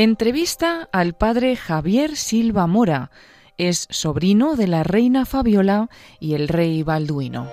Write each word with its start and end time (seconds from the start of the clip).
Entrevista 0.00 0.88
al 0.92 1.14
padre 1.14 1.56
Javier 1.56 2.14
Silva 2.14 2.68
Mora. 2.68 3.10
Es 3.56 3.88
sobrino 3.90 4.54
de 4.54 4.68
la 4.68 4.84
reina 4.84 5.26
Fabiola 5.26 5.90
y 6.20 6.34
el 6.34 6.46
rey 6.46 6.84
Balduino. 6.84 7.50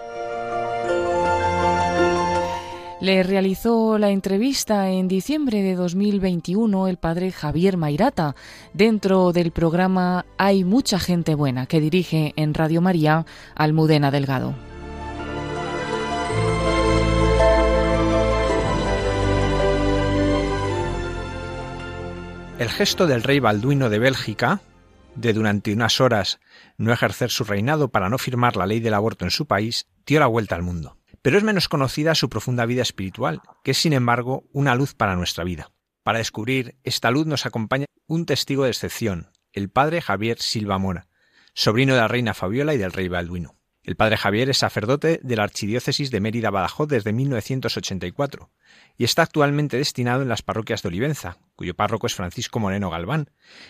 Le 3.01 3.23
realizó 3.23 3.97
la 3.97 4.12
entrevista 4.12 4.92
en 4.92 5.08
diciembre 5.08 5.63
de 5.63 5.73
2021 5.73 6.87
el 6.87 6.97
padre 6.97 7.31
Javier 7.31 7.78
Mairata 7.78 8.36
dentro 8.73 9.32
del 9.32 9.50
programa 9.50 10.27
Hay 10.37 10.64
mucha 10.64 11.00
gente 11.00 11.33
buena 11.33 11.65
que 11.65 11.79
dirige 11.79 12.33
en 12.36 12.54
Radio 12.54 12.79
María 12.79 13.26
Almudena 13.55 14.12
Delgado. 14.12 14.54
El 22.58 22.70
gesto 22.70 23.05
del 23.05 23.22
rey 23.22 23.41
Balduino 23.41 23.90
de 23.90 24.00
Bélgica, 24.00 24.62
de 25.16 25.34
durante 25.34 25.73
unas 25.73 26.00
horas 26.00 26.40
no 26.78 26.94
ejercer 26.94 27.30
su 27.30 27.44
reinado 27.44 27.90
para 27.90 28.08
no 28.08 28.18
firmar 28.18 28.55
la 28.55 28.66
ley 28.66 28.80
del 28.80 28.94
aborto 28.94 29.26
en 29.26 29.31
su 29.31 29.45
país, 29.45 29.88
dio 30.05 30.22
la 30.22 30.28
vuelta 30.28 30.55
al 30.55 30.64
mundo. 30.64 30.98
Pero 31.22 31.38
es 31.38 31.44
menos 31.44 31.68
conocida 31.68 32.16
su 32.16 32.30
profunda 32.30 32.66
vida 32.66 32.81
espiritual, 32.81 33.41
que 33.62 33.72
es 33.72 33.78
sin 33.78 33.91
embargo 33.91 34.45
una 34.54 34.73
luz 34.73 34.94
para 34.94 35.18
nuestra 35.18 35.44
vida. 35.44 35.72
Para 36.04 36.20
descubrir 36.20 36.78
esta 36.86 37.12
luz 37.12 37.26
nos 37.26 37.45
acompaña 37.45 37.88
un 38.08 38.26
testigo 38.26 38.64
de 38.64 38.70
excepción, 38.70 39.31
el 39.52 39.70
padre 39.70 40.02
Javier 40.02 40.40
Silva 40.40 40.78
Mora, 40.78 41.08
sobrino 41.53 41.94
de 41.94 42.00
la 42.00 42.08
reina 42.08 42.34
Fabiola 42.34 42.73
y 42.73 42.78
del 42.78 42.94
rey 42.94 43.09
Balduino. 43.09 43.55
El 43.85 43.95
padre 43.95 44.17
Javier 44.17 44.49
es 44.49 44.57
sacerdote 44.57 45.20
de 45.21 45.35
la 45.35 45.44
Archidiócesis 45.44 46.09
de 46.09 46.20
Mérida 46.20 46.49
Badajoz 46.49 46.88
desde 46.88 47.13
1984 47.13 48.49
y 48.98 49.03
está 49.03 49.21
actualmente 49.21 49.77
destinado 49.77 50.23
en 50.23 50.27
las 50.27 50.42
parroquias 50.42 50.81
de 50.81 50.89
Olivenza, 50.89 51.38
cuyo 51.55 51.75
párroco 51.75 52.08
es 52.08 52.16
Francisco 52.16 52.59
Moreno 52.59 52.89
Galván, 52.89 53.27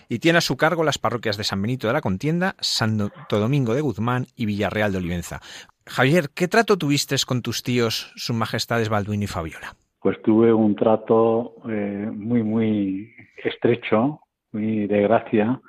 y 0.07 0.19
tiene 0.19 0.38
a 0.38 0.41
su 0.41 0.55
cargo 0.55 0.85
las 0.85 0.99
parroquias 0.99 1.35
de 1.35 1.44
San 1.44 1.61
Benito 1.61 1.88
de 1.88 1.94
la 1.94 1.99
Contienda, 1.99 2.55
Santo 2.59 3.11
Domingo 3.30 3.73
de 3.73 3.81
Guzmán 3.81 4.27
y 4.38 4.45
Villarreal 4.45 4.94
de 4.94 4.99
Olivenza. 4.99 5.41
Javier, 5.85 6.29
¿qué 6.33 6.47
trato 6.47 6.77
tuviste 6.77 7.17
con 7.27 7.41
tus 7.41 7.61
tíos, 7.61 8.13
sus 8.16 8.38
majestades 8.38 8.88
Balduino 8.88 9.25
y 9.25 9.27
Fabiola? 9.27 9.75
Pues 10.00 10.22
tuve 10.22 10.53
un 10.53 10.77
trato 10.77 11.55
eh, 11.69 12.09
muy, 12.09 12.41
muy 12.41 13.13
estrecho, 13.44 14.22
muy 14.53 14.88
de 14.88 15.02
gracia, 15.02 15.59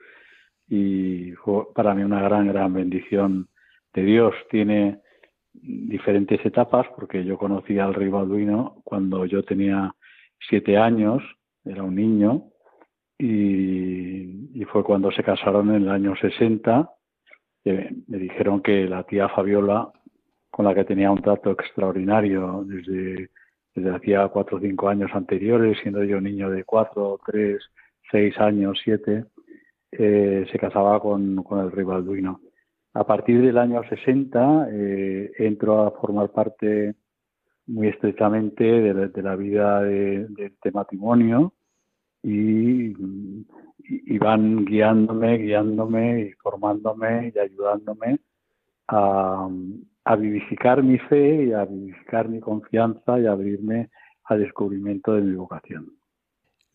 y 0.68 1.32
fue 1.44 1.64
para 1.74 1.94
mí 1.94 2.04
una 2.04 2.22
gran, 2.22 2.46
gran 2.46 2.72
bendición 2.72 3.48
de 3.96 4.02
Dios 4.02 4.34
tiene 4.50 5.00
diferentes 5.54 6.44
etapas, 6.44 6.86
porque 6.94 7.24
yo 7.24 7.38
conocí 7.38 7.78
al 7.78 7.94
rey 7.94 8.10
cuando 8.84 9.24
yo 9.24 9.42
tenía 9.42 9.94
siete 10.48 10.76
años, 10.76 11.22
era 11.64 11.82
un 11.82 11.94
niño, 11.94 12.44
y, 13.18 14.62
fue 14.70 14.84
cuando 14.84 15.10
se 15.12 15.22
casaron 15.22 15.70
en 15.70 15.82
el 15.82 15.88
año 15.88 16.14
60. 16.16 16.90
me 17.64 18.18
dijeron 18.18 18.60
que 18.60 18.86
la 18.86 19.04
tía 19.04 19.28
Fabiola, 19.28 19.90
con 20.50 20.66
la 20.66 20.74
que 20.74 20.84
tenía 20.84 21.10
un 21.10 21.22
trato 21.22 21.52
extraordinario 21.52 22.64
desde, 22.66 23.30
desde 23.74 23.96
hacía 23.96 24.28
cuatro 24.28 24.58
o 24.58 24.60
cinco 24.60 24.88
años 24.88 25.10
anteriores, 25.14 25.78
siendo 25.80 26.04
yo 26.04 26.20
niño 26.20 26.50
de 26.50 26.64
cuatro, 26.64 27.18
tres, 27.24 27.62
seis 28.10 28.36
años, 28.38 28.78
siete, 28.84 29.24
eh, 29.92 30.46
se 30.50 30.58
casaba 30.58 31.00
con, 31.00 31.42
con 31.42 31.60
el 31.60 31.72
rey. 31.72 31.86
A 32.96 33.04
partir 33.04 33.42
del 33.42 33.58
año 33.58 33.82
60 33.86 34.68
eh, 34.70 35.30
entro 35.36 35.82
a 35.82 35.90
formar 35.90 36.30
parte 36.30 36.94
muy 37.66 37.88
estrechamente 37.88 38.64
de, 38.64 39.22
la 39.22 39.36
vida 39.36 39.82
de, 39.82 40.26
este 40.38 40.70
matrimonio 40.70 41.52
y, 42.22 42.94
van 44.18 44.64
guiándome, 44.64 45.36
guiándome 45.36 46.20
y 46.22 46.32
formándome 46.42 47.34
y 47.34 47.38
ayudándome 47.38 48.18
a, 48.88 49.46
a 50.04 50.16
vivificar 50.16 50.82
mi 50.82 50.96
fe 50.96 51.44
y 51.44 51.52
a 51.52 51.66
vivificar 51.66 52.30
mi 52.30 52.40
confianza 52.40 53.20
y 53.20 53.26
a 53.26 53.32
abrirme 53.32 53.90
al 54.24 54.40
descubrimiento 54.40 55.12
de 55.12 55.20
mi 55.20 55.34
vocación. 55.34 55.95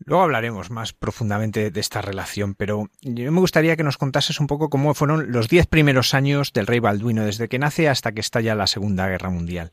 Luego 0.05 0.23
hablaremos 0.23 0.71
más 0.71 0.93
profundamente 0.93 1.69
de 1.69 1.79
esta 1.79 2.01
relación, 2.01 2.55
pero 2.55 2.85
yo 3.01 3.31
me 3.31 3.39
gustaría 3.39 3.75
que 3.75 3.83
nos 3.83 3.97
contases 3.97 4.39
un 4.39 4.47
poco 4.47 4.69
cómo 4.69 4.93
fueron 4.93 5.31
los 5.31 5.47
diez 5.47 5.67
primeros 5.67 6.13
años 6.13 6.53
del 6.53 6.67
rey 6.67 6.79
Balduino, 6.79 7.25
desde 7.25 7.47
que 7.47 7.59
nace 7.59 7.87
hasta 7.87 8.11
que 8.11 8.21
estalla 8.21 8.55
la 8.55 8.67
Segunda 8.67 9.07
Guerra 9.07 9.29
Mundial, 9.29 9.69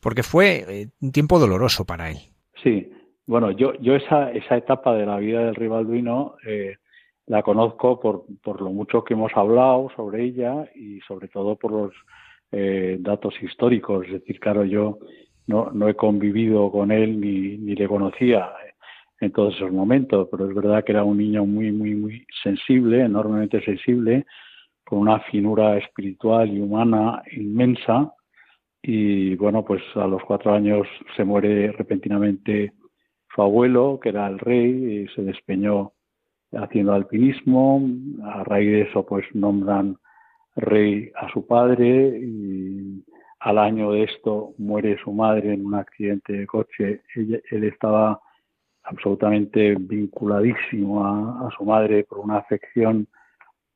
porque 0.00 0.22
fue 0.22 0.64
eh, 0.68 0.86
un 1.00 1.12
tiempo 1.12 1.38
doloroso 1.38 1.84
para 1.84 2.10
él. 2.10 2.18
Sí, 2.62 2.90
bueno, 3.26 3.50
yo, 3.52 3.74
yo 3.80 3.94
esa, 3.94 4.32
esa 4.32 4.56
etapa 4.56 4.94
de 4.94 5.06
la 5.06 5.18
vida 5.18 5.44
del 5.44 5.54
rey 5.54 5.68
Balduino 5.68 6.34
eh, 6.46 6.76
la 7.26 7.42
conozco 7.42 8.00
por, 8.00 8.24
por 8.42 8.60
lo 8.60 8.70
mucho 8.70 9.04
que 9.04 9.14
hemos 9.14 9.32
hablado 9.36 9.90
sobre 9.94 10.24
ella 10.24 10.68
y 10.74 11.00
sobre 11.02 11.28
todo 11.28 11.56
por 11.56 11.70
los 11.70 11.92
eh, 12.50 12.96
datos 13.00 13.34
históricos. 13.42 14.06
Es 14.06 14.12
decir, 14.12 14.40
claro, 14.40 14.64
yo 14.64 14.98
no, 15.46 15.70
no 15.72 15.88
he 15.88 15.94
convivido 15.94 16.72
con 16.72 16.90
él 16.90 17.20
ni, 17.20 17.58
ni 17.58 17.74
le 17.74 17.86
conocía 17.86 18.50
en 19.20 19.32
todos 19.32 19.54
esos 19.56 19.72
momentos, 19.72 20.28
pero 20.30 20.48
es 20.48 20.54
verdad 20.54 20.84
que 20.84 20.92
era 20.92 21.04
un 21.04 21.18
niño 21.18 21.44
muy, 21.44 21.72
muy, 21.72 21.94
muy 21.94 22.26
sensible, 22.42 23.02
enormemente 23.02 23.60
sensible, 23.62 24.26
con 24.84 25.00
una 25.00 25.20
finura 25.20 25.76
espiritual 25.76 26.50
y 26.50 26.60
humana 26.60 27.22
inmensa. 27.32 28.12
Y 28.82 29.34
bueno, 29.36 29.64
pues 29.64 29.82
a 29.96 30.06
los 30.06 30.22
cuatro 30.22 30.54
años 30.54 30.86
se 31.16 31.24
muere 31.24 31.72
repentinamente 31.72 32.72
su 33.34 33.42
abuelo, 33.42 33.98
que 34.00 34.10
era 34.10 34.28
el 34.28 34.38
rey, 34.38 35.02
y 35.02 35.08
se 35.14 35.22
despeñó 35.22 35.92
haciendo 36.52 36.94
alpinismo. 36.94 37.82
A 38.24 38.44
raíz 38.44 38.70
de 38.70 38.80
eso, 38.82 39.04
pues 39.04 39.26
nombran 39.34 39.96
rey 40.56 41.10
a 41.16 41.28
su 41.32 41.46
padre 41.46 42.18
y 42.20 43.04
al 43.40 43.58
año 43.58 43.92
de 43.92 44.04
esto 44.04 44.54
muere 44.58 44.96
su 45.02 45.12
madre 45.12 45.52
en 45.52 45.66
un 45.66 45.74
accidente 45.74 46.32
de 46.32 46.46
coche. 46.46 47.02
él 47.14 47.64
estaba 47.64 48.20
absolutamente 48.88 49.74
vinculadísimo 49.78 51.04
a, 51.04 51.50
su 51.56 51.64
madre 51.64 52.04
por 52.04 52.18
una 52.18 52.38
afección 52.38 53.06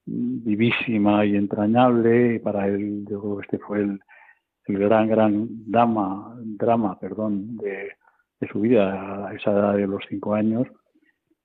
vivísima 0.05 1.25
y 1.25 1.37
entrañable. 1.37 2.37
Y 2.37 2.39
para 2.39 2.67
él 2.67 3.05
yo 3.09 3.21
creo 3.21 3.37
que 3.37 3.43
este 3.43 3.59
fue 3.59 3.81
el, 3.81 4.01
gran 4.67 5.09
gran 5.09 5.49
drama 5.71 6.37
drama 6.41 6.99
perdón 6.99 7.57
de, 7.59 7.91
su 8.51 8.61
vida 8.61 9.29
a 9.29 9.35
esa 9.35 9.53
edad 9.53 9.77
de 9.77 9.87
los 9.87 10.03
cinco 10.09 10.35
años. 10.35 10.67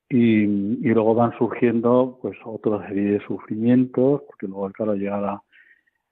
Y, 0.09 0.45
luego 0.45 1.13
van 1.13 1.38
surgiendo 1.38 2.17
pues 2.22 2.38
otra 2.45 2.88
serie 2.88 3.11
de 3.11 3.19
sufrimientos 3.25 4.22
porque 4.25 4.47
luego 4.47 4.72
claro 4.72 4.95
llega 4.95 5.41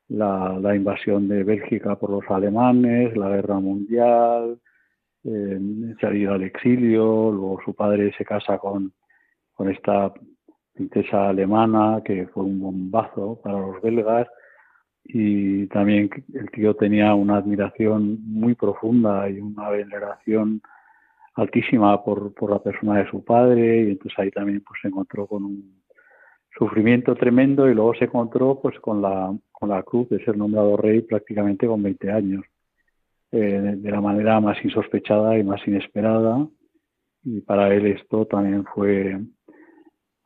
la, 0.10 0.60
la 0.60 0.76
invasión 0.76 1.28
de 1.30 1.44
Bélgica 1.44 1.96
por 1.96 2.10
los 2.10 2.24
alemanes 2.30 3.16
la 3.16 3.30
guerra 3.30 3.60
mundial 3.60 4.60
eh, 5.26 5.60
se 6.00 6.08
ha 6.08 6.14
ido 6.14 6.34
al 6.34 6.44
exilio, 6.44 7.32
luego 7.32 7.60
su 7.66 7.74
padre 7.74 8.14
se 8.18 8.26
casa 8.26 8.58
con, 8.58 8.94
con 9.54 9.70
esta 9.70 10.14
princesa 10.74 11.30
alemana 11.30 12.02
que 12.04 12.28
fue 12.28 12.44
un 12.44 12.60
bombazo 12.60 13.40
para 13.44 13.60
los 13.60 13.82
belgas 13.82 14.28
y 15.04 15.68
también 15.68 16.10
el 16.34 16.50
tío 16.52 16.76
tenía 16.76 17.14
una 17.16 17.38
admiración 17.38 18.20
muy 18.26 18.56
profunda 18.56 19.30
y 19.30 19.40
una 19.40 19.70
veneración 19.70 20.62
altísima 21.36 22.04
por, 22.04 22.34
por 22.34 22.52
la 22.52 22.60
persona 22.60 23.00
de 23.00 23.10
su 23.10 23.24
padre 23.24 23.84
y 23.84 23.92
entonces 23.92 24.20
ahí 24.20 24.32
también 24.32 24.64
pues 24.68 24.80
se 24.82 24.88
encontró 24.88 25.28
con 25.28 25.44
un 25.46 25.84
sufrimiento 26.58 27.16
tremendo 27.16 27.70
y 27.70 27.74
luego 27.74 27.94
se 27.96 28.06
encontró 28.06 28.60
pues 28.62 28.80
con 28.80 29.02
la 29.02 29.36
con 29.52 29.70
la 29.70 29.84
cruz 29.84 30.10
de 30.10 30.24
ser 30.24 30.38
nombrado 30.38 30.78
rey 30.78 31.02
prácticamente 31.02 31.68
con 31.68 31.84
20 31.84 32.12
años 32.12 32.44
eh, 33.36 33.76
de 33.78 33.92
la 33.92 34.02
manera 34.02 34.40
más 34.40 34.58
insospechada 34.64 35.38
y 35.38 35.44
más 35.44 35.60
inesperada 35.68 36.48
y 37.24 37.42
para 37.42 37.74
él 37.74 37.88
esto 37.88 38.26
también 38.26 38.64
fue 38.66 39.20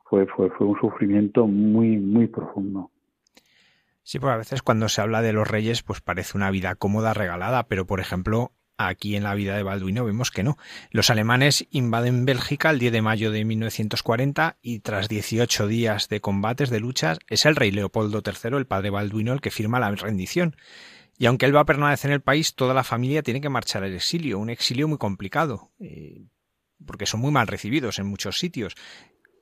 fue, 0.04 0.26
fue, 0.26 0.50
fue 0.50 0.66
un 0.66 0.78
sufrimiento 0.80 1.46
muy, 1.46 1.96
muy 1.96 2.26
profundo. 2.26 2.90
Sí, 4.02 4.18
porque 4.18 4.34
a 4.34 4.38
veces 4.38 4.60
cuando 4.60 4.88
se 4.88 5.00
habla 5.00 5.22
de 5.22 5.32
los 5.32 5.46
reyes, 5.46 5.84
pues 5.84 6.00
parece 6.00 6.36
una 6.36 6.50
vida 6.50 6.74
cómoda, 6.74 7.14
regalada, 7.14 7.68
pero 7.68 7.86
por 7.86 8.00
ejemplo, 8.00 8.50
aquí 8.76 9.14
en 9.14 9.22
la 9.22 9.34
vida 9.34 9.56
de 9.56 9.62
Balduino 9.62 10.04
vemos 10.04 10.32
que 10.32 10.42
no. 10.42 10.56
Los 10.90 11.10
alemanes 11.10 11.68
invaden 11.70 12.24
Bélgica 12.24 12.70
el 12.70 12.80
10 12.80 12.92
de 12.92 13.02
mayo 13.02 13.30
de 13.30 13.44
1940 13.44 14.56
y 14.62 14.80
tras 14.80 15.08
18 15.08 15.68
días 15.68 16.08
de 16.08 16.20
combates, 16.20 16.70
de 16.70 16.80
luchas, 16.80 17.20
es 17.28 17.46
el 17.46 17.54
rey 17.54 17.70
Leopoldo 17.70 18.20
III, 18.24 18.56
el 18.56 18.66
padre 18.66 18.90
Balduino, 18.90 19.32
el 19.32 19.40
que 19.40 19.50
firma 19.50 19.78
la 19.78 19.92
rendición. 19.92 20.56
Y 21.20 21.26
aunque 21.26 21.44
él 21.44 21.54
va 21.54 21.60
a 21.60 21.66
permanecer 21.66 22.10
en 22.10 22.14
el 22.14 22.22
país, 22.22 22.54
toda 22.54 22.72
la 22.72 22.82
familia 22.82 23.22
tiene 23.22 23.42
que 23.42 23.50
marchar 23.50 23.84
al 23.84 23.92
exilio, 23.92 24.38
un 24.38 24.48
exilio 24.48 24.88
muy 24.88 24.96
complicado, 24.96 25.68
eh, 25.78 26.22
porque 26.86 27.04
son 27.04 27.20
muy 27.20 27.30
mal 27.30 27.46
recibidos 27.46 27.98
en 27.98 28.06
muchos 28.06 28.38
sitios. 28.38 28.74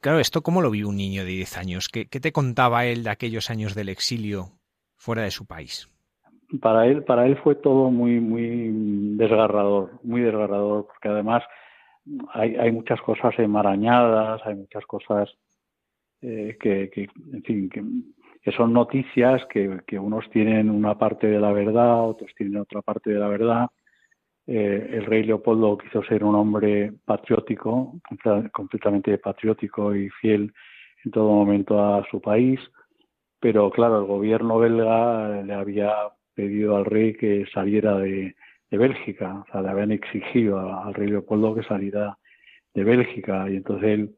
Claro, 0.03 0.19
¿esto 0.19 0.43
cómo 0.43 0.61
lo 0.61 0.73
vive 0.73 0.89
un 0.89 0.97
niño 0.97 1.25
de 1.25 1.31
10 1.31 1.57
años? 1.57 1.89
¿Qué, 1.89 2.07
te 2.07 2.33
contaba 2.33 2.85
él 2.85 3.05
de 3.05 3.11
aquellos 3.11 3.49
años 3.49 3.77
del 3.77 3.91
exilio 3.91 4.59
fuera 4.97 5.23
de 5.23 5.31
su 5.31 5.47
país? 5.47 5.89
Para 6.61 6.85
él, 6.85 7.05
para 7.05 7.27
él 7.27 7.39
fue 7.45 7.55
todo 7.55 7.93
muy, 7.93 8.19
muy 8.19 9.17
desgarrador, 9.17 10.01
muy 10.03 10.23
desgarrador, 10.23 10.85
porque 10.89 11.07
además 11.07 11.45
hay, 12.33 12.73
muchas 12.73 13.01
cosas 13.03 13.39
enmarañadas, 13.39 14.41
hay 14.45 14.57
muchas 14.57 14.85
cosas 14.85 15.31
eh, 16.23 16.57
que, 16.61 16.91
en 17.33 17.43
fin, 17.45 17.71
que, 17.71 17.85
que 18.43 18.53
son 18.53 18.73
noticias 18.73 19.45
que, 19.47 19.99
unos 19.99 20.29
tienen 20.31 20.71
una 20.71 20.97
parte 20.97 21.27
de 21.27 21.41
la 21.41 21.53
verdad, 21.53 22.09
otros 22.09 22.31
tienen 22.37 22.59
otra 22.59 22.83
parte 22.83 23.11
de 23.11 23.19
la 23.19 23.29
verdad. 23.29 23.67
Eh, 24.47 24.91
el 24.93 25.05
rey 25.05 25.25
Leopoldo 25.25 25.77
quiso 25.79 26.03
ser 26.05 26.25
un 26.25 26.35
hombre 26.35 26.93
patriótico, 27.05 28.01
completamente 28.53 29.19
patriótico 29.19 29.95
y 29.95 30.09
fiel 30.11 30.53
en 31.05 31.11
todo 31.11 31.31
momento 31.31 31.79
a 31.79 32.05
su 32.11 32.21
país, 32.21 32.61
pero 33.41 33.71
claro, 33.71 34.01
el 34.01 34.07
gobierno 34.07 34.59
belga 34.59 35.43
le 35.43 35.55
había 35.55 35.93
pedido 36.35 36.77
al 36.77 36.85
rey 36.85 37.15
que 37.15 37.47
saliera 37.53 37.97
de, 37.99 38.35
de 38.71 38.79
Bélgica, 38.79 39.45
o 39.47 39.53
sea, 39.53 39.63
le 39.63 39.71
habían 39.71 39.93
exigido 39.93 40.59
al 40.59 40.95
rey 40.95 41.09
Leopoldo 41.09 41.55
que 41.55 41.63
saliera 41.63 42.19
de 42.75 42.85
Bélgica. 42.85 43.49
Y 43.51 43.57
entonces 43.57 43.89
él, 43.89 44.17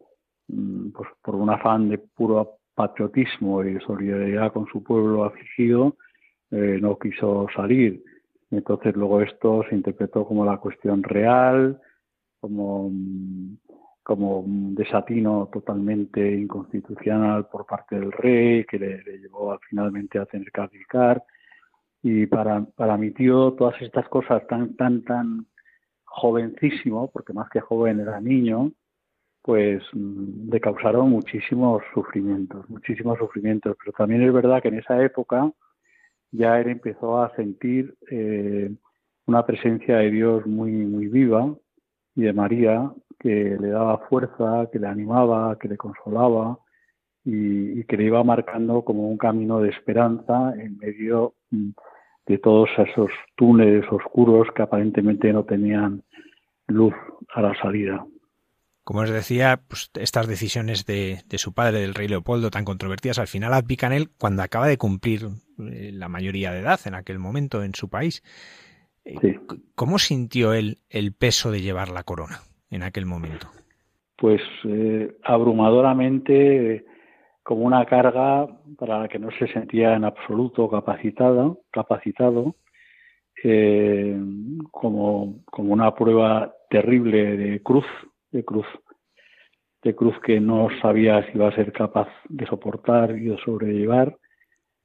mm, 0.49 0.91
pues 0.91 1.09
por 1.23 1.35
un 1.35 1.51
afán 1.51 1.89
de 1.89 1.99
puro 1.99 2.60
patriotismo 2.81 3.63
y 3.63 3.79
solidaridad 3.81 4.53
con 4.55 4.67
su 4.69 4.83
pueblo 4.83 5.25
afligido, 5.25 5.97
eh, 6.51 6.79
no 6.81 6.99
quiso 6.99 7.47
salir. 7.55 8.03
Entonces 8.51 8.97
luego 8.97 9.21
esto 9.21 9.63
se 9.69 9.75
interpretó 9.75 10.27
como 10.27 10.47
la 10.47 10.57
cuestión 10.57 11.03
real, 11.03 11.79
como, 12.41 12.89
mm, 12.91 13.59
como 14.03 14.41
un 14.41 14.75
desatino 14.75 15.51
totalmente 15.53 16.21
inconstitucional 16.33 17.49
por 17.49 17.67
parte 17.67 18.01
del 18.01 18.13
rey, 18.13 18.65
que 18.65 18.79
le, 18.79 19.03
le 19.03 19.19
llevó 19.19 19.53
a, 19.53 19.59
finalmente 19.69 20.19
a 20.19 20.25
tener 20.25 20.51
que 20.51 20.61
abdicar 20.63 21.23
y 22.03 22.27
para, 22.27 22.65
para 22.65 22.97
mi 22.97 23.11
tío 23.11 23.53
todas 23.59 23.81
estas 23.83 24.09
cosas 24.09 24.47
tan, 24.47 24.75
tan, 24.75 25.05
tan 25.05 25.47
jovencísimo, 26.05 27.11
porque 27.11 27.35
más 27.35 27.51
que 27.51 27.61
joven 27.61 28.01
era 28.01 28.23
niño, 28.23 28.73
pues 29.43 29.83
mm, 29.93 30.51
le 30.51 30.61
causaron 30.61 31.11
muchísimos 31.11 31.83
sufrimientos, 31.95 32.69
muchísimos 32.69 33.19
sufrimientos. 33.19 33.77
Pero 33.79 33.93
también 33.93 34.23
es 34.23 34.33
verdad 34.33 34.63
que 34.63 34.69
en 34.69 34.79
esa 34.79 35.03
época 35.03 35.51
ya 36.33 36.61
él 36.61 36.69
empezó 36.69 37.23
a 37.23 37.35
sentir 37.37 37.95
eh, 38.11 38.71
una 39.27 39.47
presencia 39.47 39.99
de 39.99 40.11
Dios 40.11 40.47
muy, 40.47 40.73
muy 40.73 41.07
viva 41.09 41.55
y 42.15 42.23
de 42.23 42.33
María 42.33 42.91
que 43.19 43.57
le 43.61 43.69
daba 43.69 43.99
fuerza, 44.09 44.69
que 44.73 44.79
le 44.79 44.87
animaba, 44.87 45.59
que 45.59 45.69
le 45.69 45.77
consolaba 45.77 46.59
y, 47.25 47.85
que 47.85 47.97
le 47.97 48.05
iba 48.05 48.25
marcando 48.25 48.83
como 48.83 49.09
un 49.09 49.19
camino 49.19 49.61
de 49.61 49.71
esperanza 49.71 50.55
en 50.57 50.79
medio 50.79 51.35
mm, 51.51 51.71
de 52.27 52.39
todos 52.39 52.71
esos 52.79 53.11
túneles 53.37 53.85
oscuros 53.91 54.49
que 54.55 54.63
aparentemente 54.63 55.33
no 55.33 55.45
tenían 55.45 56.03
luz 56.69 56.95
a 57.35 57.43
la 57.43 57.55
salida. 57.61 58.07
Como 58.91 59.03
os 59.03 59.11
decía, 59.11 59.61
pues 59.69 59.89
estas 59.95 60.27
decisiones 60.27 60.85
de, 60.85 61.19
de, 61.29 61.39
su 61.39 61.55
padre, 61.55 61.79
del 61.79 61.95
rey 61.95 62.09
Leopoldo, 62.09 62.51
tan 62.51 62.65
controvertidas, 62.65 63.21
al 63.21 63.29
final 63.29 63.55
adpican 63.55 63.93
él 63.93 64.09
cuando 64.19 64.43
acaba 64.43 64.67
de 64.67 64.79
cumplir 64.79 65.29
eh, 65.61 65.93
la 65.93 66.09
mayoría 66.09 66.51
de 66.51 66.59
edad 66.59 66.81
en 66.87 66.97
aquel 66.97 67.21
momento 67.21 67.63
en 67.63 67.73
su 67.73 67.89
país. 67.89 68.21
Eh, 69.05 69.15
sí. 69.21 69.37
¿Cómo 69.77 70.01
sintió 70.01 70.55
él 70.55 70.79
el 70.89 71.13
peso 71.13 71.53
de 71.53 71.61
llevar 71.61 71.89
la 71.91 72.03
corona 72.03 72.41
en 72.69 72.83
aquel 72.83 73.07
momento? 73.07 73.47
Pues 74.17 74.41
eh, 74.65 75.17
abrumadoramente 75.23 76.85
como 77.45 77.67
una 77.67 77.87
carga 77.87 78.49
para 78.77 79.03
la 79.03 79.09
que 79.09 79.21
no 79.21 79.31
se 79.39 79.47
sentía 79.53 79.95
en 79.95 80.05
absoluto 80.05 80.69
capacitado, 80.69 81.61
capacitado 81.71 82.57
eh, 83.45 84.21
como, 84.73 85.45
como 85.45 85.75
una 85.75 85.95
prueba 85.95 86.53
terrible 86.69 87.37
de 87.37 87.63
cruz, 87.63 87.87
de 88.31 88.45
cruz, 88.45 88.67
de 89.83 89.95
cruz 89.95 90.19
que 90.21 90.41
no 90.41 90.69
sabía 90.81 91.25
si 91.27 91.37
iba 91.37 91.49
a 91.49 91.55
ser 91.55 91.73
capaz 91.73 92.09
de 92.29 92.47
soportar 92.47 93.17
y 93.17 93.27
de 93.27 93.39
sobrellevar, 93.39 94.17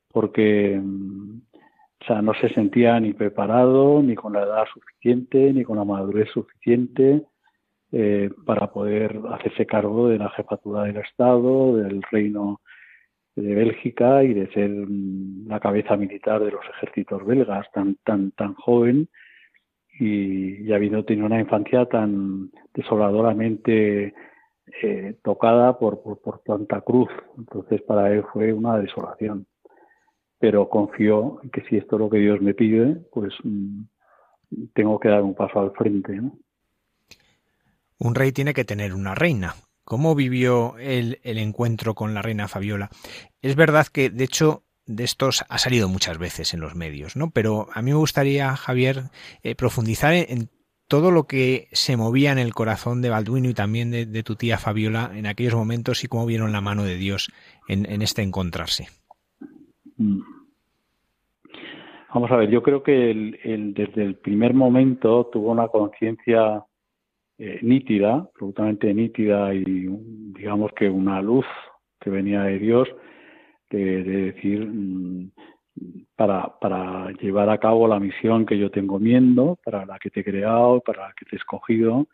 porque 0.09 0.79
o 0.79 2.05
sea, 2.05 2.21
no 2.21 2.33
se 2.35 2.49
sentía 2.49 2.99
ni 2.99 3.13
preparado, 3.13 4.01
ni 4.01 4.15
con 4.15 4.33
la 4.33 4.43
edad 4.43 4.65
suficiente, 4.71 5.51
ni 5.53 5.63
con 5.63 5.77
la 5.77 5.85
madurez 5.85 6.29
suficiente, 6.31 7.23
eh, 7.91 8.29
para 8.45 8.71
poder 8.71 9.19
hacerse 9.31 9.65
cargo 9.65 10.09
de 10.09 10.17
la 10.17 10.29
jefatura 10.29 10.83
del 10.83 10.97
Estado, 10.97 11.77
del 11.77 12.01
reino 12.11 12.61
de 13.35 13.53
Bélgica 13.53 14.23
y 14.23 14.33
de 14.33 14.51
ser 14.51 14.69
mm, 14.69 15.47
la 15.47 15.59
cabeza 15.59 15.95
militar 15.97 16.43
de 16.43 16.51
los 16.51 16.65
ejércitos 16.77 17.25
belgas 17.25 17.69
tan 17.73 17.95
tan 18.03 18.31
tan 18.31 18.53
joven 18.55 19.09
y, 19.99 20.63
y 20.63 20.73
habiendo 20.73 21.03
tenido 21.05 21.25
una 21.25 21.39
infancia 21.39 21.85
tan 21.85 22.51
desoladoramente 22.73 24.13
eh, 24.81 25.15
tocada 25.23 25.77
por, 25.77 26.01
por, 26.01 26.19
por 26.21 26.39
tanta 26.39 26.81
cruz. 26.81 27.09
Entonces 27.37 27.81
para 27.83 28.11
él 28.11 28.23
fue 28.33 28.53
una 28.53 28.77
desolación. 28.77 29.45
Pero 30.39 30.69
confió 30.69 31.39
en 31.43 31.49
que 31.49 31.61
si 31.61 31.77
esto 31.77 31.95
es 31.95 31.99
lo 31.99 32.09
que 32.09 32.17
Dios 32.17 32.41
me 32.41 32.53
pide, 32.53 32.95
pues 33.11 33.33
mm, 33.43 33.83
tengo 34.73 34.99
que 34.99 35.09
dar 35.09 35.23
un 35.23 35.35
paso 35.35 35.59
al 35.59 35.71
frente. 35.71 36.15
¿no? 36.15 36.37
un 37.99 38.15
rey 38.15 38.31
tiene 38.31 38.53
que 38.53 38.65
tener 38.65 38.93
una 38.93 39.15
reina. 39.15 39.55
¿Cómo 39.83 40.15
vivió 40.15 40.77
el, 40.79 41.19
el, 41.23 41.37
encuentro 41.37 41.93
con 41.93 42.13
la 42.13 42.21
reina 42.21 42.47
Fabiola? 42.47 42.89
Es 43.41 43.55
verdad 43.55 43.85
que, 43.87 44.09
de 44.09 44.23
hecho, 44.23 44.63
de 44.87 45.03
estos 45.03 45.43
ha 45.49 45.57
salido 45.57 45.89
muchas 45.89 46.17
veces 46.17 46.53
en 46.53 46.59
los 46.59 46.75
medios, 46.75 47.15
¿no? 47.15 47.31
Pero 47.31 47.67
a 47.73 47.81
mí 47.81 47.91
me 47.91 47.97
gustaría, 47.97 48.55
Javier, 48.55 49.03
eh, 49.43 49.55
profundizar 49.55 50.13
en, 50.13 50.49
todo 50.87 51.11
lo 51.11 51.23
que 51.23 51.67
se 51.71 51.97
movía 51.97 52.31
en 52.31 52.37
el 52.37 52.53
corazón 52.53 53.01
de 53.01 53.09
Balduino 53.09 53.49
y 53.49 53.53
también 53.53 53.91
de, 53.91 54.23
tu 54.23 54.35
tía 54.35 54.57
Fabiola 54.57 55.11
en 55.15 55.25
aquellos 55.25 55.55
momentos 55.55 56.03
y 56.03 56.07
cómo 56.07 56.25
vieron 56.25 56.51
la 56.51 56.61
mano 56.61 56.83
de 56.83 56.95
Dios 56.95 57.31
en, 57.67 58.01
este 58.01 58.21
encontrarse. 58.21 58.87
Mm. 59.97 60.21
Vamos 62.13 62.31
a 62.31 62.37
ver, 62.37 62.49
yo 62.49 62.63
creo 62.63 62.81
que 62.81 63.11
el, 63.11 63.39
el, 63.43 63.73
desde 63.73 64.03
el 64.03 64.15
primer 64.15 64.53
momento 64.53 65.25
tuvo 65.33 65.51
una 65.51 65.67
conciencia 65.67 66.63
eh, 67.37 67.59
nítida, 67.61 68.29
absolutamente 68.33 68.93
nítida 68.93 69.53
y 69.53 69.63
digamos 69.63 70.71
que 70.71 70.89
una 70.89 71.21
luz 71.21 71.45
que 71.99 72.09
venía 72.09 72.43
de 72.43 72.59
Dios, 72.59 72.87
de, 73.69 74.03
de 74.03 74.31
decir, 74.31 74.65
mmm, 74.65 75.31
para, 76.15 76.57
para 76.59 77.11
llevar 77.13 77.49
a 77.49 77.57
cabo 77.57 77.87
la 77.87 77.99
misión 77.99 78.45
que 78.45 78.57
yo 78.57 78.71
tengo 78.71 78.99
viendo, 78.99 79.57
para 79.63 79.85
la 79.85 79.99
que 79.99 80.09
te 80.09 80.21
he 80.21 80.23
creado, 80.23 80.81
para 80.81 81.07
la 81.07 81.13
que 81.13 81.25
te 81.25 81.35
he 81.35 81.39
escogido, 81.39 82.07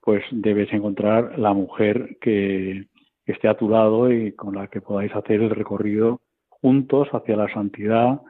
pues 0.00 0.22
debes 0.30 0.72
encontrar 0.72 1.38
la 1.38 1.52
mujer 1.52 2.18
que, 2.20 2.86
que 3.24 3.32
esté 3.32 3.48
a 3.48 3.56
tu 3.56 3.68
lado 3.68 4.12
y 4.12 4.32
con 4.32 4.54
la 4.54 4.68
que 4.68 4.80
podáis 4.80 5.14
hacer 5.14 5.42
el 5.42 5.50
recorrido 5.50 6.20
juntos 6.48 7.08
hacia 7.12 7.36
la 7.36 7.52
santidad 7.52 8.20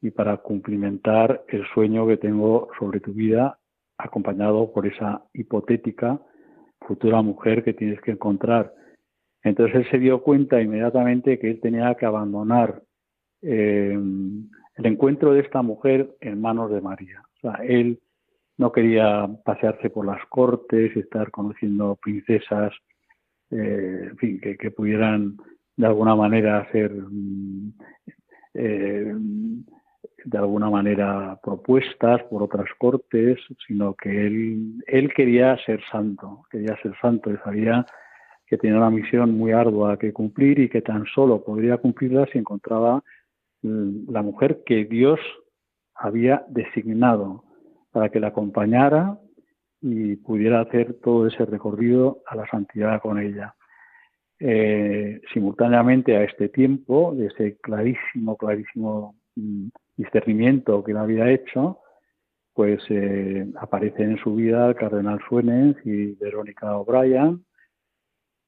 y 0.00 0.10
para 0.10 0.38
cumplimentar 0.38 1.44
el 1.48 1.66
sueño 1.72 2.06
que 2.06 2.16
tengo 2.16 2.68
sobre 2.78 3.00
tu 3.00 3.12
vida 3.12 3.58
acompañado 3.98 4.72
por 4.72 4.86
esa 4.86 5.22
hipotética 5.32 6.20
futura 6.80 7.22
mujer 7.22 7.64
que 7.64 7.72
tienes 7.72 8.00
que 8.00 8.10
encontrar. 8.10 8.72
Entonces 9.44 9.76
él 9.76 9.90
se 9.90 9.98
dio 9.98 10.22
cuenta 10.22 10.60
inmediatamente 10.60 11.38
que 11.38 11.50
él 11.50 11.60
tenía 11.60 11.94
que 11.94 12.06
abandonar 12.06 12.82
eh, 13.42 13.92
el 13.92 14.86
encuentro 14.86 15.34
de 15.34 15.40
esta 15.40 15.60
mujer 15.60 16.16
en 16.20 16.40
manos 16.40 16.70
de 16.70 16.80
María. 16.80 17.22
O 17.36 17.40
sea, 17.40 17.64
él 17.64 18.00
no 18.56 18.72
quería 18.72 19.28
pasearse 19.44 19.90
por 19.90 20.06
las 20.06 20.24
cortes 20.30 20.96
y 20.96 21.00
estar 21.00 21.30
conociendo 21.30 21.98
princesas, 22.02 22.72
eh, 23.50 24.08
en 24.10 24.16
fin, 24.16 24.40
que, 24.40 24.70
pudieran 24.70 25.36
de 25.76 25.86
alguna 25.86 26.16
manera 26.16 26.66
ser 26.72 26.92
eh, 28.54 29.14
de 30.24 30.38
alguna 30.38 30.70
manera 30.70 31.38
propuestas 31.42 32.22
por 32.24 32.42
otras 32.42 32.68
cortes, 32.78 33.38
sino 33.66 33.94
que 33.94 34.26
él, 34.26 34.82
él 34.86 35.12
quería 35.12 35.58
ser 35.66 35.82
santo, 35.90 36.44
quería 36.50 36.80
ser 36.80 36.94
santo 37.00 37.30
y 37.30 37.36
sabía 37.38 37.84
que 38.46 38.58
tenía 38.58 38.76
una 38.76 38.90
misión 38.90 39.36
muy 39.36 39.52
ardua 39.52 39.98
que 39.98 40.12
cumplir 40.12 40.58
y 40.58 40.68
que 40.68 40.82
tan 40.82 41.06
solo 41.06 41.42
podría 41.42 41.78
cumplirla 41.78 42.26
si 42.26 42.38
encontraba 42.38 43.02
mm, 43.62 44.10
la 44.10 44.22
mujer 44.22 44.62
que 44.64 44.84
Dios 44.84 45.20
había 45.94 46.44
designado 46.48 47.44
para 47.92 48.08
que 48.08 48.20
la 48.20 48.28
acompañara 48.28 49.18
y 49.80 50.16
pudiera 50.16 50.60
hacer 50.60 50.94
todo 51.02 51.26
ese 51.26 51.44
recorrido 51.44 52.22
a 52.26 52.36
la 52.36 52.46
santidad 52.48 53.00
con 53.00 53.18
ella. 53.18 53.54
Eh, 54.40 55.20
simultáneamente 55.32 56.16
a 56.16 56.24
este 56.24 56.48
tiempo, 56.48 57.14
de 57.14 57.26
ese 57.26 57.56
clarísimo, 57.58 58.36
clarísimo 58.36 59.14
mm, 59.36 59.68
discernimiento 59.96 60.82
que 60.82 60.92
él 60.92 60.98
había 60.98 61.30
hecho, 61.30 61.80
pues 62.52 62.80
eh, 62.88 63.46
aparecen 63.60 64.12
en 64.12 64.18
su 64.18 64.34
vida 64.34 64.68
el 64.68 64.74
cardenal 64.74 65.20
Suenes 65.28 65.76
y 65.84 66.14
Verónica 66.14 66.76
O'Brien, 66.76 67.44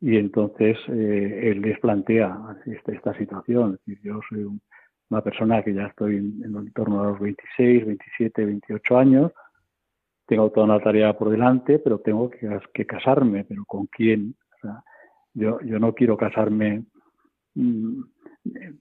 y 0.06 0.18
entonces 0.18 0.78
eh, 0.86 1.50
él 1.50 1.62
les 1.62 1.80
plantea 1.80 2.38
esta, 2.64 2.92
esta 2.92 3.18
situación. 3.18 3.75
Es 3.75 3.86
decir, 3.86 3.98
yo 4.04 4.20
soy 4.28 4.44
un, 4.44 4.60
una 5.10 5.20
persona 5.20 5.64
que 5.64 5.75
ya 5.75 5.86
estoy 5.86 6.18
en, 6.18 6.44
en 6.44 6.72
torno 6.72 7.02
a 7.02 7.10
los 7.10 7.18
26, 7.18 7.86
27, 7.86 8.44
28 8.44 8.98
años, 8.98 9.32
tengo 10.26 10.48
toda 10.52 10.66
una 10.66 10.78
tarea 10.78 11.12
por 11.18 11.30
delante, 11.30 11.80
pero 11.80 11.98
tengo 11.98 12.30
que, 12.30 12.86
casarme, 12.86 13.46
pero 13.48 13.64
¿con 13.64 13.86
quién? 13.86 14.36
yo, 15.34 15.60
yo 15.62 15.78
no 15.80 15.92
quiero 15.92 16.16
casarme 16.16 16.84
mm, 17.56 18.00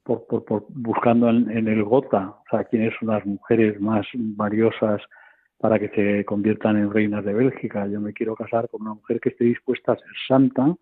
por, 0.03 0.27
por, 0.27 0.67
buscando 0.69 1.27
en, 1.29 1.67
el 1.67 1.83
gota, 1.83 2.35
o 2.37 2.43
sea, 2.51 2.65
quiénes 2.65 2.93
son 2.99 3.07
las 3.07 3.25
mujeres 3.25 3.81
más 3.81 4.05
valiosas 4.13 5.01
para 5.57 5.79
que 5.79 5.89
se 5.89 6.23
conviertan 6.23 6.77
en 6.77 6.91
reinas 6.91 7.25
de 7.25 7.33
Bélgica. 7.33 7.87
Yo 7.87 7.99
me 7.99 8.13
quiero 8.13 8.35
casar 8.35 8.69
con 8.69 8.83
una 8.83 8.93
mujer 8.93 9.19
que 9.19 9.29
esté 9.29 9.45
dispuesta 9.45 9.93
a 9.93 9.95
ser 9.95 10.13
santa 10.27 10.75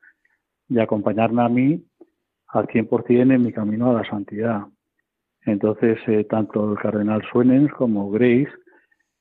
y 0.74 0.80
acompañarme 0.80 1.44
a 1.44 1.50
mí 1.50 1.86
al 2.48 2.68
100% 2.68 3.34
en 3.36 3.44
mi 3.44 3.54
camino 3.54 3.92
a 3.92 4.02
la 4.02 4.10
santidad. 4.10 4.64
Entonces, 5.46 6.00
eh, 6.08 6.24
tanto 6.24 6.72
el 6.72 6.80
cardenal 6.80 7.22
Suenens 7.32 7.72
como 7.74 8.10
Grace 8.10 8.52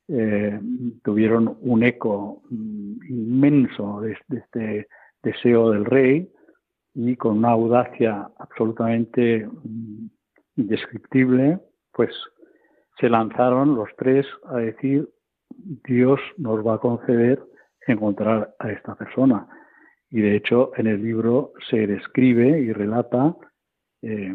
eh, 0.09 0.59
tuvieron 1.05 1.59
un 1.61 1.83
eco 1.83 2.43
mm, 2.51 3.05
inmenso 3.09 4.01
de, 4.01 4.17
este 4.29 4.89
deseo 5.23 5.71
del 5.71 5.85
rey 5.85 6.31
y 6.95 7.17
con 7.17 7.39
una 7.39 7.51
audacia 7.51 8.31
absolutamente 8.39 9.47
mm, 9.47 10.07
indescriptible, 10.57 11.59
pues 11.93 12.11
se 12.99 13.11
lanzaron 13.11 13.75
los 13.75 13.91
tres 13.99 14.27
a 14.47 14.57
decir, 14.57 15.09
Dios 15.85 16.21
nos 16.39 16.67
va 16.67 16.75
a 16.75 16.79
conceder 16.79 17.43
encontrar 17.87 18.55
a 18.59 18.71
esta 18.71 18.95
persona. 18.95 19.47
Y 20.12 20.21
de 20.21 20.37
hecho 20.37 20.73
en 20.76 20.87
el 20.87 21.02
libro 21.02 21.52
se 21.69 21.87
describe 21.87 22.61
y 22.61 22.73
relata 22.73 23.35
eh, 24.02 24.33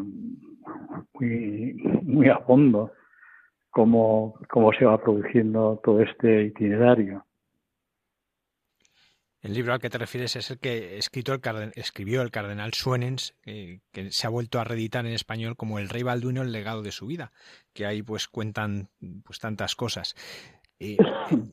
muy, 1.14 1.74
muy 2.02 2.28
a 2.28 2.38
fondo 2.40 2.92
cómo, 3.70 4.38
cómo 4.50 4.72
se 4.72 4.84
va 4.84 5.00
produciendo 5.00 5.80
todo 5.82 6.02
este 6.02 6.42
itinerario. 6.42 7.24
El 9.40 9.54
libro 9.54 9.72
al 9.72 9.78
que 9.78 9.88
te 9.88 9.98
refieres 9.98 10.34
es 10.34 10.50
el 10.50 10.58
que 10.58 10.98
escrito 10.98 11.32
el 11.32 11.72
escribió 11.76 12.22
el 12.22 12.32
cardenal 12.32 12.74
Suenens, 12.74 13.36
que 13.44 13.80
se 14.10 14.26
ha 14.26 14.30
vuelto 14.30 14.58
a 14.58 14.64
reeditar 14.64 15.06
en 15.06 15.12
español 15.12 15.56
como 15.56 15.78
El 15.78 15.88
Rey 15.88 16.02
Balduino, 16.02 16.42
el 16.42 16.50
legado 16.50 16.82
de 16.82 16.90
su 16.90 17.06
vida, 17.06 17.30
que 17.72 17.86
ahí 17.86 18.02
pues 18.02 18.26
cuentan 18.26 18.88
pues 19.24 19.38
tantas 19.38 19.76
cosas. 19.76 20.16
Eh, 20.80 20.96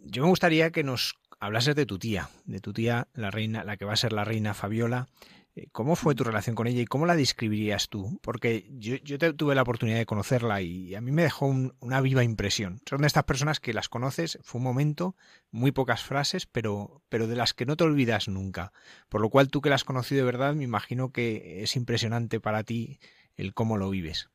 yo 0.04 0.24
me 0.24 0.30
gustaría 0.30 0.72
que 0.72 0.84
nos 0.84 1.16
hablases 1.46 1.76
de 1.76 1.86
tu 1.86 1.98
tía, 2.00 2.30
de 2.46 2.60
tu 2.60 2.74
tía, 2.74 3.08
la 3.14 3.32
reina, 3.32 3.64
la 3.64 3.78
que 3.78 3.86
va 3.86 3.94
a 3.94 3.98
ser 3.98 4.14
la 4.14 4.26
reina 4.26 4.54
Fabiola, 4.54 5.08
eh, 5.56 5.70
¿Cómo 5.72 5.96
fue 5.96 6.16
tu 6.16 6.24
relación 6.26 6.56
con 6.56 6.68
ella 6.68 6.82
y 6.82 6.86
cómo 6.86 7.06
la 7.06 7.16
describirías 7.16 7.88
tú? 7.88 8.20
Porque 8.22 8.70
yo, 8.78 8.98
tuve 9.36 9.56
la 9.56 9.62
oportunidad 9.62 9.98
de 9.98 10.06
conocerla 10.06 10.62
y 10.62 10.96
a 10.96 11.02
mí 11.02 11.12
me 11.12 11.24
dejó 11.24 11.48
una 11.80 12.02
viva 12.02 12.24
impresión. 12.24 12.82
Son 12.86 13.02
de 13.02 13.08
estas 13.08 13.24
personas 13.24 13.62
que 13.62 13.74
las 13.74 13.88
conoces, 13.88 14.38
fue 14.44 14.60
un 14.60 14.66
momento, 14.66 15.16
muy 15.52 15.72
pocas 15.72 16.04
frases, 16.04 16.46
pero, 16.46 17.02
pero 17.08 17.28
de 17.28 17.38
las 17.38 17.54
que 17.54 17.66
no 17.66 17.78
te 17.78 17.86
olvidas 17.86 18.28
nunca. 18.28 18.74
Por 19.08 19.22
lo 19.22 19.30
cual 19.30 19.50
tú 19.50 19.62
que 19.62 19.70
la 19.70 19.76
has 19.76 19.86
conocido 19.86 20.20
de 20.20 20.32
verdad, 20.32 20.56
me 20.56 20.66
imagino 20.66 21.12
que 21.12 21.64
es 21.64 21.76
impresionante 21.78 22.42
para 22.42 22.64
ti 22.64 23.00
el 23.36 23.54
cómo 23.54 23.78
lo 23.78 23.90
vives. 23.90 24.30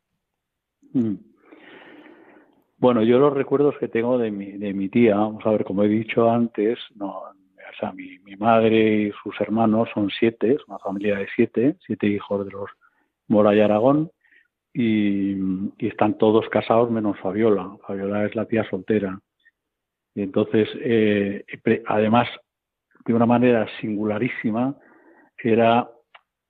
Mm. 0.95 1.17
Bueno, 2.81 3.03
yo 3.03 3.19
los 3.19 3.35
recuerdos 3.35 3.77
que 3.79 3.89
tengo 3.89 4.17
de 4.17 4.31
mi, 4.31 4.53
de 4.53 4.73
mi 4.73 4.89
tía, 4.89 5.17
vamos 5.17 5.45
a 5.45 5.51
ver, 5.51 5.65
como 5.65 5.85
he 5.85 5.89
dicho 5.89 6.31
antes, 6.31 6.79
no, 6.95 7.11
o 7.71 7.75
sea, 7.79 7.93
mi, 7.93 8.19
madre 8.39 9.03
y 9.03 9.13
sus 9.23 9.39
hermanos 9.39 9.91
son 9.93 10.09
siete, 10.09 10.55
es 10.55 10.67
una 10.67 10.79
familia 10.79 11.19
de 11.19 11.29
siete, 11.37 11.77
siete 11.87 12.07
hijos 12.07 12.47
de 12.47 12.51
los 12.51 12.71
Mora 13.29 13.55
y 13.55 13.61
Aragón, 13.61 14.11
y, 14.73 15.37
están 15.79 16.17
todos 16.17 16.49
casados 16.49 16.91
menos 16.91 17.19
Fabiola. 17.21 17.77
Fabiola 17.87 18.25
es 18.25 18.35
la 18.35 18.47
tía 18.47 18.69
soltera. 18.71 19.21
Y 20.15 20.23
entonces, 20.23 20.67
eh, 20.77 21.45
además, 21.87 22.29
de 23.05 23.13
una 23.13 23.27
manera 23.27 23.67
singularísima, 23.81 24.75
era 25.37 25.87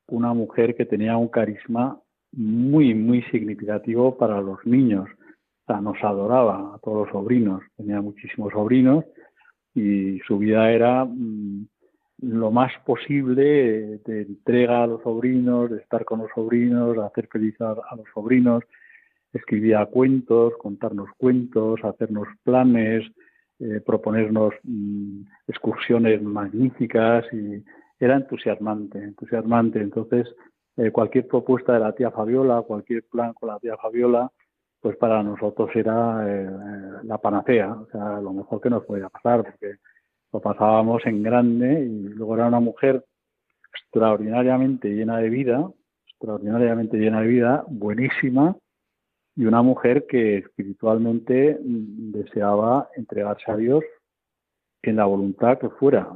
una 0.06 0.32
mujer 0.32 0.76
que 0.76 0.86
tenía 0.86 1.16
un 1.16 1.28
carisma 1.28 2.00
muy, 2.32 2.94
muy 2.94 3.22
significativo 3.24 4.16
para 4.16 4.40
los 4.40 4.64
niños. 4.64 5.08
Nos 5.78 6.02
adoraba 6.02 6.74
a 6.74 6.78
todos 6.78 7.06
los 7.06 7.10
sobrinos. 7.10 7.62
Tenía 7.76 8.00
muchísimos 8.00 8.52
sobrinos 8.52 9.04
y 9.74 10.18
su 10.26 10.38
vida 10.38 10.72
era 10.72 11.04
mm, 11.04 11.66
lo 12.22 12.50
más 12.50 12.72
posible 12.84 14.00
de 14.04 14.22
entrega 14.22 14.82
a 14.82 14.86
los 14.86 15.02
sobrinos, 15.02 15.70
de 15.70 15.78
estar 15.78 16.04
con 16.04 16.20
los 16.20 16.30
sobrinos, 16.34 16.96
de 16.96 17.04
hacer 17.04 17.28
feliz 17.28 17.54
a, 17.60 17.74
los 17.96 18.06
sobrinos. 18.12 18.64
Escribía 19.32 19.86
cuentos, 19.86 20.54
contarnos 20.58 21.08
cuentos, 21.16 21.78
hacernos 21.84 22.26
planes, 22.42 23.06
eh, 23.60 23.80
proponernos 23.84 24.54
mm, 24.64 25.22
excursiones 25.46 26.22
magníficas 26.22 27.24
y 27.32 27.62
era 28.00 28.16
entusiasmante, 28.16 28.98
entusiasmante. 28.98 29.80
Entonces, 29.80 30.26
eh, 30.76 30.90
cualquier 30.90 31.28
propuesta 31.28 31.74
de 31.74 31.80
la 31.80 31.92
tía 31.92 32.10
Fabiola, 32.10 32.62
cualquier 32.62 33.04
plan 33.04 33.34
con 33.34 33.50
la 33.50 33.58
tía 33.58 33.76
Fabiola, 33.76 34.30
pues 34.80 34.96
para 34.96 35.22
nosotros 35.22 35.70
era 35.74 36.24
eh, 36.26 36.50
la 37.04 37.18
panacea, 37.18 37.72
o 37.72 37.86
sea, 37.90 38.20
lo 38.20 38.32
mejor 38.32 38.60
que 38.60 38.70
nos 38.70 38.84
podía 38.84 39.08
pasar, 39.08 39.44
porque 39.44 39.76
lo 40.32 40.40
pasábamos 40.40 41.04
en 41.06 41.22
grande 41.22 41.80
y 41.84 42.08
luego 42.14 42.34
era 42.36 42.48
una 42.48 42.60
mujer 42.60 43.04
extraordinariamente 43.72 44.88
llena 44.88 45.18
de 45.18 45.28
vida, 45.28 45.70
extraordinariamente 46.08 46.96
llena 46.96 47.20
de 47.20 47.28
vida, 47.28 47.64
buenísima, 47.68 48.56
y 49.36 49.44
una 49.44 49.62
mujer 49.62 50.06
que 50.08 50.38
espiritualmente 50.38 51.58
mm, 51.62 52.12
deseaba 52.12 52.88
entregarse 52.96 53.50
a 53.50 53.56
Dios 53.56 53.84
en 54.82 54.96
la 54.96 55.04
voluntad 55.04 55.58
que 55.58 55.68
fuera, 55.68 56.08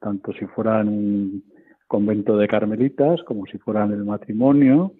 tanto 0.00 0.32
si 0.32 0.46
fuera 0.46 0.80
en 0.80 0.88
un 0.88 1.44
convento 1.86 2.36
de 2.36 2.48
carmelitas 2.48 3.22
como 3.24 3.46
si 3.46 3.58
fuera 3.58 3.84
en 3.84 3.92
el 3.92 4.04
matrimonio, 4.04 4.92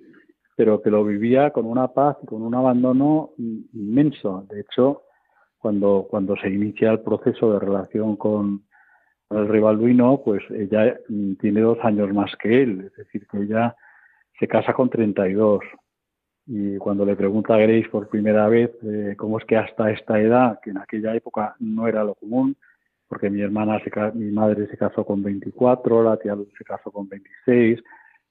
pero 0.57 0.83
que 0.83 0.91
lo 0.91 1.05
vivía 1.05 1.51
con 1.51 1.67
una 1.67 1.89
paz 1.89 2.17
y 2.23 2.27
con 2.27 2.43
un 2.43 2.55
abandono 2.55 3.31
inmenso. 3.39 4.47
De 4.51 4.61
hecho, 4.61 5.03
cuando, 5.59 6.07
cuando 6.11 6.37
se 6.37 6.49
inicia 6.49 6.91
el 6.91 7.01
proceso 7.01 7.53
de 7.53 7.61
relación 7.61 8.17
con, 8.17 8.65
el 9.31 9.49
rey 9.49 9.61
Balduino, 9.61 10.21
pues 10.25 10.43
ella 10.51 10.97
tiene 11.41 11.61
dos 11.61 11.79
años 11.83 12.13
más 12.13 12.35
que 12.37 12.63
él, 12.63 12.83
es 12.87 12.97
decir, 12.97 13.27
que 13.27 13.39
ella 13.39 13.75
se 14.39 14.47
casa 14.47 14.73
con 14.73 14.91
32. 14.91 15.61
Y 16.47 16.77
cuando 16.79 17.05
le 17.05 17.17
pregunta 17.17 17.55
a 17.55 17.59
Grace 17.59 17.89
por 17.89 18.09
primera 18.09 18.49
vez 18.49 18.71
eh, 18.83 19.15
cómo 19.17 19.39
es 19.39 19.45
que 19.45 19.57
hasta 19.57 19.91
esta 19.91 20.21
edad, 20.21 20.59
que 20.63 20.71
en 20.71 20.79
aquella 20.79 21.15
época 21.15 21.55
no 21.61 21.87
era 21.87 22.05
lo 22.05 22.15
común, 22.15 22.57
porque 23.09 23.31
mi 23.31 23.41
hermana, 23.43 23.81
se, 23.85 23.91
mi 24.15 24.33
madre 24.33 24.67
se 24.67 24.77
casó 24.77 25.05
con 25.05 25.23
24, 25.23 26.03
la 26.03 26.17
tía 26.17 26.37
se 26.59 26.65
casó 26.65 26.91
con 26.91 27.09
26, 27.09 27.83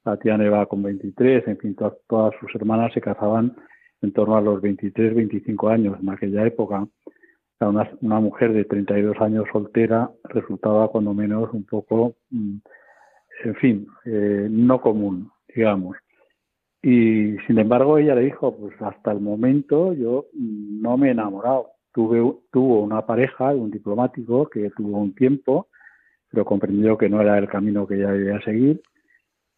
la 0.03 0.17
tía 0.17 0.38
Neva 0.38 0.65
con 0.65 0.81
23, 0.84 1.48
en 1.48 1.58
fin, 1.58 1.75
todas, 1.75 2.34
sus 2.39 2.53
hermanas 2.55 2.93
se 2.93 3.01
casaban 3.01 3.55
en 4.01 4.12
torno 4.13 4.36
a 4.36 4.41
los 4.41 4.62
23, 4.62 5.15
25 5.15 5.70
años 5.70 5.98
en 6.01 6.10
aquella 6.10 6.46
época. 6.46 6.88
Una, 7.60 7.91
una 8.01 8.20
mujer 8.20 8.53
de 8.53 8.65
32 8.65 9.22
años 9.22 9.46
soltera 9.51 10.10
resultaba 10.24 10.88
cuando 10.88 11.13
menos 11.13 11.53
un 11.53 11.63
poco, 11.63 12.15
mm, 12.31 12.58
en 13.43 13.55
fin, 13.55 13.88
eh, 14.05 14.48
no 14.50 14.81
común, 14.81 15.29
digamos. 15.53 15.98
Y 16.81 17.38
sin 17.46 17.60
embargo 17.60 18.00
ella 18.00 18.15
le 18.15 18.22
dijo, 18.22 18.58
pues 18.58 18.74
hasta 18.81 19.12
el 19.12 19.20
momento 19.20 19.93
yo 19.93 20.25
no 20.34 20.98
me 20.98 21.10
he 21.10 21.12
enamorado. 21.12 21.67
Tuve, 21.93 22.20
tuvo 22.51 22.81
una 22.81 23.05
pareja, 23.05 23.53
un 23.53 23.70
diplomático 23.70 24.50
que 24.50 24.72
tuvo 24.72 24.98
un 24.98 25.13
tiempo, 25.13 25.67
pero 26.31 26.46
comprendió 26.46 26.98
que 26.98 27.10
no 27.10 27.22
era 27.22 27.38
el 27.38 27.48
camino 27.48 27.86
que 27.86 27.96
ella 27.96 28.12
debía 28.12 28.41
seguir 28.41 28.81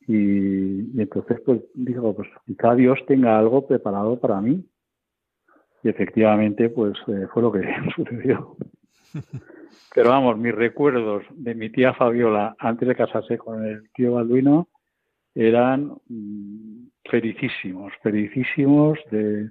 y, 0.07 0.99
entonces 0.99 1.41
pues 1.45 1.61
dijo, 1.73 2.15
pues 2.15 2.29
quizá 2.45 2.75
Dios 2.75 2.99
tenga 3.07 3.37
algo 3.37 3.67
preparado 3.67 4.19
para 4.19 4.41
mí. 4.41 4.65
Y 5.83 5.89
efectivamente 5.89 6.69
pues 6.69 6.93
eh, 7.07 7.27
fue 7.33 7.41
lo 7.41 7.51
que 7.51 7.61
sucedió. 7.95 8.55
Pero 9.93 10.09
vamos, 10.09 10.37
mis 10.37 10.55
recuerdos 10.55 11.23
de 11.31 11.55
mi 11.55 11.69
tía 11.69 11.93
Fabiola 11.93 12.55
antes 12.59 12.87
de 12.87 12.95
casarse 12.95 13.37
con 13.37 13.65
el 13.65 13.89
tío 13.93 14.13
Balduino 14.13 14.67
eran 15.35 15.93
mm, 16.07 16.87
felicísimos, 17.09 17.93
felicísimos 18.01 18.99
de, 19.11 19.49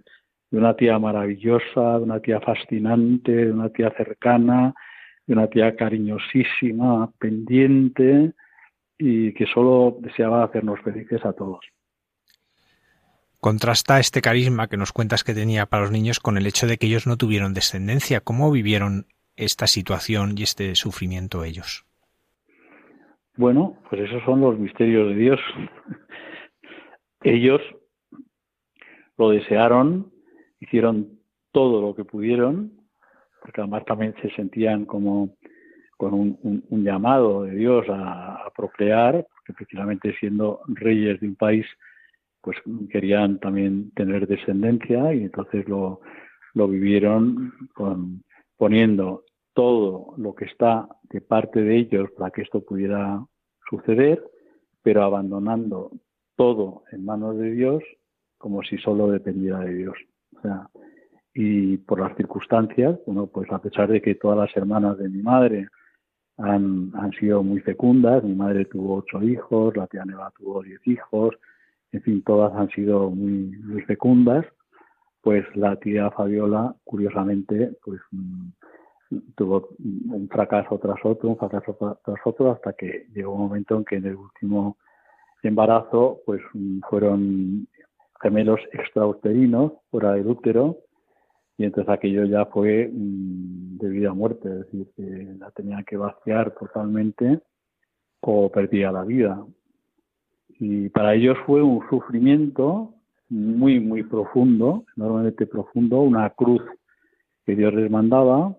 una 0.50 0.76
tía 0.76 0.98
maravillosa, 0.98 1.98
de 1.98 2.04
una 2.04 2.20
tía 2.20 2.40
fascinante, 2.40 3.32
de 3.32 3.52
una 3.52 3.70
tía 3.70 3.90
cercana, 3.96 4.74
de 5.26 5.32
una 5.32 5.46
tía 5.48 5.74
cariñosísima, 5.76 7.10
pendiente, 7.18 8.32
y 9.04 9.32
que 9.34 9.46
solo 9.46 9.96
deseaba 10.00 10.44
hacernos 10.44 10.80
felices 10.80 11.24
a 11.24 11.32
todos. 11.32 11.60
Contrasta 13.40 13.98
este 13.98 14.20
carisma 14.20 14.68
que 14.68 14.76
nos 14.76 14.92
cuentas 14.92 15.24
que 15.24 15.34
tenía 15.34 15.66
para 15.66 15.82
los 15.82 15.90
niños 15.90 16.20
con 16.20 16.38
el 16.38 16.46
hecho 16.46 16.68
de 16.68 16.78
que 16.78 16.86
ellos 16.86 17.08
no 17.08 17.16
tuvieron 17.16 17.54
descendencia. 17.54 18.20
¿Cómo 18.20 18.52
vivieron 18.52 19.06
esta 19.34 19.66
situación 19.66 20.34
y 20.36 20.44
este 20.44 20.76
sufrimiento 20.76 21.42
ellos? 21.42 21.84
Bueno, 23.36 23.76
pues 23.90 24.02
esos 24.02 24.22
son 24.24 24.40
los 24.40 24.56
misterios 24.56 25.08
de 25.08 25.14
Dios. 25.16 25.40
ellos 27.22 27.60
lo 29.18 29.30
desearon, 29.30 30.12
hicieron 30.60 31.18
todo 31.50 31.82
lo 31.82 31.96
que 31.96 32.04
pudieron 32.04 32.82
porque 33.42 33.60
además 33.60 33.84
también 33.84 34.14
se 34.22 34.30
sentían 34.30 34.86
como 34.86 35.36
con 36.02 36.14
un, 36.14 36.84
llamado 36.84 37.44
de 37.44 37.54
Dios 37.54 37.86
a, 37.88 38.50
procrear, 38.56 39.24
porque 39.32 39.52
efectivamente 39.52 40.12
siendo 40.18 40.62
reyes 40.66 41.20
de 41.20 41.28
un 41.28 41.36
país, 41.36 41.64
pues 42.40 42.56
querían 42.90 43.38
también 43.38 43.92
tener 43.92 44.26
descendencia 44.26 45.14
y 45.14 45.22
entonces 45.22 45.68
lo, 45.68 46.00
lo 46.54 46.66
vivieron 46.66 47.52
con, 47.72 48.24
poniendo 48.56 49.22
todo 49.54 50.14
lo 50.16 50.34
que 50.34 50.46
está 50.46 50.88
de 51.04 51.20
parte 51.20 51.62
de 51.62 51.76
ellos 51.76 52.10
para 52.18 52.32
que 52.32 52.42
esto 52.42 52.64
pudiera 52.64 53.24
suceder, 53.70 54.24
pero 54.82 55.04
abandonando 55.04 55.92
todo 56.34 56.82
en 56.90 57.04
manos 57.04 57.38
de 57.38 57.52
Dios 57.52 57.84
como 58.38 58.64
si 58.64 58.76
solo 58.78 59.06
dependiera 59.06 59.60
de 59.60 59.74
Dios. 59.74 59.96
O 60.36 60.40
sea, 60.40 60.68
y 61.32 61.76
por 61.76 62.00
las 62.00 62.16
circunstancias, 62.16 62.98
bueno, 63.06 63.28
pues 63.28 63.48
a 63.52 63.62
pesar 63.62 63.88
de 63.88 64.02
que 64.02 64.16
todas 64.16 64.36
las 64.36 64.56
hermanas 64.56 64.98
de 64.98 65.08
mi 65.08 65.22
madre 65.22 65.68
han, 66.38 66.92
han 66.94 67.12
sido 67.12 67.42
muy 67.42 67.60
fecundas. 67.60 68.22
Mi 68.24 68.34
madre 68.34 68.64
tuvo 68.64 68.96
ocho 68.96 69.22
hijos, 69.22 69.76
la 69.76 69.86
tía 69.86 70.04
Neva 70.04 70.32
tuvo 70.36 70.62
diez 70.62 70.80
hijos, 70.86 71.34
en 71.92 72.02
fin, 72.02 72.22
todas 72.22 72.54
han 72.54 72.70
sido 72.70 73.10
muy, 73.10 73.56
muy 73.58 73.82
fecundas. 73.82 74.44
Pues 75.20 75.44
la 75.54 75.76
tía 75.76 76.10
Fabiola, 76.10 76.74
curiosamente, 76.84 77.76
pues 77.84 78.00
mm, 78.10 78.48
tuvo 79.36 79.68
un 79.78 80.28
fracaso 80.28 80.78
tras 80.78 80.98
otro, 81.04 81.28
un 81.28 81.36
fracaso 81.36 81.76
tras 82.04 82.20
otro, 82.24 82.50
hasta 82.50 82.72
que 82.72 83.06
llegó 83.14 83.34
un 83.34 83.42
momento 83.42 83.76
en 83.76 83.84
que 83.84 83.96
en 83.96 84.06
el 84.06 84.16
último 84.16 84.78
embarazo, 85.42 86.20
pues 86.26 86.40
mm, 86.54 86.80
fueron 86.88 87.68
gemelos 88.20 88.60
extrauterinos 88.72 89.72
fuera 89.90 90.12
del 90.12 90.26
útero 90.28 90.78
y 91.62 91.66
entonces 91.66 91.94
aquello 91.94 92.24
ya 92.24 92.44
fue 92.46 92.90
mm, 92.92 93.78
de 93.78 93.88
vida 93.88 94.10
a 94.10 94.14
muerte, 94.14 94.48
es 94.48 94.58
decir, 94.64 94.88
que 94.96 95.34
la 95.38 95.48
tenía 95.52 95.84
que 95.84 95.96
vaciar 95.96 96.52
totalmente 96.58 97.38
o 98.20 98.50
perdía 98.50 98.90
la 98.90 99.04
vida. 99.04 99.46
Y 100.58 100.88
para 100.88 101.14
ellos 101.14 101.38
fue 101.46 101.62
un 101.62 101.88
sufrimiento 101.88 102.94
muy, 103.28 103.78
muy 103.78 104.02
profundo, 104.02 104.84
enormemente 104.96 105.46
profundo, 105.46 106.00
una 106.00 106.30
cruz 106.30 106.62
que 107.46 107.54
Dios 107.54 107.72
les 107.74 107.88
mandaba, 107.88 108.56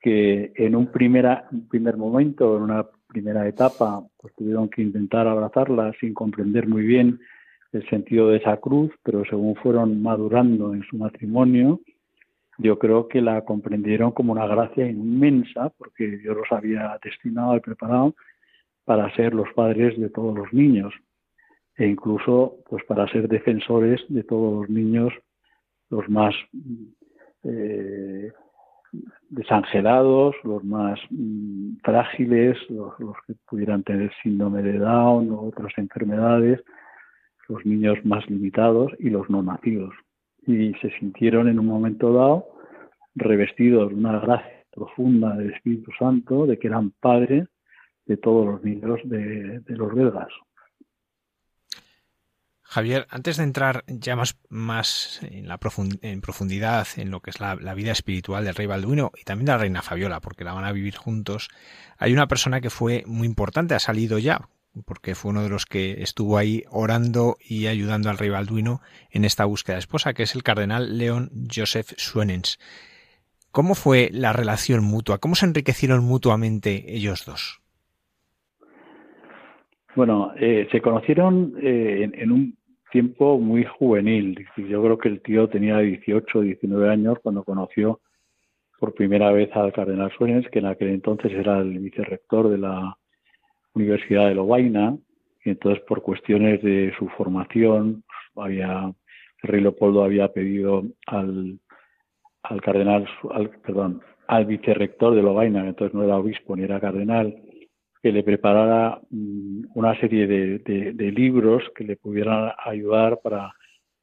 que 0.00 0.54
en 0.56 0.74
un, 0.74 0.86
primera, 0.86 1.48
un 1.52 1.68
primer 1.68 1.98
momento, 1.98 2.56
en 2.56 2.62
una 2.62 2.86
primera 3.08 3.46
etapa, 3.46 4.02
pues 4.16 4.34
tuvieron 4.36 4.70
que 4.70 4.80
intentar 4.80 5.28
abrazarla 5.28 5.92
sin 6.00 6.14
comprender 6.14 6.66
muy 6.66 6.82
bien 6.82 7.20
el 7.72 7.86
sentido 7.90 8.28
de 8.28 8.38
esa 8.38 8.56
cruz, 8.56 8.90
pero 9.02 9.22
según 9.28 9.54
fueron 9.56 10.02
madurando 10.02 10.72
en 10.72 10.82
su 10.84 10.96
matrimonio, 10.96 11.80
yo 12.58 12.78
creo 12.78 13.08
que 13.08 13.20
la 13.20 13.42
comprendieron 13.44 14.12
como 14.12 14.32
una 14.32 14.46
gracia 14.46 14.88
inmensa, 14.88 15.70
porque 15.76 16.18
Dios 16.18 16.36
los 16.36 16.50
había 16.50 16.98
destinado 17.02 17.56
y 17.56 17.60
preparado 17.60 18.14
para 18.84 19.14
ser 19.14 19.34
los 19.34 19.52
padres 19.54 19.98
de 19.98 20.08
todos 20.10 20.36
los 20.36 20.52
niños 20.52 20.94
e 21.76 21.86
incluso 21.86 22.56
pues 22.68 22.82
para 22.84 23.06
ser 23.08 23.28
defensores 23.28 24.00
de 24.08 24.22
todos 24.22 24.60
los 24.60 24.70
niños 24.70 25.12
los 25.90 26.08
más 26.08 26.34
eh, 27.44 28.32
desangelados, 29.28 30.34
los 30.42 30.64
más 30.64 30.98
mm, 31.10 31.76
frágiles, 31.82 32.56
los, 32.70 32.98
los, 32.98 33.16
que 33.26 33.34
pudieran 33.46 33.82
tener 33.82 34.10
síndrome 34.22 34.62
de 34.62 34.78
Down 34.78 35.30
o 35.32 35.42
otras 35.42 35.72
enfermedades, 35.76 36.62
los 37.48 37.64
niños 37.66 37.98
más 38.04 38.28
limitados 38.30 38.92
y 38.98 39.10
los 39.10 39.28
no 39.28 39.42
nacidos 39.42 39.94
y 40.46 40.74
se 40.74 40.90
sintieron 40.98 41.48
en 41.48 41.58
un 41.58 41.66
momento 41.66 42.12
dado 42.12 42.46
revestidos 43.14 43.88
de 43.88 43.94
una 43.94 44.20
gracia 44.20 44.64
profunda 44.70 45.34
del 45.34 45.52
Espíritu 45.52 45.90
Santo, 45.98 46.46
de 46.46 46.58
que 46.58 46.68
eran 46.68 46.90
padres 46.90 47.48
de 48.04 48.16
todos 48.16 48.46
los 48.46 48.62
niños 48.62 49.00
de, 49.04 49.62
los 49.68 49.94
belgas. 49.94 50.28
Javier, 52.62 53.06
antes 53.10 53.38
de 53.38 53.44
entrar 53.44 53.84
ya 53.86 54.16
más, 54.16 54.38
más 54.48 55.20
en, 55.22 55.48
la 55.48 55.58
en 56.02 56.20
profundidad 56.20 56.86
en 56.96 57.10
lo 57.10 57.20
que 57.20 57.30
es 57.30 57.40
la, 57.40 57.54
la, 57.54 57.74
vida 57.74 57.92
espiritual 57.92 58.44
del 58.44 58.54
rey 58.54 58.66
Balduino 58.66 59.12
y 59.18 59.24
también 59.24 59.46
de 59.46 59.52
la 59.52 59.58
reina 59.58 59.82
Fabiola, 59.82 60.20
porque 60.20 60.44
la 60.44 60.52
van 60.52 60.64
a 60.64 60.72
vivir 60.72 60.96
juntos, 60.96 61.48
hay 61.96 62.12
una 62.12 62.26
persona 62.26 62.60
que 62.60 62.70
fue 62.70 63.02
muy 63.06 63.26
importante, 63.26 63.74
ha 63.74 63.78
salido 63.78 64.18
ya, 64.18 64.48
porque 64.84 65.14
fue 65.14 65.30
uno 65.30 65.42
de 65.42 65.48
los 65.48 65.66
que 65.66 66.02
estuvo 66.02 66.36
ahí 66.36 66.64
orando 66.70 67.36
y 67.40 67.66
ayudando 67.66 68.10
al 68.10 68.18
rey 68.18 68.30
Balduino 68.30 68.80
en 69.10 69.24
esta 69.24 69.44
búsqueda 69.44 69.76
de 69.76 69.80
esposa, 69.80 70.14
que 70.14 70.24
es 70.24 70.34
el 70.34 70.42
cardenal 70.42 70.98
León 70.98 71.30
Joseph 71.54 71.92
Suenens. 71.96 72.58
¿Cómo 73.50 73.74
fue 73.74 74.10
la 74.12 74.32
relación 74.32 74.84
mutua? 74.84 75.18
¿Cómo 75.18 75.34
se 75.34 75.46
enriquecieron 75.46 76.04
mutuamente 76.04 76.94
ellos 76.94 77.24
dos? 77.24 77.62
Bueno, 79.94 80.32
eh, 80.38 80.68
se 80.70 80.82
conocieron 80.82 81.54
eh, 81.62 82.10
en, 82.12 82.30
un 82.30 82.58
tiempo 82.92 83.38
muy 83.38 83.64
juvenil. 83.64 84.46
Yo 84.58 84.82
creo 84.82 84.98
que 84.98 85.08
el 85.08 85.22
tío 85.22 85.48
tenía 85.48 85.78
18 85.78 86.38
o 86.38 86.42
19 86.42 86.90
años 86.90 87.18
cuando 87.22 87.44
conoció 87.44 88.00
por 88.78 88.92
primera 88.92 89.32
vez 89.32 89.48
al 89.56 89.72
cardenal 89.72 90.12
Suenens, 90.18 90.46
que 90.50 90.58
en 90.58 90.66
aquel 90.66 90.88
entonces 90.88 91.32
era 91.32 91.60
el 91.60 91.78
vicerrector 91.78 92.50
de 92.50 92.58
la 92.58 92.98
Universidad 93.76 94.28
de 94.28 94.34
Lovaina, 94.34 94.96
y 95.44 95.50
entonces 95.50 95.84
por 95.84 96.02
cuestiones 96.02 96.62
de 96.62 96.92
su 96.98 97.08
formación, 97.10 98.02
había, 98.34 98.92
el 99.42 99.48
rey 99.48 99.60
Leopoldo 99.60 100.02
había 100.02 100.28
pedido 100.32 100.82
al, 101.06 101.60
al 102.42 102.60
cardenal, 102.62 103.06
al, 103.30 103.50
perdón, 103.50 104.02
al 104.26 104.46
vicerrector 104.46 105.14
de 105.14 105.22
Lovaina, 105.22 105.66
entonces 105.68 105.94
no 105.94 106.02
era 106.02 106.16
obispo 106.16 106.56
ni 106.56 106.64
era 106.64 106.80
cardenal, 106.80 107.36
que 108.02 108.12
le 108.12 108.22
preparara 108.22 108.98
mm, 109.10 109.66
una 109.74 109.98
serie 110.00 110.26
de, 110.26 111.12
libros 111.12 111.62
que 111.74 111.84
le 111.84 111.96
pudieran 111.96 112.52
ayudar 112.64 113.20
para, 113.22 113.52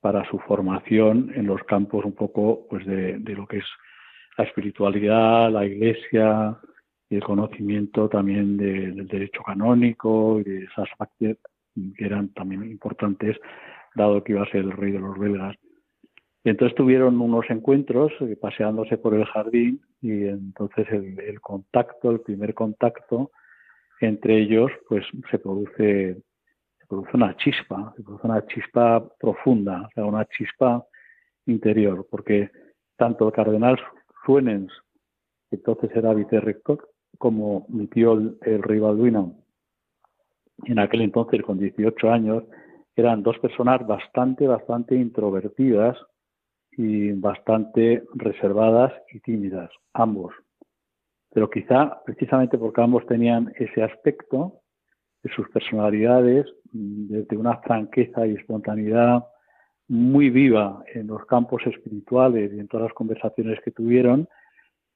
para 0.01 0.23
su 0.29 0.39
formación 0.39 1.31
en 1.36 1.47
los 1.47 1.63
campos 1.63 2.05
un 2.05 2.13
poco 2.13 2.67
pues 2.69 2.86
de, 2.86 3.17
de 3.19 3.33
lo 3.33 3.47
que 3.47 3.57
es 3.57 3.65
la 4.38 4.45
espiritualidad, 4.45 5.51
la 5.51 5.65
iglesia, 5.65 6.57
y 7.13 7.17
el 7.17 7.23
conocimiento 7.23 8.10
también 8.10 8.58
del 8.58 9.08
derecho 9.08 9.43
canónico 9.43 10.39
y 10.39 10.43
de 10.43 10.63
esas 10.63 10.89
partes 10.97 11.38
que 11.95 12.06
eran 12.06 12.30
también 12.30 12.63
importantes, 12.63 13.38
dado 13.93 14.23
que 14.23 14.32
iba 14.32 14.41
a 14.41 14.49
ser 14.49 14.62
el 14.62 14.71
rey 14.71 14.91
de 14.91 14.99
los 14.99 15.19
belgas. 15.19 15.56
Y 16.43 16.49
entonces 16.49 16.76
tuvieron 16.76 17.21
unos 17.21 17.47
encuentros 17.52 18.12
eh, 18.21 18.36
paseándose 18.36 18.97
por 18.97 19.13
el 19.13 19.26
jardín 19.26 19.80
y 20.02 20.23
entonces 20.23 20.88
el, 20.89 21.39
contacto, 21.39 22.10
el 22.10 22.21
primer 22.21 22.56
contacto 22.56 23.32
entre 24.02 24.39
ellos, 24.39 24.71
pues 24.89 25.06
se 25.30 25.38
produce, 25.38 26.15
se 26.80 26.88
produce 26.88 27.12
una 27.13 27.38
chispa, 27.38 27.93
se 27.95 28.02
produce 28.02 28.28
una 28.28 28.45
chispa 28.47 29.08
profunda, 29.19 29.84
o 29.84 29.89
sea, 29.93 30.06
una 30.06 30.26
chispa 30.26 30.84
interior, 31.45 32.08
porque 32.10 32.49
tanto 32.97 33.28
el 33.28 33.34
cardenal 33.34 33.80
Suenens, 34.26 34.73
que 35.52 35.58
entonces 35.58 35.91
era 35.95 36.13
vicerrector, 36.15 36.92
como 37.17 37.65
mi 37.69 37.89
el, 37.93 38.63
rey 38.63 38.80
Balduino, 38.80 39.36
en 40.65 40.80
aquel 40.80 41.02
entonces 41.02 41.41
con 41.43 41.58
18 41.58 42.12
años, 42.12 42.43
eran 42.95 43.23
dos 43.23 43.39
personas 43.39 43.86
bastante, 43.86 44.47
bastante 44.47 44.95
introvertidas 44.95 45.97
y 46.71 47.12
bastante 47.12 48.04
reservadas 48.13 48.93
y 49.12 49.19
tímidas, 49.19 49.69
ambos. 49.93 50.34
Pero 51.32 51.49
quizá 51.49 52.02
precisamente 52.06 52.58
porque 52.58 52.82
ambos 52.82 53.06
tenían 53.08 53.52
ese 53.58 53.84
aspecto 53.84 54.62
de 55.23 55.32
sus 55.34 55.49
personalidades, 55.49 56.45
desde 56.71 57.38
una 57.38 57.58
franqueza 57.58 58.28
y 58.28 58.36
espontaneidad 58.36 59.26
muy 59.88 60.30
viva 60.30 60.84
en 60.93 61.08
los 61.08 61.26
campos 61.26 61.62
espirituales 61.65 62.52
y 62.54 62.60
en 62.60 62.67
todas 62.67 62.88
las 62.88 62.93
conversaciones 62.93 63.60
que 63.63 63.71
tuvieron, 63.71 64.28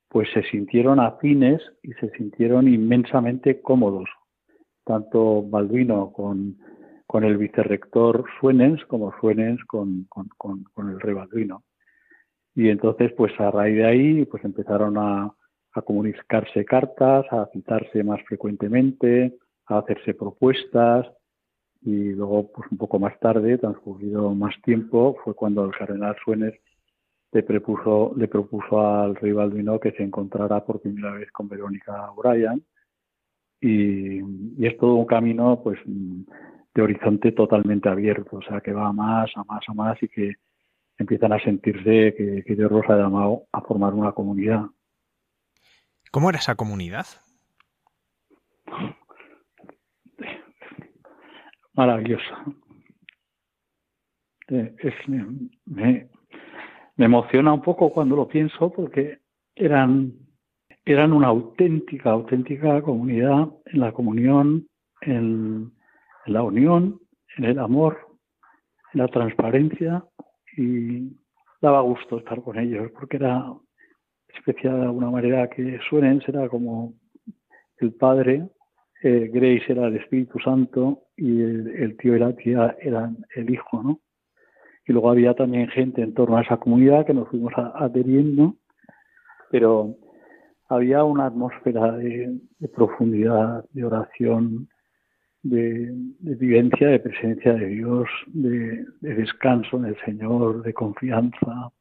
pues 0.10 0.30
se 0.34 0.44
sintieron 0.44 1.00
afines 1.00 1.62
y 1.84 1.94
se 1.94 2.10
sintieron 2.12 2.68
inmensamente 2.68 3.62
cómodos, 3.62 4.10
tanto 4.86 5.44
Balduino 5.44 6.12
con, 6.14 6.58
con 7.06 7.24
el 7.24 7.38
vicerrector 7.38 8.26
Suenens 8.40 8.84
como 8.86 9.14
Suenens 9.20 9.64
con, 9.66 10.08
con, 10.10 10.90
el 10.90 11.00
rey 11.00 11.14
Balduino. 11.14 11.64
Y 12.56 12.70
entonces, 12.70 13.14
pues 13.14 13.32
a 13.40 13.52
raíz 13.52 13.76
de 13.76 13.86
ahí, 13.86 14.26
pues 14.26 14.44
empezaron 14.44 14.98
a, 14.98 15.32
a 15.74 15.82
comunicarse 15.82 16.66
cartas, 16.66 17.26
a 17.32 17.48
citarse 17.54 18.04
más 18.04 18.22
frecuentemente, 18.24 19.38
a 19.68 19.80
hacerse 19.80 20.14
propuestas, 20.14 21.06
y 21.82 22.14
luego, 22.14 22.52
pues 22.52 22.72
un 22.72 22.78
poco 22.78 23.00
más 23.00 23.20
tarde, 23.20 23.58
transcurrido 23.58 24.34
más 24.34 24.56
tiempo, 24.64 25.16
fue 25.24 25.36
cuando 25.36 25.66
el 25.66 25.72
cardenal 25.72 26.16
Suenens 26.24 26.56
le 27.32 27.44
propuso, 27.44 28.14
le 28.16 28.28
propuso 28.28 28.80
al 28.80 29.16
rey 29.16 29.32
Balduino 29.32 29.80
que 29.80 29.92
se 29.92 30.04
encontrara 30.04 30.64
por 30.66 30.82
primera 30.82 31.14
vez 31.14 31.32
con 31.32 31.48
Verónica 31.48 32.12
O'Brien 32.12 32.66
y, 33.60 34.66
es 34.66 34.78
todo 34.78 34.96
un 34.96 35.06
camino 35.06 35.62
pues 35.64 35.80
de 35.86 36.82
horizonte 36.82 37.32
totalmente 37.32 37.90
abierto, 37.90 38.38
o 38.38 38.42
sea 38.42 38.62
que 38.62 38.72
va 38.72 38.88
a 38.88 38.94
más, 38.94 39.30
a 39.36 39.44
más, 39.44 39.64
a 39.68 39.74
más 39.74 40.02
y 40.02 40.08
que 40.08 40.36
empiezan 40.98 41.34
a 41.34 41.40
sentirse 41.40 42.16
que, 42.16 42.56
Dios 42.56 42.72
los 42.72 42.88
ha 42.90 42.98
llamado 42.98 43.44
a 43.52 43.62
formar 43.62 43.94
una 43.94 44.12
comunidad 44.12 44.66
¿Cómo 46.12 46.30
era 46.30 46.40
esa 46.40 46.56
comunidad? 46.56 47.06
Maravillosa. 51.74 52.46
Eh, 54.48 54.74
me, 55.66 56.08
emociona 57.06 57.54
un 57.54 57.62
poco 57.62 57.92
cuando 57.92 58.16
lo 58.16 58.28
pienso 58.28 58.72
porque 58.72 59.20
eran, 59.56 60.14
eran 60.86 61.14
una 61.14 61.28
auténtica, 61.28 62.12
auténtica 62.12 62.82
comunidad 62.82 63.50
en 63.66 63.80
la 63.80 63.92
comunión, 63.92 64.68
en 65.02 65.72
la 66.26 66.44
unión, 66.44 67.00
en 67.38 67.46
el 67.46 67.60
amor, 67.60 67.98
en 68.94 69.02
la 69.02 69.08
transparencia 69.08 70.04
y 70.56 71.16
daba 71.62 71.82
gusto 71.82 72.18
estar 72.18 72.42
con 72.42 72.58
ellos 72.58 72.92
porque 72.92 73.18
era 73.18 73.54
especial 74.30 74.78
de 74.78 74.84
alguna 74.84 75.10
manera 75.10 75.50
que 75.50 75.80
suenen, 75.90 76.22
será 76.22 76.48
como 76.50 76.94
el 77.80 77.94
Padre, 77.94 78.48
eh, 79.04 79.30
Grace 79.32 79.72
era 79.72 79.88
el 79.88 79.98
Espíritu 79.98 80.40
Santo 80.40 81.04
y 81.16 81.42
el, 81.42 81.96
tío 81.98 82.16
y 82.16 82.20
la 82.20 82.34
tía 82.36 82.76
eran 82.82 83.18
el 83.36 83.50
Hijo, 83.50 83.84
¿no? 83.84 84.00
Y 84.88 84.94
luego 84.94 85.12
había 85.12 85.34
también 85.34 85.68
gente 85.68 86.02
en 86.02 86.14
torno 86.14 86.38
a 86.38 86.42
esa 86.42 86.58
comunidad 86.58 87.06
que 87.06 87.14
nos 87.14 87.28
fuimos 87.28 87.54
adheriendo, 87.76 88.56
pero 89.52 89.98
había 90.70 91.04
una 91.04 91.26
atmósfera 91.26 91.92
de, 91.94 92.40
profundidad, 92.74 93.66
de 93.72 93.84
oración, 93.84 94.70
de, 95.44 95.92
vivencia, 96.20 96.88
de 96.88 97.00
presencia 97.00 97.54
de 97.54 97.68
Dios, 97.68 98.08
de, 98.28 98.86
descanso 99.02 99.78
en 99.78 99.86
el 99.86 99.98
Señor, 100.06 100.64
de 100.64 100.74
confianza. 100.74 101.72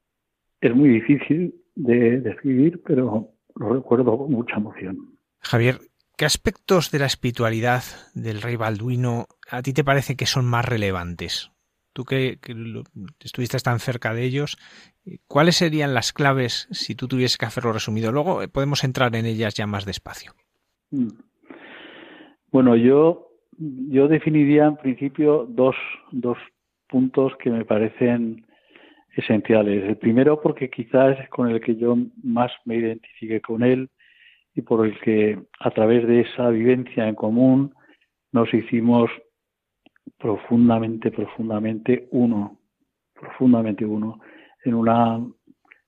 Es 0.60 0.74
muy 0.74 0.88
difícil 0.88 1.54
de 1.76 2.20
describir, 2.20 2.82
pero 2.84 3.30
lo 3.54 3.74
recuerdo 3.74 4.18
con 4.18 4.32
mucha 4.32 4.56
emoción. 4.56 4.96
Javier, 5.40 5.78
¿qué 6.16 6.24
aspectos 6.24 6.90
de 6.90 6.98
la 6.98 7.06
espiritualidad 7.06 7.82
del 8.14 8.42
rey 8.42 8.56
Balduino 8.56 9.26
a 9.48 9.62
ti 9.62 9.72
te 9.72 9.84
parece 9.84 10.16
que 10.16 10.26
son 10.26 10.44
más 10.44 10.64
relevantes? 10.64 11.52
Tú 11.96 12.04
que, 12.04 12.38
estuviste 13.24 13.56
tan 13.60 13.78
cerca 13.78 14.12
de 14.12 14.22
ellos, 14.22 14.58
¿cuáles 15.26 15.56
serían 15.56 15.94
las 15.94 16.12
claves 16.12 16.68
si 16.70 16.94
tú 16.94 17.08
tuvieses 17.08 17.38
que 17.38 17.46
hacerlo 17.46 17.72
resumido? 17.72 18.12
Luego 18.12 18.42
eh, 18.42 18.48
podemos 18.48 18.84
entrar 18.84 19.16
en 19.16 19.24
ellas 19.24 19.54
ya 19.54 19.66
más 19.66 19.86
despacio. 19.86 20.32
Mm. 20.90 21.08
Bueno, 22.52 22.76
yo, 22.76 23.30
yo 23.56 24.08
definiría 24.08 24.66
en 24.66 24.76
principio 24.76 25.46
dos, 25.48 25.74
dos 26.12 26.36
puntos 26.86 27.32
que 27.42 27.48
me 27.48 27.64
parecen 27.64 28.44
esenciales. 29.16 29.84
El 29.84 29.96
primero 29.96 30.42
porque 30.42 30.68
quizás 30.68 31.18
es 31.18 31.30
con 31.30 31.48
el 31.48 31.62
que 31.62 31.76
yo 31.76 31.96
más 32.22 32.52
me 32.66 32.76
identifique 32.76 33.40
con 33.40 33.62
él 33.62 33.88
y 34.54 34.60
por 34.60 34.84
el 34.84 35.00
que 35.00 35.38
a 35.60 35.70
través 35.70 36.06
de 36.06 36.20
esa 36.20 36.50
vivencia 36.50 37.08
en 37.08 37.14
común 37.14 37.74
nos 38.32 38.52
hicimos 38.52 39.08
profundamente, 40.18 41.10
profundamente 41.10 42.08
uno, 42.10 42.58
profundamente 43.14 43.84
uno, 43.84 44.20
en 44.64 44.74
una 44.74 45.24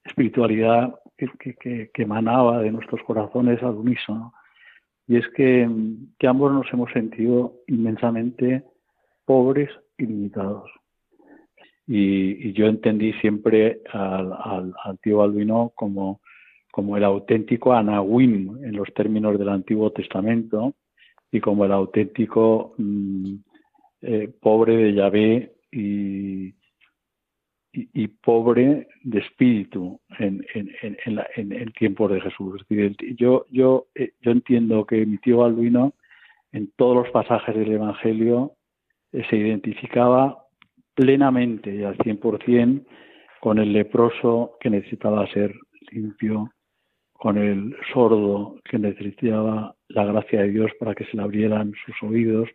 espiritualidad 0.05 0.95
que, 1.17 1.29
que, 1.39 1.91
que 1.93 2.03
emanaba 2.03 2.61
de 2.61 2.71
nuestros 2.71 3.03
corazones 3.03 3.63
al 3.63 3.75
unísono. 3.77 4.33
Y 5.07 5.17
es 5.17 5.27
que, 5.29 5.69
que 6.19 6.27
ambos 6.27 6.53
nos 6.53 6.71
hemos 6.73 6.93
sentido 6.93 7.55
inmensamente 7.67 8.65
pobres 9.25 9.71
y 9.97 10.07
limitados. 10.07 10.71
Y, 11.87 12.53
yo 12.53 12.67
entendí 12.67 13.15
siempre 13.15 13.81
al, 13.93 14.75
tío 15.03 15.19
Balduino 15.19 15.73
como, 15.75 16.21
como 16.71 16.99
el 16.99 17.05
auténtico 17.05 17.73
Anahuim 17.73 18.63
en 18.63 18.77
los 18.77 18.93
términos 18.93 19.39
del 19.39 19.49
Antiguo 19.49 19.91
Testamento 19.91 20.75
y 21.33 21.41
como 21.41 21.65
el 21.65 21.73
auténtico 21.73 22.75
mm, 22.77 23.35
eh, 24.03 24.31
pobre 24.41 24.77
de 24.77 24.95
Yahvé 24.95 25.53
y, 25.73 26.55
pobre 28.23 28.89
de 29.05 29.21
espíritu 29.21 30.01
en, 30.19 30.45
en, 30.55 30.71
en, 30.83 31.21
en, 31.37 31.53
el 31.53 31.73
tiempo 31.75 32.09
de 32.09 32.21
Jesús. 32.21 32.65
yo, 33.17 33.45
yo, 33.51 33.87
eh, 33.95 34.13
yo 34.21 34.33
entiendo 34.33 34.85
que 34.85 35.07
mi 35.07 35.19
tío 35.19 35.39
Balduino 35.39 35.95
en 36.53 36.73
todos 36.77 36.97
los 36.97 37.11
pasajes 37.11 37.55
del 37.55 37.73
Evangelio 37.73 38.55
eh, 39.13 39.23
se 39.31 39.37
identificaba 39.37 40.45
plenamente 40.95 41.75
y 41.75 41.85
al 41.85 41.97
100% 41.99 42.85
con 43.41 43.59
el 43.59 43.73
leproso 43.73 44.57
que 44.61 44.71
necesitaba 44.71 45.27
ser 45.29 45.55
limpio, 45.93 46.51
con 47.13 47.39
el 47.39 47.77
sordo 47.93 48.57
que 48.65 48.79
necesitaba 48.79 49.75
la 49.89 50.05
gracia 50.05 50.43
de 50.43 50.51
Dios 50.51 50.71
para 50.79 50.95
que 50.95 51.05
se 51.05 51.17
le 51.17 51.23
abrieran 51.23 51.73
sus 51.87 52.03
oídos, 52.03 52.49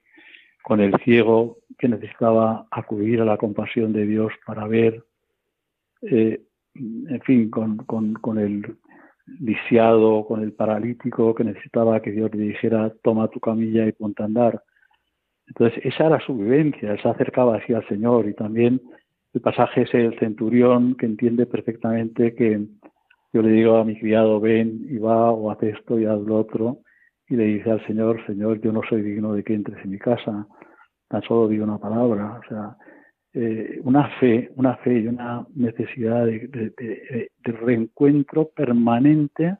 con 0.64 0.80
el 0.80 0.96
ciego 1.04 1.58
que 1.78 1.90
necesitaba 1.90 2.68
acudir 2.72 3.22
a 3.22 3.26
la 3.26 3.38
compasión 3.38 3.92
de 3.92 4.06
Dios 4.06 4.32
para 4.46 4.66
ver, 4.66 5.04
eh, 6.02 6.42
en 6.74 7.22
fin, 7.22 7.50
con, 7.50 8.40
el 8.40 8.78
lisiado, 9.40 10.26
con 10.26 10.42
el 10.42 10.54
paralítico 10.54 11.36
que 11.36 11.44
necesitaba 11.44 12.02
que 12.02 12.12
Dios 12.12 12.34
le 12.34 12.46
dijera, 12.46 12.92
toma 13.04 13.28
tu 13.28 13.40
camilla 13.40 13.86
y 13.86 13.92
ponte 13.92 14.24
a 14.24 14.26
andar. 14.26 14.64
Entonces, 15.48 15.86
esa 15.86 16.08
era 16.08 16.20
su 16.26 16.36
vivencia, 16.36 16.94
él 16.94 17.02
se 17.02 17.10
acercaba 17.10 17.58
así 17.58 17.74
al 17.74 17.86
Señor 17.90 18.26
y 18.28 18.34
también 18.34 18.82
el 19.34 19.42
pasaje 19.42 19.82
es 19.82 19.94
el 19.94 20.18
centurión 20.18 20.96
que 20.96 21.06
entiende 21.06 21.46
perfectamente 21.46 22.34
que 22.36 22.66
yo 23.34 23.42
le 23.42 23.50
digo 23.50 23.78
a 23.78 23.84
mi 23.84 24.00
criado, 24.00 24.40
ven 24.40 24.86
y 24.90 24.98
va 24.98 25.32
o 25.32 25.52
haz 25.52 25.62
esto 25.64 26.00
y 26.00 26.06
haz 26.06 26.22
lo 26.22 26.38
otro, 26.38 26.78
y 27.28 27.36
le 27.36 27.46
dice 27.46 27.72
al 27.72 27.86
Señor, 27.86 28.26
Señor, 28.26 28.60
yo 28.62 28.72
no 28.72 28.82
soy 28.88 29.02
digno 29.02 29.34
de 29.34 29.44
que 29.44 29.54
entres 29.54 29.84
en 29.84 29.92
mi 29.92 30.00
casa, 30.00 30.48
tan 31.08 31.22
solo 31.24 31.48
digo 31.48 31.64
una 31.64 31.78
palabra, 31.78 32.40
o 32.44 32.50
sea, 32.50 32.78
eh, 33.34 33.80
una 33.84 34.08
fe, 34.20 34.52
una 34.56 34.76
fe 34.78 35.00
y 35.00 35.08
una 35.08 35.46
necesidad 35.56 36.26
de, 36.26 36.48
de, 36.48 37.30
reencuentro 37.44 38.50
permanente 38.50 39.58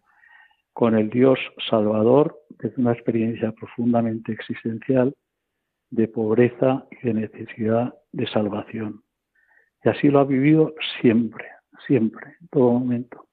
con 0.74 0.96
el 0.96 1.10
Dios 1.10 1.40
Salvador, 1.70 2.40
es 2.60 2.78
una 2.78 2.94
experiencia 2.94 3.52
profundamente 3.52 4.32
existencial, 4.32 5.14
de 5.90 6.08
pobreza 6.08 6.86
y 6.92 7.08
de 7.08 7.14
necesidad 7.14 7.94
de 8.12 8.28
salvación. 8.28 9.04
Y 9.84 9.90
así 9.90 10.08
lo 10.08 10.20
ha 10.20 10.24
vivido 10.24 10.74
siempre, 11.02 11.46
siempre, 11.86 12.36
en 12.42 12.48
todo 12.48 12.72
momento. 12.74 13.28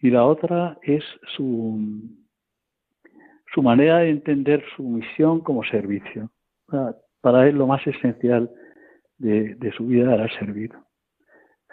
Y 0.00 0.10
la 0.10 0.24
otra 0.24 0.78
es 0.82 1.04
su, 1.36 1.78
su 3.54 3.62
manera 3.62 3.98
de 3.98 4.10
entender 4.10 4.64
su 4.76 4.82
misión 4.82 5.40
como 5.40 5.64
servicio. 5.64 6.30
Para 7.20 7.48
él 7.48 7.56
lo 7.56 7.66
más 7.66 7.86
esencial 7.86 8.50
de, 9.18 9.72
su 9.76 9.86
vida 9.86 10.14
era 10.14 10.28
servir. 10.38 10.72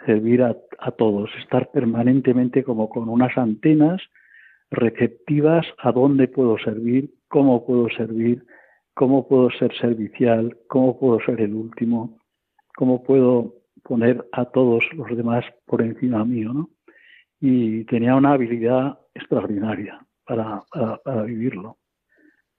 Servir 0.06 0.42
a, 0.42 0.56
a 0.78 0.90
todos, 0.92 1.30
estar 1.42 1.70
permanentemente 1.70 2.64
como 2.64 2.88
con 2.88 3.08
unas 3.08 3.36
antenas 3.36 4.00
receptivas 4.70 5.66
a 5.78 5.92
dónde 5.92 6.28
puedo 6.28 6.58
servir, 6.58 7.10
cómo 7.28 7.66
puedo 7.66 7.88
servir, 7.90 8.44
cómo 8.94 9.26
puedo 9.26 9.50
ser 9.50 9.74
servicial, 9.76 10.56
cómo 10.68 10.98
puedo 10.98 11.20
ser 11.20 11.40
el 11.40 11.54
último, 11.54 12.18
cómo 12.76 13.02
puedo 13.02 13.54
poner 13.82 14.24
a 14.32 14.44
todos 14.46 14.84
los 14.94 15.16
demás 15.16 15.44
por 15.66 15.82
encima 15.82 16.24
mío, 16.24 16.52
¿no? 16.52 16.70
Y 17.40 17.84
tenía 17.84 18.14
una 18.14 18.32
habilidad 18.32 18.98
extraordinaria 19.14 20.00
para, 20.30 20.62
para, 21.02 21.22
vivirlo. 21.22 21.78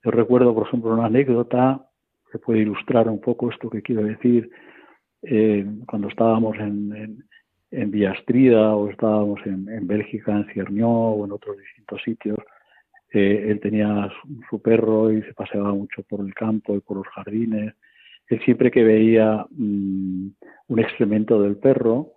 Yo 0.04 0.10
recuerdo, 0.10 0.54
por 0.54 0.66
ejemplo, 0.66 0.92
una 0.92 1.06
anécdota 1.06 1.80
que 2.30 2.38
puede 2.38 2.60
ilustrar 2.60 3.08
un 3.08 3.20
poco 3.20 3.50
esto 3.50 3.70
que 3.70 3.80
quiero 3.80 4.04
decir. 4.04 4.50
Eh, 5.22 5.64
cuando 5.86 6.08
estábamos 6.08 6.56
en, 6.58 6.94
en, 6.94 7.24
en 7.70 7.90
Villastrida 7.90 8.74
o 8.74 8.90
estábamos 8.90 9.40
en, 9.46 9.68
en 9.70 9.86
Bélgica, 9.86 10.32
en 10.32 10.46
Ciernió 10.52 10.88
o 10.88 11.24
en 11.24 11.32
otros 11.32 11.56
distintos 11.56 12.02
sitios, 12.02 12.38
él 13.10 13.60
tenía 13.60 14.10
su, 14.48 14.62
perro 14.62 15.12
y 15.12 15.22
se 15.22 15.34
paseaba 15.34 15.74
mucho 15.74 16.02
por 16.02 16.20
el 16.20 16.32
campo 16.34 16.74
y 16.74 16.80
por 16.80 16.96
los 16.96 17.06
jardines. 17.08 17.74
Él 18.28 18.40
siempre 18.44 18.70
que 18.70 18.82
veía 18.82 19.46
mm, 19.50 20.28
un 20.68 20.78
excremento 20.78 21.40
del 21.42 21.56
perro, 21.56 22.12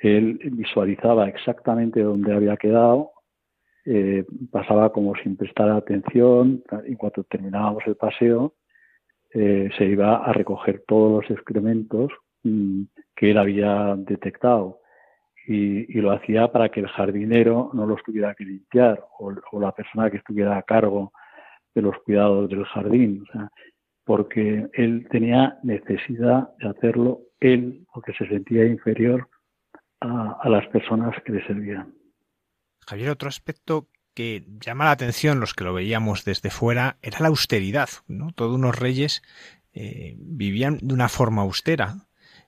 él 0.00 0.38
visualizaba 0.52 1.28
exactamente 1.28 2.02
dónde 2.02 2.34
había 2.34 2.56
quedado, 2.56 3.11
eh, 3.84 4.24
pasaba 4.50 4.92
como 4.92 5.14
sin 5.16 5.36
prestar 5.36 5.70
atención 5.70 6.62
y 6.86 6.94
cuando 6.96 7.24
terminábamos 7.24 7.82
el 7.86 7.96
paseo 7.96 8.54
eh, 9.34 9.70
se 9.76 9.84
iba 9.86 10.16
a 10.24 10.32
recoger 10.32 10.84
todos 10.86 11.22
los 11.22 11.30
excrementos 11.30 12.12
mm, 12.42 12.82
que 13.16 13.30
él 13.30 13.38
había 13.38 13.94
detectado 13.96 14.80
y, 15.46 16.00
lo 16.00 16.12
hacía 16.12 16.50
para 16.52 16.68
que 16.68 16.80
el 16.80 16.88
jardinero 16.88 17.70
no 17.72 17.86
los 17.86 18.02
tuviera 18.02 18.34
que 18.34 18.44
limpiar 18.44 19.04
o, 19.18 19.32
la 19.60 19.72
persona 19.72 20.10
que 20.10 20.18
estuviera 20.18 20.56
a 20.56 20.62
cargo 20.62 21.12
de 21.74 21.82
los 21.82 21.96
cuidados 22.04 22.48
del 22.48 22.64
jardín, 22.64 23.24
porque 24.04 24.68
él 24.72 25.06
tenía 25.10 25.58
necesidad 25.62 26.50
de 26.58 26.68
hacerlo 26.68 27.22
él 27.40 27.86
porque 27.92 28.12
se 28.12 28.26
sentía 28.28 28.64
inferior 28.64 29.28
a, 30.00 30.48
las 30.48 30.66
personas 30.68 31.14
que 31.24 31.32
le 31.32 31.46
servían. 31.46 31.92
Javier, 32.86 33.10
otro 33.10 33.28
aspecto 33.28 33.88
que 34.14 34.44
llama 34.60 34.84
la 34.84 34.90
atención 34.92 35.40
los 35.40 35.54
que 35.54 35.64
lo 35.64 35.72
veíamos 35.72 36.24
desde 36.24 36.50
fuera 36.50 36.96
era 37.02 37.20
la 37.20 37.28
austeridad. 37.28 37.88
¿no? 38.08 38.32
Todos 38.32 38.54
unos 38.54 38.78
reyes 38.78 39.22
eh, 39.72 40.14
vivían 40.18 40.78
de 40.82 40.94
una 40.94 41.08
forma 41.08 41.42
austera. 41.42 41.94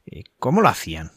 Eh, 0.07 0.25
¿Cómo 0.39 0.61
lo 0.61 0.69
hacían? 0.69 1.09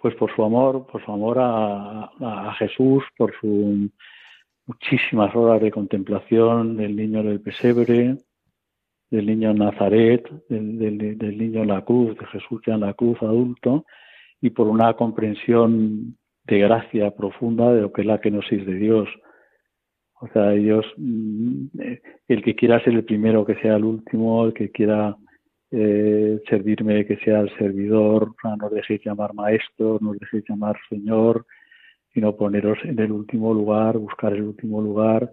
Pues 0.00 0.14
por 0.14 0.34
su 0.34 0.42
amor, 0.42 0.86
por 0.86 1.04
su 1.04 1.12
amor 1.12 1.38
a, 1.40 2.54
Jesús, 2.58 3.04
por 3.16 3.32
sus 3.38 3.90
muchísimas 4.66 5.34
horas 5.34 5.60
de 5.60 5.70
contemplación 5.70 6.76
del 6.76 6.96
niño 6.96 7.22
del 7.22 7.40
pesebre, 7.40 8.16
del 9.10 9.26
niño 9.26 9.52
Nazaret, 9.52 10.28
del, 10.48 11.18
del, 11.18 11.38
niño 11.38 11.62
en 11.62 11.68
la 11.68 11.84
cruz, 11.84 12.16
de 12.16 12.26
Jesús 12.26 12.62
ya 12.66 12.74
en 12.74 12.80
la 12.80 12.94
cruz 12.94 13.20
adulto, 13.20 13.84
y 14.40 14.50
por 14.50 14.68
una 14.68 14.94
comprensión 14.94 16.16
de 16.44 16.58
gracia 16.58 17.10
profunda 17.12 17.72
de 17.72 17.82
lo 17.82 17.92
que 17.92 18.02
es 18.02 18.06
la 18.06 18.20
kenosis 18.20 18.66
de 18.66 18.74
Dios. 18.74 19.08
O 20.20 20.28
sea, 20.28 20.52
ellos, 20.54 20.84
mm, 20.96 21.66
el 22.28 22.42
que 22.42 22.54
quiera 22.54 22.82
ser 22.84 22.94
el 22.94 23.04
primero, 23.04 23.44
que 23.46 23.56
sea 23.56 23.76
el 23.76 23.84
último, 23.84 24.44
el 24.46 24.52
que 24.54 24.70
quiera 24.70 25.16
eh, 25.70 26.40
servirme, 26.48 27.06
que 27.06 27.16
sea 27.18 27.40
el 27.40 27.56
servidor, 27.56 28.34
no 28.44 28.66
os 28.66 28.72
dejéis 28.72 29.02
llamar 29.04 29.34
maestro, 29.34 29.98
no 30.00 30.10
os 30.10 30.18
dejéis 30.18 30.44
llamar 30.48 30.76
señor, 30.88 31.46
sino 32.12 32.36
poneros 32.36 32.78
en 32.84 32.98
el 32.98 33.12
último 33.12 33.54
lugar, 33.54 33.96
buscar 33.98 34.32
el 34.32 34.42
último 34.42 34.82
lugar, 34.82 35.32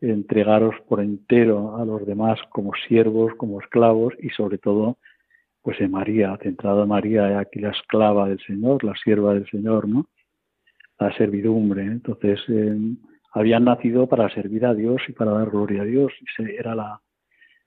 entregaros 0.00 0.74
por 0.88 1.00
entero 1.00 1.76
a 1.76 1.84
los 1.84 2.06
demás 2.06 2.38
como 2.50 2.72
siervos, 2.88 3.34
como 3.36 3.60
esclavos 3.60 4.14
y 4.20 4.30
sobre 4.30 4.58
todo 4.58 4.98
pues 5.62 5.80
en 5.80 5.90
María, 5.90 6.38
centrado 6.42 6.82
en 6.82 6.90
María, 6.90 7.38
aquí 7.38 7.58
la 7.58 7.70
esclava 7.70 8.28
del 8.28 8.38
Señor, 8.46 8.84
la 8.84 8.94
sierva 9.02 9.32
del 9.32 9.48
Señor, 9.48 9.88
¿no? 9.88 10.06
La 10.98 11.14
servidumbre. 11.16 11.82
Entonces, 11.82 12.40
eh, 12.48 12.76
habían 13.32 13.64
nacido 13.64 14.06
para 14.06 14.28
servir 14.30 14.64
a 14.64 14.74
Dios 14.74 15.02
y 15.08 15.12
para 15.12 15.32
dar 15.32 15.50
gloria 15.50 15.82
a 15.82 15.84
Dios, 15.84 16.12
ese 16.38 16.56
era 16.56 16.74
la, 16.74 17.00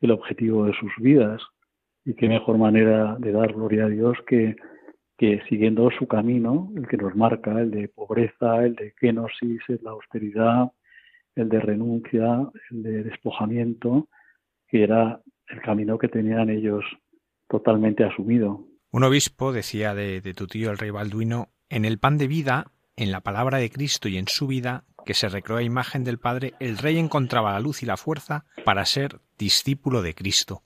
el 0.01 0.11
objetivo 0.11 0.65
de 0.65 0.73
sus 0.73 0.91
vidas. 0.97 1.41
Y 2.05 2.13
qué 2.13 2.29
mejor 2.29 2.57
manera 2.57 3.17
de 3.19 3.31
dar 3.33 3.53
gloria 3.53 3.85
a 3.85 3.89
Dios 3.89 4.17
que, 4.27 4.55
que 5.17 5.41
siguiendo 5.49 5.89
su 5.91 6.07
camino, 6.07 6.71
el 6.75 6.87
que 6.87 6.97
nos 6.97 7.15
marca, 7.15 7.59
el 7.59 7.71
de 7.71 7.89
pobreza, 7.89 8.63
el 8.63 8.75
de 8.75 8.93
kenosis, 8.93 9.61
el 9.67 9.77
de 9.77 9.83
la 9.83 9.91
austeridad, 9.91 10.71
el 11.35 11.49
de 11.49 11.59
renuncia, 11.59 12.49
el 12.71 12.83
de 12.83 13.03
despojamiento, 13.03 14.07
que 14.67 14.83
era 14.83 15.21
el 15.49 15.61
camino 15.61 15.97
que 15.97 16.07
tenían 16.07 16.49
ellos 16.49 16.83
totalmente 17.47 18.03
asumido. 18.03 18.67
Un 18.91 19.03
obispo 19.03 19.51
decía 19.51 19.93
de, 19.93 20.21
tu 20.35 20.47
tío 20.47 20.71
el 20.71 20.77
rey 20.77 20.91
Balduino, 20.91 21.49
en 21.69 21.85
el 21.85 21.99
pan 21.99 22.17
de 22.17 22.27
vida, 22.27 22.71
en 22.97 23.11
la 23.11 23.21
palabra 23.21 23.59
de 23.59 23.69
Cristo 23.69 24.09
y 24.09 24.17
en 24.17 24.27
su 24.27 24.47
vida, 24.47 24.83
que 25.05 25.13
se 25.13 25.29
recreó 25.29 25.57
a 25.57 25.63
imagen 25.63 26.03
del 26.03 26.17
Padre, 26.17 26.53
el 26.59 26.77
rey 26.77 26.97
encontraba 26.97 27.53
la 27.53 27.59
luz 27.59 27.83
y 27.83 27.85
la 27.85 27.95
fuerza 27.95 28.45
para 28.65 28.83
ser 28.85 29.21
discípulo 29.37 30.01
de 30.01 30.13
Cristo. 30.13 30.63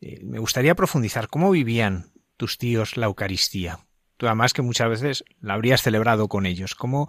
Eh, 0.00 0.20
me 0.24 0.38
gustaría 0.38 0.74
profundizar 0.74 1.28
cómo 1.28 1.50
vivían 1.50 2.04
tus 2.36 2.56
tíos 2.56 2.96
la 2.96 3.06
Eucaristía. 3.06 3.78
Tú 4.16 4.26
además 4.26 4.52
que 4.54 4.62
muchas 4.62 4.88
veces 4.88 5.24
la 5.40 5.54
habrías 5.54 5.82
celebrado 5.82 6.28
con 6.28 6.46
ellos. 6.46 6.74
¿Cómo, 6.74 7.08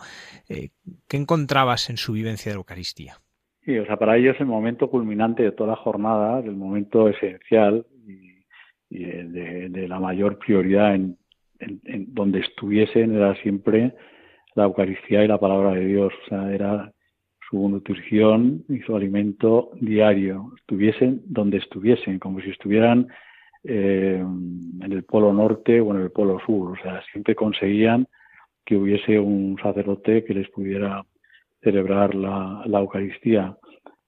eh, 0.50 0.70
¿Qué 1.08 1.18
encontrabas 1.18 1.90
en 1.90 1.98
su 1.98 2.14
vivencia 2.14 2.52
de 2.52 2.56
la 2.56 2.60
Eucaristía? 2.60 3.16
Sí, 3.64 3.78
o 3.78 3.86
sea, 3.86 3.98
para 3.98 4.18
ellos 4.18 4.36
el 4.40 4.48
momento 4.48 4.90
culminante 4.90 5.44
de 5.44 5.52
toda 5.52 5.72
la 5.72 5.76
jornada, 5.76 6.40
el 6.40 6.56
momento 6.56 7.08
esencial 7.08 7.86
y 8.90 9.04
de, 9.04 9.88
la 9.88 10.00
mayor 10.00 10.40
prioridad 10.40 10.96
en, 10.96 11.18
donde 12.08 12.40
estuviesen 12.40 13.16
era 13.16 13.36
siempre 13.42 13.94
la 14.60 14.66
Eucaristía 14.66 15.24
y 15.24 15.28
la 15.28 15.40
palabra 15.40 15.72
de 15.72 15.86
Dios. 15.86 16.14
O 16.26 16.30
sea, 16.30 16.54
era 16.54 16.92
su 17.50 17.68
nutrición 17.70 18.64
y 18.68 18.80
su 18.80 18.96
alimento 18.96 19.72
diario. 19.80 20.52
Estuviesen 20.58 21.22
donde 21.26 21.58
estuviesen, 21.58 22.20
como 22.20 22.42
si 22.42 22.50
estuvieran 22.50 23.08
eh, 23.64 24.22
en 24.22 24.92
el 24.92 25.04
polo 25.04 25.34
norte 25.34 25.80
o 25.82 25.96
en 25.96 26.02
el 26.02 26.12
polo 26.12 26.40
sur. 26.46 26.78
O 26.78 26.82
sea, 26.84 27.02
siempre 27.12 27.36
conseguían 27.36 28.08
que 28.66 28.76
hubiese 28.76 29.18
un 29.18 29.58
sacerdote 29.64 30.24
que 30.26 30.34
les 30.34 30.50
pudiera 30.50 31.04
celebrar 31.62 32.14
la, 32.14 32.62
la 32.66 32.80
Eucaristía. 32.80 33.58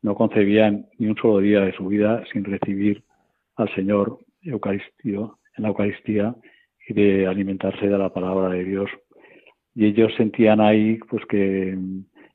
No 0.01 0.15
concebían 0.15 0.85
ni 0.97 1.07
un 1.07 1.15
solo 1.15 1.39
día 1.39 1.61
de 1.61 1.73
su 1.73 1.87
vida 1.87 2.23
sin 2.31 2.43
recibir 2.43 3.03
al 3.55 3.73
Señor 3.73 4.19
Eucaristía, 4.41 5.19
en 5.55 5.63
la 5.63 5.69
Eucaristía 5.69 6.35
y 6.87 6.93
de 6.93 7.27
alimentarse 7.27 7.87
de 7.87 7.97
la 7.97 8.09
palabra 8.09 8.49
de 8.49 8.63
Dios. 8.63 8.89
Y 9.75 9.85
ellos 9.85 10.13
sentían 10.15 10.59
ahí 10.59 10.99
pues 11.09 11.25
que, 11.25 11.77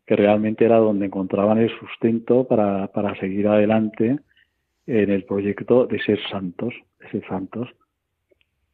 que 0.07 0.17
realmente 0.17 0.65
era 0.65 0.79
donde 0.79 1.07
encontraban 1.07 1.59
el 1.59 1.71
sustento 1.79 2.47
para, 2.47 2.89
para 2.89 3.15
seguir 3.21 3.49
adelante 3.49 4.19
en 4.87 5.11
el 5.11 5.25
proyecto 5.25 5.87
de 5.87 6.01
ser 6.01 6.19
santos, 6.31 6.75
de 7.01 7.11
ser 7.11 7.27
santos. 7.29 7.69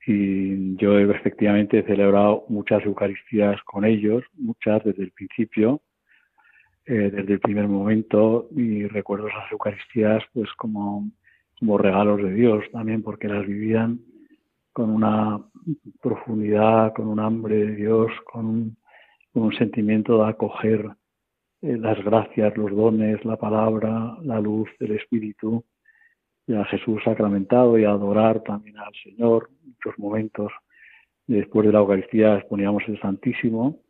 Y 0.06 0.76
yo 0.76 0.98
efectivamente 0.98 1.78
he 1.78 1.82
celebrado 1.84 2.44
muchas 2.48 2.84
Eucaristías 2.84 3.62
con 3.62 3.84
ellos, 3.84 4.24
muchas 4.34 4.82
desde 4.84 5.04
el 5.04 5.12
principio, 5.12 5.80
eh, 6.86 7.10
desde 7.12 7.34
el 7.34 7.40
primer 7.40 7.68
momento, 7.68 8.48
y 8.56 8.86
recuerdo 8.86 9.28
esas 9.28 9.50
Eucaristías 9.52 10.24
pues 10.32 10.52
como 10.54 11.08
como 11.62 11.78
regalos 11.78 12.20
de 12.20 12.34
Dios 12.34 12.64
también, 12.72 13.04
porque 13.04 13.28
las 13.28 13.46
vivían 13.46 14.00
con 14.72 14.90
una 14.90 15.40
profundidad, 16.00 16.92
con 16.94 17.08
un 17.08 17.20
hambre 17.20 17.56
de 17.66 17.76
Dios, 17.76 18.10
con 18.24 18.76
un, 19.34 19.52
sentimiento 19.54 20.18
de 20.18 20.30
acoger 20.30 20.90
eh, 21.62 21.76
las 21.76 22.02
gracias, 22.04 22.56
los 22.56 22.70
dones, 22.70 23.24
la 23.24 23.36
palabra, 23.36 24.16
la 24.22 24.40
luz 24.40 24.68
del 24.78 24.92
Espíritu, 24.92 25.64
y 26.46 26.54
a 26.54 26.64
Jesús 26.64 27.00
sacramentado 27.04 27.78
y 27.78 27.84
a 27.84 27.90
adorar 27.90 28.42
también 28.42 28.78
al 28.78 28.92
Señor. 29.02 29.50
muchos 29.64 29.98
momentos 29.98 30.52
después 31.26 31.66
de 31.66 31.72
la 31.72 31.78
Eucaristía 31.78 32.36
exponíamos 32.36 32.82
el 32.88 33.00
Santísimo 33.00 33.80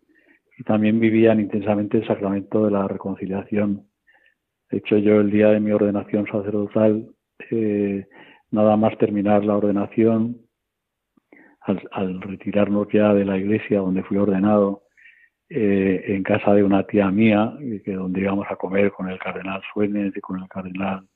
y 0.58 0.64
también 0.64 1.00
vivían 1.00 1.40
intensamente 1.40 1.98
el 1.98 2.06
sacramento 2.06 2.64
de 2.64 2.70
la 2.72 2.86
reconciliación. 2.86 3.86
De 4.70 4.78
hecho, 4.78 4.98
yo 4.98 5.20
el 5.20 5.30
día 5.30 5.48
de 5.48 5.60
mi 5.60 5.72
ordenación 5.72 6.26
sacerdotal 6.26 7.08
eh, 7.50 8.06
nada 8.50 8.76
más 8.76 8.96
terminar 8.98 9.44
la 9.44 9.56
ordenación, 9.56 10.41
al, 11.64 12.20
retirarnos 12.20 12.88
ya 12.92 13.14
de 13.14 13.24
la 13.24 13.38
iglesia 13.38 13.80
donde 13.80 14.02
fui 14.02 14.16
ordenado, 14.16 14.84
eh, 15.48 16.04
en 16.08 16.22
casa 16.22 16.54
de 16.54 16.64
una 16.64 16.84
tía 16.86 17.10
mía, 17.10 17.52
que 17.84 17.92
donde 17.92 18.20
íbamos 18.20 18.46
a 18.50 18.56
comer 18.56 18.90
con 18.92 19.10
el 19.10 19.18
cardenal 19.18 19.60
Suárez 19.72 20.12
y 20.16 20.20
con 20.20 20.40
el 20.40 20.48
cardenal 20.48 21.06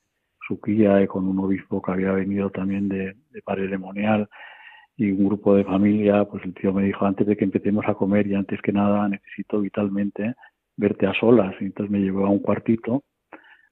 Suquía 0.47 1.01
y 1.01 1.07
con 1.07 1.27
un 1.27 1.39
obispo 1.39 1.81
que 1.81 1.91
había 1.91 2.11
venido 2.13 2.49
también 2.49 2.87
de, 2.87 3.15
de 3.31 3.41
Paredemonial 3.43 4.29
y 4.95 5.11
un 5.11 5.27
grupo 5.27 5.55
de 5.55 5.65
familia, 5.65 6.25
pues 6.25 6.43
el 6.45 6.53
tío 6.53 6.71
me 6.71 6.83
dijo, 6.83 7.05
antes 7.05 7.27
de 7.27 7.35
que 7.35 7.43
empecemos 7.45 7.85
a 7.87 7.95
comer 7.95 8.27
y 8.27 8.35
antes 8.35 8.61
que 8.61 8.71
nada 8.71 9.07
necesito 9.09 9.59
vitalmente 9.59 10.35
verte 10.77 11.05
a 11.05 11.13
solas. 11.13 11.53
Y 11.59 11.65
entonces 11.65 11.91
me 11.91 11.99
llevó 11.99 12.25
a 12.25 12.29
un 12.29 12.39
cuartito 12.39 13.03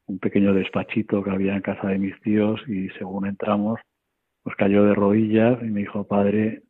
un 0.07 0.19
pequeño 0.19 0.53
despachito 0.53 1.23
que 1.23 1.31
había 1.31 1.55
en 1.55 1.61
casa 1.61 1.87
de 1.87 1.97
mis 1.97 2.19
tíos 2.21 2.61
y 2.67 2.89
según 2.89 3.25
entramos, 3.25 3.79
pues 4.43 4.55
cayó 4.55 4.83
de 4.83 4.93
rodillas 4.93 5.57
y 5.61 5.65
me 5.65 5.81
dijo, 5.81 6.05
Padre, 6.05 6.63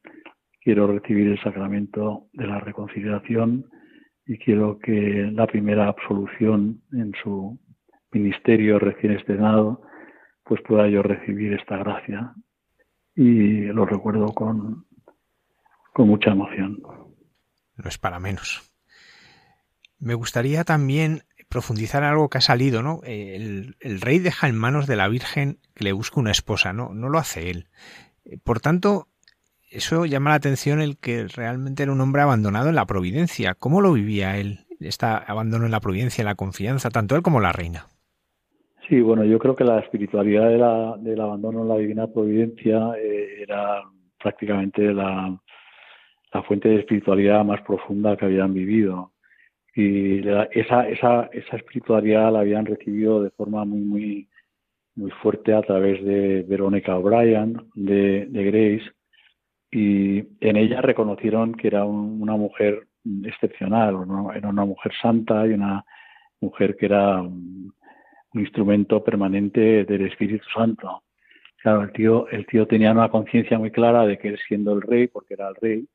quiero 0.65 0.87
recibir 0.87 1.27
el 1.27 1.39
sacramento 1.41 2.27
de 2.33 2.47
la 2.47 2.59
reconciliación 2.59 3.69
y 4.25 4.39
quiero 4.39 4.79
que 4.79 5.29
la 5.31 5.45
primera 5.45 5.87
absolución 5.87 6.81
en 6.91 7.13
su 7.23 7.59
ministerio 8.11 8.79
recién 8.79 9.13
estrenado, 9.13 9.83
pues 10.43 10.61
pueda 10.67 10.89
yo 10.89 11.03
recibir 11.03 11.53
esta 11.53 11.77
gracia. 11.77 12.33
Y 13.15 13.65
lo 13.67 13.85
recuerdo 13.85 14.25
con, 14.33 14.87
con 15.93 16.07
mucha 16.07 16.31
emoción. 16.31 16.81
No 17.77 17.87
es 17.87 17.99
para 17.99 18.19
menos. 18.19 18.73
Me 19.99 20.15
gustaría 20.15 20.63
también 20.63 21.21
profundizar 21.47 22.01
en 22.01 22.09
algo 22.09 22.29
que 22.29 22.39
ha 22.39 22.41
salido, 22.41 22.81
¿no? 22.81 23.01
El, 23.03 23.75
rey 24.01 24.17
deja 24.17 24.47
en 24.47 24.57
manos 24.57 24.87
de 24.87 24.95
la 24.95 25.07
Virgen 25.07 25.59
que 25.75 25.83
le 25.83 25.91
busque 25.91 26.19
una 26.19 26.31
esposa, 26.31 26.73
¿no? 26.73 26.93
No 26.93 27.09
lo 27.09 27.19
hace 27.19 27.51
él. 27.51 27.67
Por 28.43 28.59
tanto, 28.59 29.07
eso 29.69 30.05
llama 30.05 30.31
la 30.31 30.37
atención 30.37 30.81
el 30.81 30.97
que 30.97 31.27
realmente 31.27 31.83
era 31.83 31.91
un 31.91 32.01
hombre 32.01 32.21
abandonado 32.21 32.69
en 32.69 32.75
la 32.75 32.85
providencia. 32.85 33.55
¿Cómo 33.55 33.81
lo 33.81 33.93
vivía 33.93 34.37
él? 34.37 34.59
Está 34.79 35.17
abandono 35.17 35.65
en 35.65 35.71
la 35.71 35.79
providencia, 35.79 36.21
en 36.21 36.27
la 36.27 36.35
confianza, 36.35 36.89
tanto 36.89 37.15
él 37.15 37.21
como 37.21 37.39
la 37.39 37.51
reina. 37.51 37.87
Sí, 38.87 39.01
bueno, 39.01 39.23
yo 39.23 39.39
creo 39.39 39.55
que 39.55 39.63
la 39.63 39.79
espiritualidad 39.79 40.49
de 40.49 40.57
la, 40.57 40.95
del 40.99 41.19
abandono 41.19 41.61
en 41.61 41.69
la 41.69 41.77
divina 41.77 42.07
providencia 42.07 42.91
eh, 42.97 43.41
era 43.41 43.81
prácticamente 44.21 44.93
la, 44.93 45.35
la 46.33 46.43
fuente 46.43 46.69
de 46.69 46.79
espiritualidad 46.79 47.43
más 47.43 47.61
profunda 47.61 48.15
que 48.15 48.25
habían 48.25 48.53
vivido 48.53 49.11
y 49.75 50.19
esa, 50.19 50.87
esa, 50.87 51.29
esa 51.33 51.57
espiritualidad 51.57 52.31
la 52.31 52.39
habían 52.39 52.65
recibido 52.65 53.21
de 53.21 53.29
forma 53.31 53.65
muy, 53.65 53.81
muy, 53.81 54.29
muy 54.95 55.11
fuerte 55.21 55.53
a 55.53 55.61
través 55.61 56.03
de 56.03 56.45
Verónica 56.47 56.97
O'Brien, 56.97 57.61
de, 57.75 58.27
Grace, 58.31 58.89
y 59.77 60.25
en 60.39 60.55
ella 60.55 60.79
reconocieron 60.79 61.53
que 61.53 61.67
era 61.67 61.83
una 61.83 62.37
mujer 62.37 62.87
excepcional, 63.25 63.97
era 64.33 64.47
una 64.47 64.63
mujer 64.63 64.93
santa 65.01 65.45
y 65.45 65.49
una, 65.51 65.83
mujer 66.39 66.77
que 66.77 66.85
era 66.85 67.21
un, 67.21 67.73
instrumento 68.35 69.03
permanente 69.03 69.83
del 69.83 70.07
Espíritu 70.07 70.45
Santo. 70.53 71.03
Claro, 71.57 71.83
el 71.83 71.91
tío, 71.91 72.27
el 72.29 72.45
tío 72.45 72.65
tenía 72.67 72.91
una 72.93 73.09
conciencia 73.09 73.59
muy 73.59 73.71
clara 73.71 74.05
de 74.05 74.17
que 74.17 74.29
él 74.29 74.39
siendo 74.47 74.73
el 74.73 74.81
rey, 74.81 75.07
porque 75.07 75.33
era 75.33 75.49
el 75.49 75.55
rey, 75.55 75.87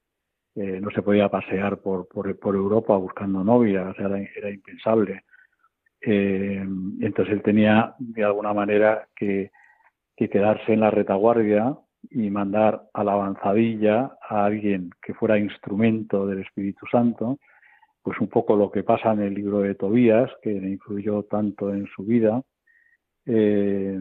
eh, 0.56 0.78
no 0.82 0.90
se 0.90 1.00
podía 1.00 1.30
pasear 1.30 1.78
por, 1.78 2.06
por, 2.08 2.54
Europa 2.54 2.96
buscando 2.96 3.42
novias, 3.42 3.94
era, 3.98 4.18
era 4.36 4.50
impensable. 4.50 5.24
Eh, 6.02 6.66
entonces 7.00 7.34
él 7.34 7.42
tenía 7.42 7.94
de 7.98 8.24
alguna 8.24 8.52
manera 8.52 9.08
que 9.16 9.50
quedarse 10.16 10.74
en 10.74 10.80
la 10.80 10.90
retaguardia 10.90 11.76
y 12.08 12.30
mandar 12.30 12.82
a 12.94 13.04
la 13.04 13.12
avanzadilla 13.12 14.16
a 14.28 14.44
alguien 14.44 14.90
que 15.02 15.14
fuera 15.14 15.38
instrumento 15.38 16.26
del 16.26 16.40
Espíritu 16.40 16.86
Santo, 16.90 17.38
pues 18.02 18.18
un 18.20 18.28
poco 18.28 18.56
lo 18.56 18.70
que 18.70 18.82
pasa 18.82 19.12
en 19.12 19.20
el 19.20 19.34
libro 19.34 19.60
de 19.60 19.74
Tobías, 19.74 20.30
que 20.42 20.52
le 20.52 20.70
influyó 20.70 21.24
tanto 21.24 21.72
en 21.72 21.86
su 21.94 22.04
vida, 22.04 22.42
eh, 23.26 24.00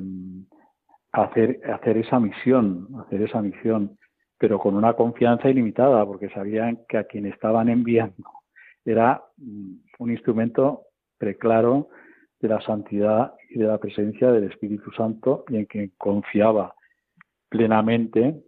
hacer, 1.12 1.60
hacer 1.72 1.98
esa 1.98 2.20
misión, 2.20 2.88
hacer 3.00 3.24
esa 3.24 3.42
misión, 3.42 3.98
pero 4.38 4.58
con 4.58 4.76
una 4.76 4.94
confianza 4.94 5.50
ilimitada, 5.50 6.06
porque 6.06 6.30
sabían 6.30 6.80
que 6.88 6.98
a 6.98 7.04
quien 7.04 7.26
estaban 7.26 7.68
enviando 7.68 8.24
era 8.86 9.22
mm, 9.38 9.74
un 10.00 10.12
instrumento 10.12 10.84
preclaro 11.18 11.90
de 12.40 12.48
la 12.48 12.62
santidad 12.62 13.34
y 13.50 13.60
de 13.60 13.66
la 13.66 13.78
presencia 13.78 14.32
del 14.32 14.46
Espíritu 14.46 14.92
Santo 14.92 15.44
y 15.50 15.58
en 15.58 15.66
quien 15.66 15.92
confiaba 15.98 16.74
plenamente 17.50 18.42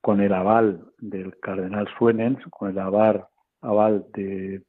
con 0.00 0.20
el 0.20 0.32
aval 0.32 0.84
del 0.98 1.38
cardenal 1.38 1.86
Suenens, 1.98 2.38
con 2.50 2.70
el 2.70 2.78
aval, 2.78 3.24
aval 3.60 4.06
del 4.14 4.64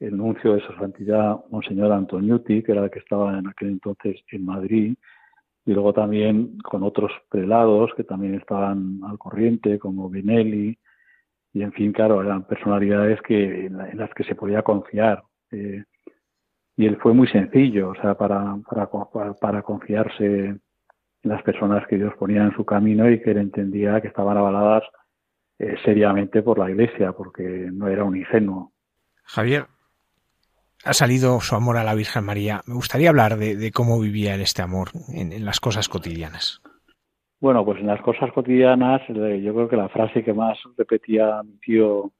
nuncio 0.00 0.54
de 0.54 0.60
su 0.60 0.72
santidad, 0.74 1.44
Monseñor 1.50 1.92
Antoniuti, 1.92 2.62
que 2.62 2.72
era 2.72 2.84
el 2.84 2.90
que 2.90 2.98
estaba 2.98 3.38
en 3.38 3.48
aquel 3.48 3.68
entonces 3.68 4.20
en 4.30 4.44
Madrid, 4.44 4.94
y 5.64 5.72
luego 5.72 5.92
también 5.92 6.58
con 6.58 6.82
otros 6.82 7.12
prelados 7.28 7.92
que 7.96 8.04
también 8.04 8.34
estaban 8.34 9.00
al 9.04 9.18
corriente, 9.18 9.78
como 9.78 10.08
Benelli, 10.08 10.78
y 11.52 11.62
en 11.62 11.72
fin, 11.72 11.92
claro, 11.92 12.22
eran 12.22 12.44
personalidades 12.44 13.20
que, 13.22 13.66
en, 13.66 13.76
las 13.76 14.10
que 14.14 14.24
se 14.24 14.34
podía 14.34 14.62
confiar. 14.62 15.22
Eh, 15.50 15.82
y 16.76 16.86
él 16.86 16.96
fue 16.98 17.12
muy 17.12 17.26
sencillo, 17.26 17.90
o 17.90 17.94
sea, 17.96 18.14
para, 18.14 18.56
para, 18.70 19.34
para 19.34 19.62
confiarse 19.62 20.58
las 21.22 21.42
personas 21.42 21.86
que 21.86 21.96
Dios 21.96 22.14
ponía 22.18 22.42
en 22.42 22.54
su 22.54 22.64
camino 22.64 23.10
y 23.10 23.20
que 23.20 23.32
él 23.32 23.38
entendía 23.38 24.00
que 24.00 24.08
estaban 24.08 24.36
avaladas 24.36 24.84
eh, 25.58 25.74
seriamente 25.84 26.42
por 26.42 26.58
la 26.58 26.70
Iglesia, 26.70 27.12
porque 27.12 27.68
no 27.72 27.88
era 27.88 28.04
un 28.04 28.16
ingenuo. 28.16 28.72
Javier, 29.24 29.66
ha 30.84 30.92
salido 30.92 31.40
su 31.40 31.54
amor 31.54 31.76
a 31.76 31.84
la 31.84 31.94
Virgen 31.94 32.24
María. 32.24 32.62
Me 32.66 32.74
gustaría 32.74 33.10
hablar 33.10 33.36
de, 33.36 33.70
cómo 33.72 34.00
vivía 34.00 34.34
él 34.34 34.40
este 34.40 34.62
amor 34.62 34.90
en, 35.12 35.44
las 35.44 35.60
cosas 35.60 35.88
cotidianas. 35.88 36.62
Bueno, 37.40 37.64
pues 37.64 37.80
en 37.80 37.86
las 37.86 38.00
cosas 38.00 38.32
cotidianas, 38.32 39.02
eh, 39.08 39.40
yo 39.42 39.54
creo 39.54 39.68
que 39.68 39.76
la 39.76 39.88
frase 39.88 40.24
que 40.24 40.32
más 40.32 40.58
repetía 40.76 41.42
mi 41.42 41.58
tío 41.58 42.12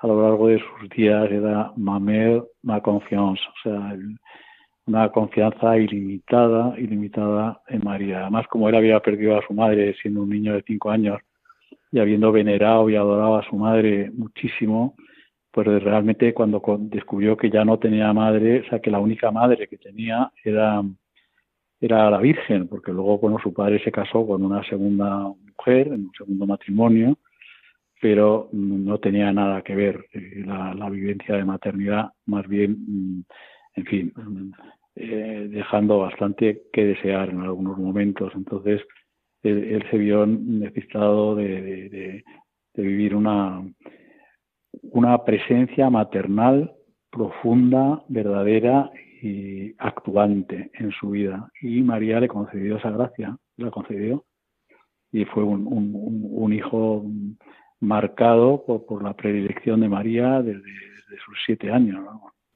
a 0.00 0.06
lo 0.06 0.22
largo 0.22 0.48
de 0.48 0.58
sus 0.58 0.88
días 0.90 1.30
era 1.30 1.72
ma 1.76 1.98
mère, 1.98 2.44
ma 2.62 2.80
confiance, 2.80 3.42
o 3.48 3.62
sea, 3.62 3.92
el, 3.92 4.18
una 4.86 5.08
confianza 5.10 5.78
ilimitada, 5.78 6.74
ilimitada 6.78 7.62
en 7.68 7.82
María. 7.84 8.22
Además, 8.22 8.46
como 8.48 8.68
él 8.68 8.74
había 8.74 9.00
perdido 9.00 9.38
a 9.38 9.46
su 9.46 9.54
madre 9.54 9.94
siendo 10.00 10.22
un 10.22 10.30
niño 10.30 10.54
de 10.54 10.62
cinco 10.66 10.90
años 10.90 11.20
y 11.90 11.98
habiendo 12.00 12.32
venerado 12.32 12.90
y 12.90 12.96
adorado 12.96 13.36
a 13.36 13.48
su 13.48 13.56
madre 13.56 14.10
muchísimo, 14.12 14.94
pues 15.50 15.66
realmente 15.82 16.34
cuando 16.34 16.60
descubrió 16.80 17.36
que 17.36 17.50
ya 17.50 17.64
no 17.64 17.78
tenía 17.78 18.12
madre, 18.12 18.60
o 18.60 18.64
sea, 18.68 18.80
que 18.80 18.90
la 18.90 18.98
única 18.98 19.30
madre 19.30 19.68
que 19.68 19.78
tenía 19.78 20.30
era, 20.42 20.82
era 21.80 22.10
la 22.10 22.18
Virgen, 22.18 22.66
porque 22.68 22.92
luego, 22.92 23.38
su 23.40 23.54
padre 23.54 23.82
se 23.82 23.92
casó 23.92 24.26
con 24.26 24.44
una 24.44 24.64
segunda 24.64 25.32
mujer, 25.56 25.86
en 25.88 26.06
un 26.06 26.12
segundo 26.18 26.46
matrimonio, 26.46 27.16
pero 28.00 28.48
no 28.52 28.98
tenía 28.98 29.32
nada 29.32 29.62
que 29.62 29.74
ver 29.74 30.06
eh, 30.12 30.42
la, 30.44 30.74
la 30.74 30.90
vivencia 30.90 31.36
de 31.36 31.44
maternidad, 31.44 32.10
más 32.26 32.46
bien 32.48 32.76
mm, 32.86 33.20
en 33.74 33.84
fin, 33.84 34.12
eh, 34.96 35.48
dejando 35.50 35.98
bastante 35.98 36.62
que 36.72 36.84
desear 36.84 37.30
en 37.30 37.40
algunos 37.40 37.78
momentos. 37.78 38.32
Entonces, 38.34 38.82
él, 39.42 39.84
se 39.90 39.98
vio 39.98 40.26
necesitado 40.26 41.34
de, 41.34 42.24
vivir 42.74 43.14
una, 43.14 43.62
una 44.82 45.24
presencia 45.24 45.90
maternal 45.90 46.72
profunda, 47.10 48.02
verdadera 48.08 48.90
y 49.22 49.74
actuante 49.78 50.70
en 50.74 50.90
su 50.92 51.10
vida. 51.10 51.50
Y 51.60 51.82
María 51.82 52.20
le 52.20 52.28
concedió 52.28 52.76
esa 52.76 52.90
gracia, 52.90 53.36
la 53.56 53.70
concedió. 53.70 54.24
Y 55.12 55.24
fue 55.26 55.44
un, 55.44 55.66
un, 55.66 56.52
hijo 56.52 57.04
marcado 57.80 58.64
por, 58.66 59.02
la 59.02 59.14
predilección 59.14 59.80
de 59.80 59.88
María 59.88 60.42
desde, 60.42 60.62
sus 61.24 61.38
siete 61.46 61.70
años. 61.70 62.04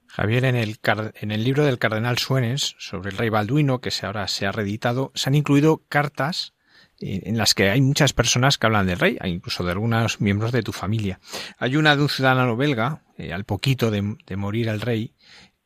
Javier, 0.09 0.45
en 0.47 0.57
el, 0.57 0.79
en 1.15 1.31
el 1.31 1.45
libro 1.45 1.65
del 1.65 1.79
cardenal 1.79 2.19
Suenes 2.19 2.75
sobre 2.79 3.11
el 3.11 3.17
rey 3.17 3.29
Balduino, 3.29 3.81
que 3.81 3.93
ahora 4.03 4.27
se 4.27 4.47
ha 4.47 4.53
reeditado, 4.53 5.13
se 5.15 5.29
han 5.29 5.35
incluido 5.35 5.83
cartas 5.89 6.55
eh, 7.01 7.23
en 7.25 7.39
las 7.39 7.55
que 7.55 7.71
hay 7.71 7.81
muchas 7.81 8.13
personas 8.13 8.59
que 8.59 8.67
hablan 8.67 8.87
del 8.87 8.99
rey, 8.99 9.19
incluso 9.25 9.65
de 9.65 9.73
algunos 9.73 10.21
miembros 10.21 10.51
de 10.51 10.63
tu 10.63 10.73
familia. 10.73 11.21
Hay 11.59 11.77
una 11.77 11.95
de 11.95 12.03
un 12.03 12.09
ciudadano 12.09 12.57
belga, 12.57 13.03
eh, 13.17 13.33
al 13.33 13.45
poquito 13.45 13.91
de, 13.91 14.17
de 14.27 14.37
morir 14.37 14.69
el 14.69 14.81
rey, 14.81 15.13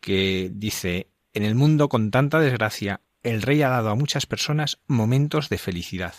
que 0.00 0.50
dice, 0.52 1.08
en 1.32 1.44
el 1.44 1.54
mundo 1.54 1.88
con 1.88 2.10
tanta 2.10 2.40
desgracia, 2.40 3.00
el 3.22 3.42
rey 3.42 3.62
ha 3.62 3.68
dado 3.68 3.90
a 3.90 3.94
muchas 3.94 4.26
personas 4.26 4.80
momentos 4.86 5.48
de 5.48 5.58
felicidad. 5.58 6.14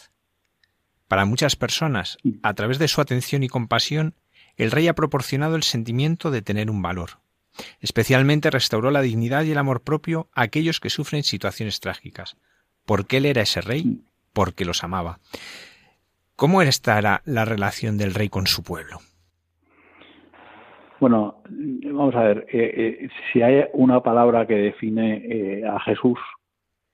Para 1.08 1.26
muchas 1.26 1.56
personas, 1.56 2.18
a 2.42 2.54
través 2.54 2.80
de 2.80 2.88
su 2.88 3.02
atención 3.02 3.44
y 3.44 3.50
compasión, 3.50 4.16
el 4.56 4.72
rey 4.72 4.88
ha 4.88 4.96
proporcionado 4.96 5.56
el 5.56 5.64
sentimiento 5.64 6.32
de 6.32 6.42
tener 6.42 6.72
un 6.72 6.82
valor. 6.82 7.20
Especialmente 7.80 8.50
restauró 8.50 8.92
la 8.92 9.02
dignidad 9.02 9.44
y 9.44 9.52
el 9.52 9.58
amor 9.58 9.82
propio 9.82 10.30
a 10.34 10.44
aquellos 10.44 10.80
que 10.80 10.89
sufren 10.89 11.24
situaciones 11.24 11.80
trágicas. 11.80 12.38
Porque 12.86 13.18
él 13.18 13.26
era 13.26 13.42
ese 13.42 13.62
rey, 13.62 14.02
porque 14.34 14.66
los 14.66 14.84
amaba. 14.84 15.20
¿Cómo 16.36 16.62
estará 16.62 17.22
la 17.26 17.46
relación 17.46 17.98
del 17.98 18.13
rey 18.13 18.30
con 18.30 18.48
su 18.48 18.63
pueblo? 18.63 19.00
Bueno, 21.04 21.44
vamos 21.50 22.16
a 22.16 22.24
ver, 22.24 22.46
eh, 22.50 22.74
eh, 23.04 23.10
si 23.32 23.42
hay 23.42 23.66
una 23.74 24.02
palabra 24.02 24.48
que 24.48 24.56
define 24.56 25.18
eh, 25.26 25.66
a 25.68 25.78
Jesús, 25.82 26.18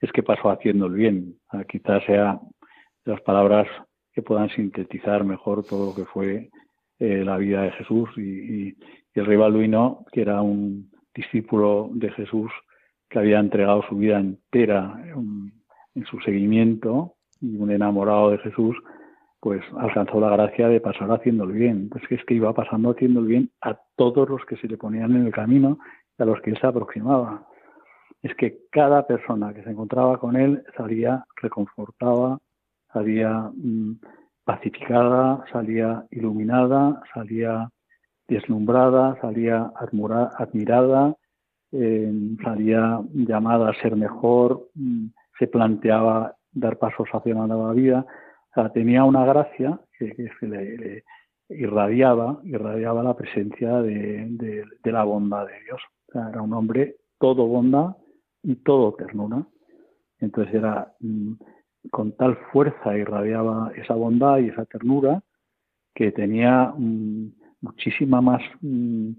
es 0.01 0.11
que 0.11 0.23
pasó 0.23 0.49
haciendo 0.49 0.87
el 0.87 0.93
bien. 0.93 1.35
Ah, 1.49 1.63
quizás 1.63 2.03
sea 2.05 2.39
las 3.05 3.21
palabras 3.21 3.67
que 4.11 4.23
puedan 4.23 4.49
sintetizar 4.49 5.23
mejor 5.23 5.63
todo 5.63 5.91
lo 5.91 5.95
que 5.95 6.09
fue 6.09 6.49
la 6.99 7.37
vida 7.37 7.61
de 7.61 7.71
Jesús 7.71 8.09
y, 8.17 8.75
el 9.19 9.25
rey 9.25 9.71
que 10.11 10.21
era 10.21 10.41
un 10.41 10.89
discípulo 11.13 11.89
de 11.93 12.11
Jesús 12.11 12.51
que 13.09 13.19
había 13.19 13.39
entregado 13.39 13.83
su 13.89 13.97
vida 13.97 14.19
entera 14.19 15.01
en, 15.05 15.51
su 16.05 16.19
seguimiento 16.21 17.15
y 17.41 17.57
un 17.57 17.71
enamorado 17.71 18.31
de 18.31 18.37
Jesús, 18.37 18.75
pues 19.41 19.61
alcanzó 19.77 20.19
la 20.21 20.29
gracia 20.29 20.69
de 20.69 20.79
pasar 20.79 21.11
haciendo 21.11 21.43
el 21.43 21.51
bien. 21.51 21.89
Pues 21.89 22.03
es 22.09 22.23
que 22.25 22.35
iba 22.35 22.53
pasando 22.53 22.91
haciendo 22.91 23.19
el 23.19 23.25
bien 23.25 23.51
a 23.61 23.77
todos 23.95 24.29
los 24.29 24.45
que 24.45 24.55
se 24.57 24.67
le 24.67 24.77
ponían 24.77 25.11
en 25.15 25.25
el 25.25 25.33
camino 25.33 25.79
y 26.17 26.23
a 26.23 26.25
los 26.25 26.39
que 26.41 26.51
él 26.51 26.57
se 26.59 26.67
aproximaba. 26.67 27.47
Es 28.21 28.33
que 28.35 28.59
cada 28.71 29.07
persona 29.07 29.53
que 29.53 29.63
se 29.63 29.71
encontraba 29.71 30.17
con 30.19 30.35
él 30.35 30.63
salía 30.77 31.25
reconfortada, 31.41 32.37
salía 32.93 33.51
mm, 33.53 33.99
pacificada, 34.45 35.43
salía 35.51 36.05
iluminada, 36.11 37.01
salía 37.13 37.69
deslumbrada, 38.29 39.17
salía 39.21 39.71
admirada, 39.75 41.15
eh, 41.71 42.11
salía 42.43 43.01
llamada 43.13 43.69
a 43.69 43.81
ser 43.81 43.95
mejor, 43.95 44.69
mm, 44.75 45.07
se 45.37 45.47
planteaba 45.47 46.35
dar 46.51 46.77
pasos 46.77 47.07
hacia 47.11 47.35
una 47.35 47.47
nueva 47.47 47.73
vida. 47.73 48.05
O 48.51 48.53
sea, 48.53 48.69
tenía 48.69 49.03
una 49.03 49.25
gracia 49.25 49.79
que, 49.97 50.29
le, 50.41 51.03
irradiaba, 51.49 52.39
irradiaba 52.43 53.03
la 53.03 53.15
presencia 53.15 53.81
de, 53.81 54.65
la 54.83 55.03
bondad 55.03 55.47
de 55.47 55.59
Dios. 55.65 55.81
Era 56.13 56.41
un 56.41 56.53
hombre 56.53 56.97
todo 57.19 57.45
bondad 57.47 57.95
y 58.43 58.55
todo 58.55 58.93
ternura. 58.93 59.45
Entonces 60.19 60.53
era 60.53 60.93
mm, 60.99 61.33
con 61.91 62.11
tal 62.13 62.37
fuerza 62.51 62.97
irradiaba 62.97 63.71
esa 63.75 63.93
bondad 63.93 64.39
y 64.39 64.49
esa 64.49 64.65
ternura 64.65 65.21
que 65.93 66.11
tenía 66.11 66.73
mm, 66.77 67.27
muchísima 67.61 68.21
más 68.21 68.41
mm, 68.61 69.11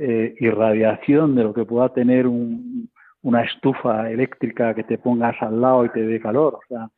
eh, 0.00 0.34
irradiación 0.40 1.34
de 1.34 1.44
lo 1.44 1.54
que 1.54 1.64
pueda 1.64 1.88
tener 1.90 2.26
una 2.26 3.42
estufa 3.42 4.10
eléctrica 4.10 4.74
que 4.74 4.84
te 4.84 4.98
pongas 4.98 5.40
al 5.40 5.60
lado 5.60 5.84
y 5.84 5.90
te 5.90 6.02
dé 6.04 6.20
calor. 6.20 6.54
O 6.54 6.60
sea, 6.68 6.90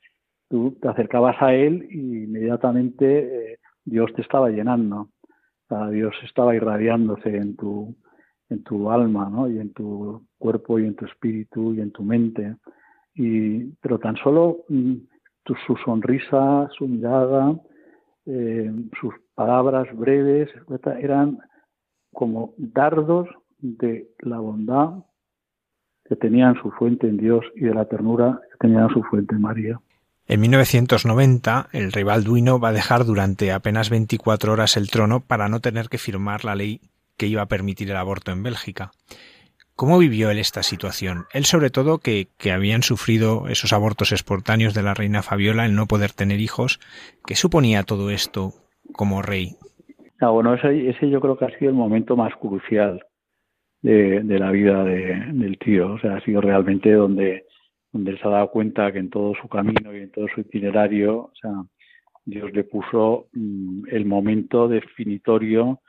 tú 0.49 0.77
te 0.81 0.89
acercabas 0.89 1.37
a 1.41 1.55
él 1.55 1.87
y 1.91 2.25
inmediatamente 2.25 3.53
eh, 3.53 3.59
Dios 3.85 4.13
te 4.15 4.23
estaba 4.23 4.51
llenando. 4.51 5.01
O 5.01 5.69
sea, 5.69 5.89
Dios 5.91 6.15
estaba 6.25 6.55
irradiándose 6.55 7.37
en 7.37 7.57
tu, 7.57 7.95
en 8.49 8.63
tu 8.63 8.91
alma, 8.91 9.29
¿no? 9.31 9.49
Y 9.49 9.59
en 9.59 9.73
tu 9.73 10.27
cuerpo 10.39 10.79
y 10.79 10.87
en 10.87 10.95
tu 10.95 11.05
espíritu 11.05 11.75
y 11.75 11.81
en 11.81 11.91
tu 11.91 12.03
mente. 12.03 12.57
Y, 13.15 13.73
pero 13.81 13.99
tan 13.99 14.17
solo 14.17 14.65
mm, 14.69 14.95
su 15.67 15.77
sonrisa, 15.85 16.69
su 16.77 16.87
mirada, 16.89 17.55
eh, 18.27 18.73
sus 19.01 19.15
palabras 19.37 19.87
breves, 19.95 20.49
eran 20.99 21.39
como 22.13 22.55
dardos 22.57 23.29
de 23.59 24.09
la 24.19 24.41
bondad 24.41 25.05
que 26.05 26.17
tenían 26.17 26.61
su 26.61 26.71
fuente 26.73 27.07
en 27.07 27.19
Dios 27.19 27.45
y 27.55 27.61
de 27.61 27.75
la 27.75 27.85
ternura 27.85 28.41
que 28.51 28.59
tenían 28.59 28.89
su 28.91 29.03
fuente 29.05 29.35
en 29.35 29.43
María. 29.43 29.81
En 30.27 30.41
1990, 30.41 31.69
el 31.73 31.93
rey 31.93 32.03
Balduino 32.03 32.59
va 32.59 32.71
a 32.71 32.73
dejar 32.73 33.05
durante 33.05 33.53
apenas 33.53 33.91
24 33.91 34.53
horas 34.53 34.77
el 34.77 34.91
trono 34.91 35.21
para 35.21 35.49
no 35.49 35.61
tener 35.61 35.89
que 35.89 35.99
firmar 35.99 36.45
la 36.45 36.57
ley 36.57 36.81
que 37.17 37.27
iba 37.27 37.43
a 37.43 37.47
permitir 37.47 37.91
el 37.91 37.97
aborto 37.97 38.33
en 38.33 38.43
Bélgica. 38.43 38.91
¿Cómo 39.75 39.99
vivió 39.99 40.31
él 40.31 40.39
esta 40.39 40.63
situación? 40.63 41.27
Él 41.33 41.45
sobre 41.45 41.71
todo 41.71 41.99
que, 41.99 42.29
que, 42.39 42.51
habían 42.51 42.83
sufrido 42.83 43.47
esos 43.49 43.75
abortos 43.75 44.11
espontáneos 44.11 44.73
de 44.73 44.83
la 44.83 44.95
reina 44.95 45.23
Fabiola, 45.23 45.67
el 45.67 45.75
no 45.75 45.87
poder 45.87 46.13
tener 46.13 46.41
hijos. 46.41 46.81
¿Qué 47.27 47.37
suponía 47.37 47.83
todo 47.83 48.11
esto 48.11 48.55
como 48.97 49.23
rey? 49.23 49.57
Ah, 50.21 50.31
bueno, 50.31 50.55
ese, 50.55 51.11
yo 51.11 51.21
creo 51.21 51.37
que 51.37 51.45
ha 51.45 51.59
sido 51.59 51.71
el 51.71 51.77
momento 51.77 52.17
más 52.17 52.35
crucial 52.37 53.05
de, 53.83 54.23
la 54.25 54.51
vida 54.51 54.83
de, 54.83 55.27
del 55.33 55.59
tío. 55.59 55.93
O 55.93 55.99
sea, 55.99 56.17
ha 56.17 56.21
sido 56.23 56.41
realmente 56.41 56.91
donde, 56.93 57.45
donde 57.93 58.17
se 58.19 58.27
ha 58.27 58.31
dado 58.31 58.51
cuenta 58.51 58.91
que 58.93 58.99
en 58.99 59.11
todo 59.11 59.35
su 59.41 59.49
camino 59.49 59.95
y 59.95 60.03
en 60.03 60.11
todo 60.11 60.27
su 60.35 60.41
itinerario, 60.41 61.17
o 61.17 61.33
sea, 61.41 61.53
Dios 62.25 62.53
le 62.53 62.65
puso 62.65 63.29
mm, 63.33 63.85
el 63.91 64.05
momento 64.07 64.69
definitorio 64.69 65.81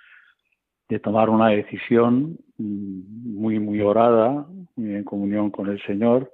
de 0.90 1.00
tomar 1.00 1.30
una 1.30 1.50
decisión 1.50 2.38
mm, 2.58 3.34
muy, 3.34 3.60
muy 3.60 3.82
orada, 3.82 4.46
muy 4.76 4.96
en 4.96 5.04
comunión 5.04 5.50
con 5.52 5.70
el 5.70 5.82
Señor, 5.84 6.32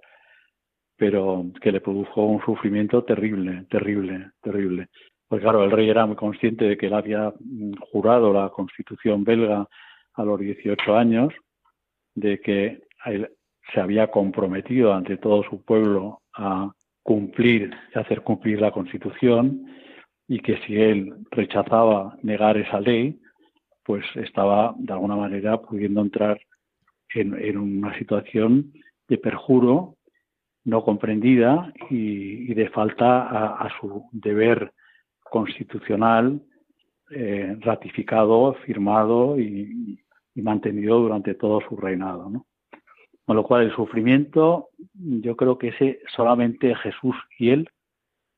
pero 0.98 1.46
que 1.62 1.72
le 1.72 1.82
produjo 1.82 2.26
un 2.26 2.44
sufrimiento 2.44 3.04
terrible, 3.04 3.66
terrible, 3.70 4.32
terrible. 4.42 4.90
Pues 5.28 5.42
claro, 5.42 5.64
el 5.64 5.72
rey 5.72 5.90
era 5.90 6.06
muy 6.06 6.16
consciente 6.16 6.66
de 6.66 6.78
que 6.78 6.88
él 6.88 6.94
había 6.94 7.34
mm, 7.40 7.74
jurado 7.92 8.34
la 8.34 8.50
constitución 8.50 9.24
belga 9.24 9.68
a 10.14 10.24
los 10.24 10.40
18 10.40 10.96
años, 10.96 11.34
de 12.16 12.40
que 12.40 12.82
él 13.06 13.30
se 13.74 13.80
había 13.80 14.08
comprometido 14.12 14.94
ante 14.94 15.18
todo 15.18 15.44
su 15.44 15.64
pueblo 15.64 16.22
a 16.36 16.72
cumplir 17.02 17.72
y 17.94 18.00
hacer 18.00 18.22
cumplir 18.22 18.62
la 18.62 18.72
constitución 18.72 19.66
y 20.28 20.40
que 20.40 20.58
si 20.66 20.76
él 20.76 21.14
rechazaba 21.32 22.18
negar 22.22 22.58
esa 22.58 22.80
ley, 22.80 23.20
pues 23.84 24.06
estaba 24.16 24.74
de 24.78 24.94
alguna 24.94 25.16
manera 25.16 25.62
pudiendo 25.62 26.02
entrar 26.02 26.40
en, 27.14 27.58
una 27.58 27.98
situación 27.98 28.74
de 29.08 29.18
perjuro 29.18 29.96
no 30.66 30.84
comprendida 30.84 31.74
y, 31.90 32.54
de 32.54 32.70
falta 32.70 33.52
a, 33.52 33.70
su 33.80 34.06
deber 34.14 34.72
constitucional 35.34 36.40
eh, 37.10 37.58
ratificado, 37.62 38.54
firmado 38.66 39.40
y, 39.40 40.00
mantenido 40.36 41.00
durante 41.00 41.34
todo 41.34 41.60
su 41.68 41.76
reinado. 41.76 42.46
Con 43.26 43.36
lo 43.36 43.44
cual 43.44 43.64
el 43.64 43.76
sufrimiento, 43.76 44.70
yo 44.94 45.36
creo 45.36 45.58
que 45.58 45.70
ese 45.70 46.02
solamente 46.16 46.76
Jesús 46.76 47.16
y 47.40 47.50
él, 47.50 47.70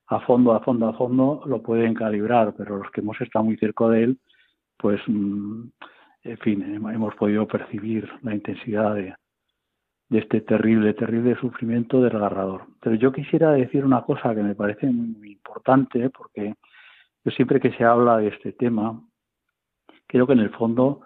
a 0.07 0.21
fondo, 0.21 0.53
a 0.53 0.61
fondo, 0.61 0.87
a 0.87 0.93
fondo, 0.93 1.41
lo 1.45 1.61
pueden 1.61 1.95
calibrar, 1.95 2.53
pero 2.57 2.77
los 2.77 2.91
que 2.91 3.01
hemos 3.01 3.19
estado 3.19 3.43
muy 3.43 3.57
cerca 3.57 3.87
de 3.89 4.03
él, 4.03 4.19
pues, 4.77 5.01
mm, 5.07 5.63
en 6.23 6.37
fin, 6.37 6.61
hemos 6.63 7.15
podido 7.15 7.45
percibir 7.47 8.09
la 8.21 8.35
intensidad 8.35 8.95
de, 8.95 9.15
este 10.11 10.39
terrible, 10.41 10.93
terrible 10.93 11.35
sufrimiento 11.41 12.01
desgarrador. 12.01 12.67
Pero 12.81 12.95
yo 12.95 13.11
quisiera 13.11 13.51
decir 13.51 13.83
una 13.83 14.03
cosa 14.03 14.33
que 14.35 14.43
me 14.43 14.55
parece 14.55 14.87
muy, 14.87 15.35
importante, 15.55 16.09
porque 16.09 16.55
yo 17.25 17.31
siempre 17.31 17.59
que 17.59 17.71
se 17.73 17.83
habla 17.83 18.17
de 18.17 18.27
este 18.27 18.53
tema, 18.53 19.01
creo 20.07 20.27
que 20.27 20.33
en 20.33 20.39
el 20.39 20.51
fondo 20.51 21.01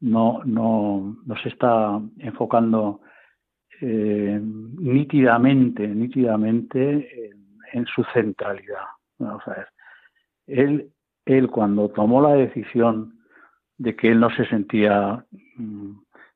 no, 0.00 0.40
no, 0.44 1.16
se 1.42 1.48
está 1.48 2.00
enfocando 2.18 3.00
eh, 3.80 4.40
nítidamente, 4.40 5.86
nítidamente 5.88 7.32
en, 7.72 7.86
su 7.86 8.02
centralidad. 8.14 8.86
Vamos 9.18 9.42
a 9.46 9.50
ver. 9.50 9.68
Él 10.46 10.90
él 11.26 11.50
cuando 11.50 11.88
tomó 11.90 12.22
la 12.22 12.34
decisión 12.34 13.18
de 13.76 13.94
que 13.96 14.08
él 14.12 14.20
no 14.20 14.30
se 14.30 14.46
sentía 14.46 15.26
mm, 15.56 15.90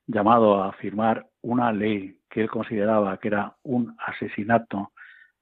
llamado 0.06 0.62
a 0.62 0.72
firmar 0.72 1.26
una 1.42 1.72
ley 1.72 2.18
que 2.28 2.42
él 2.42 2.50
consideraba 2.50 3.16
que 3.18 3.28
era 3.28 3.56
un 3.62 3.96
asesinato 4.06 4.92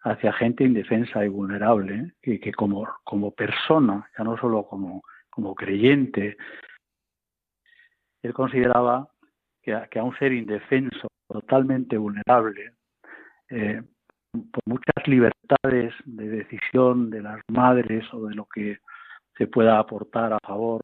hacia 0.02 0.32
gente 0.32 0.64
indefensa 0.64 1.24
y 1.24 1.28
vulnerable, 1.28 2.12
y 2.22 2.38
que 2.38 2.52
como, 2.52 2.88
como 3.04 3.32
persona, 3.32 4.08
ya 4.16 4.24
no 4.24 4.36
solo 4.38 4.64
como, 4.66 5.02
como 5.28 5.54
creyente, 5.54 6.36
él 8.22 8.32
consideraba 8.32 9.08
que 9.62 9.98
a, 9.98 10.04
un 10.04 10.16
ser 10.18 10.32
indefenso, 10.32 11.08
totalmente 11.28 11.96
vulnerable, 11.96 12.72
eh, 13.50 13.82
por 14.32 14.62
muchas 14.66 15.06
libertades 15.06 15.94
de 16.04 16.28
decisión 16.28 17.10
de 17.10 17.22
las 17.22 17.40
madres 17.48 18.04
o 18.12 18.26
de 18.26 18.34
lo 18.34 18.46
que 18.46 18.78
se 19.36 19.46
pueda 19.46 19.78
aportar 19.78 20.32
a 20.32 20.38
favor 20.46 20.80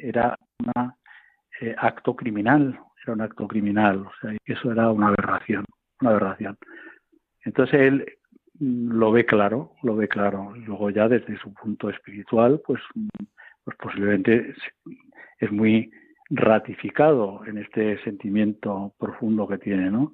era 0.00 0.36
un 0.60 0.92
eh, 1.60 1.74
acto 1.78 2.14
criminal, 2.14 2.78
era 3.02 3.12
un 3.12 3.20
acto 3.20 3.48
criminal, 3.48 4.06
o 4.06 4.12
sea, 4.20 4.36
eso 4.44 4.72
era 4.72 4.90
una 4.90 5.08
aberración, 5.08 5.64
una 6.00 6.10
aberración. 6.10 6.56
Entonces 7.44 7.80
él 7.80 8.15
lo 8.60 9.12
ve 9.12 9.26
claro, 9.26 9.72
lo 9.82 9.96
ve 9.96 10.08
claro. 10.08 10.52
Luego 10.54 10.90
ya 10.90 11.08
desde 11.08 11.36
su 11.38 11.52
punto 11.52 11.90
espiritual, 11.90 12.60
pues, 12.66 12.80
pues 13.64 13.76
posiblemente 13.76 14.54
es 15.38 15.52
muy 15.52 15.90
ratificado 16.30 17.44
en 17.46 17.58
este 17.58 18.02
sentimiento 18.02 18.94
profundo 18.98 19.46
que 19.46 19.58
tiene, 19.58 19.90
¿no? 19.90 20.12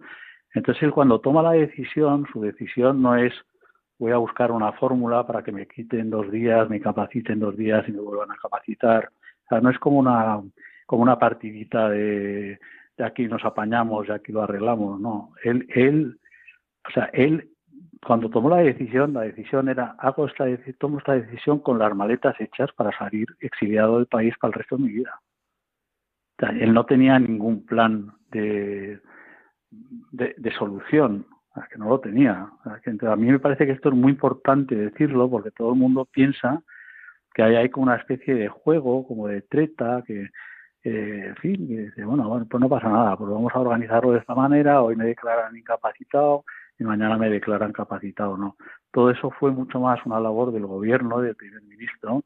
Entonces 0.54 0.82
él 0.82 0.92
cuando 0.92 1.20
toma 1.20 1.42
la 1.42 1.52
decisión, 1.52 2.26
su 2.32 2.42
decisión 2.42 3.00
no 3.00 3.16
es 3.16 3.32
voy 3.98 4.10
a 4.10 4.16
buscar 4.16 4.50
una 4.50 4.72
fórmula 4.72 5.24
para 5.24 5.44
que 5.44 5.52
me 5.52 5.68
quiten 5.68 6.10
dos 6.10 6.30
días, 6.32 6.68
me 6.68 6.80
capaciten 6.80 7.38
dos 7.38 7.56
días 7.56 7.88
y 7.88 7.92
me 7.92 8.00
vuelvan 8.00 8.32
a 8.32 8.36
capacitar. 8.36 9.10
O 9.44 9.48
sea, 9.48 9.60
no 9.60 9.70
es 9.70 9.78
como 9.78 9.98
una, 9.98 10.42
como 10.86 11.02
una 11.02 11.20
partidita 11.20 11.88
de, 11.88 12.58
de 12.96 13.04
aquí 13.04 13.28
nos 13.28 13.44
apañamos 13.44 14.08
y 14.08 14.10
aquí 14.10 14.32
lo 14.32 14.42
arreglamos, 14.42 15.00
no. 15.00 15.30
Él, 15.44 15.66
él, 15.68 16.18
o 16.88 16.90
sea, 16.90 17.10
él 17.12 17.51
cuando 18.04 18.28
tomó 18.28 18.50
la 18.50 18.58
decisión, 18.58 19.12
la 19.12 19.22
decisión 19.22 19.68
era, 19.68 19.94
hago 19.98 20.26
esta, 20.26 20.44
tomo 20.78 20.98
esta 20.98 21.12
decisión 21.12 21.60
con 21.60 21.78
las 21.78 21.94
maletas 21.94 22.34
hechas 22.40 22.70
para 22.72 22.96
salir 22.98 23.28
exiliado 23.40 23.98
del 23.98 24.06
país 24.06 24.34
para 24.40 24.48
el 24.50 24.58
resto 24.58 24.76
de 24.76 24.82
mi 24.82 24.92
vida. 24.92 25.20
O 26.42 26.46
él 26.46 26.74
no 26.74 26.84
tenía 26.84 27.18
ningún 27.20 27.64
plan 27.64 28.12
de, 28.30 29.00
de, 30.10 30.50
solución 30.58 31.26
que 31.70 31.78
no 31.78 31.90
lo 31.90 32.00
tenía. 32.00 32.48
a 32.64 33.16
mí 33.16 33.30
me 33.30 33.38
parece 33.38 33.66
que 33.66 33.72
esto 33.72 33.90
es 33.90 33.94
muy 33.94 34.12
importante 34.12 34.74
decirlo 34.74 35.30
porque 35.30 35.52
todo 35.52 35.72
el 35.72 35.78
mundo 35.78 36.04
piensa 36.04 36.62
que 37.32 37.42
hay 37.42 37.54
ahí 37.54 37.68
como 37.68 37.84
una 37.84 37.96
especie 37.96 38.34
de 38.34 38.48
juego, 38.48 39.06
como 39.06 39.28
de 39.28 39.42
treta, 39.42 40.02
que, 40.04 40.28
eh, 40.82 41.24
en 41.28 41.36
fin, 41.36 41.68
que 41.68 41.82
dice, 41.82 42.04
bueno, 42.04 42.28
bueno, 42.28 42.46
pues 42.50 42.60
no 42.60 42.68
pasa 42.68 42.88
nada, 42.88 43.16
pues 43.16 43.30
vamos 43.30 43.52
a 43.54 43.60
organizarlo 43.60 44.12
de 44.12 44.18
esta 44.18 44.34
manera, 44.34 44.82
hoy 44.82 44.96
me 44.96 45.04
declaran 45.04 45.56
incapacitado 45.56 46.44
y 46.82 46.84
mañana 46.84 47.16
me 47.16 47.30
declaran 47.30 47.72
capacitado, 47.72 48.36
¿no? 48.36 48.56
Todo 48.90 49.10
eso 49.10 49.30
fue 49.30 49.52
mucho 49.52 49.78
más 49.78 50.04
una 50.04 50.18
labor 50.18 50.52
del 50.52 50.66
gobierno, 50.66 51.20
del 51.20 51.36
primer 51.36 51.62
ministro, 51.62 52.24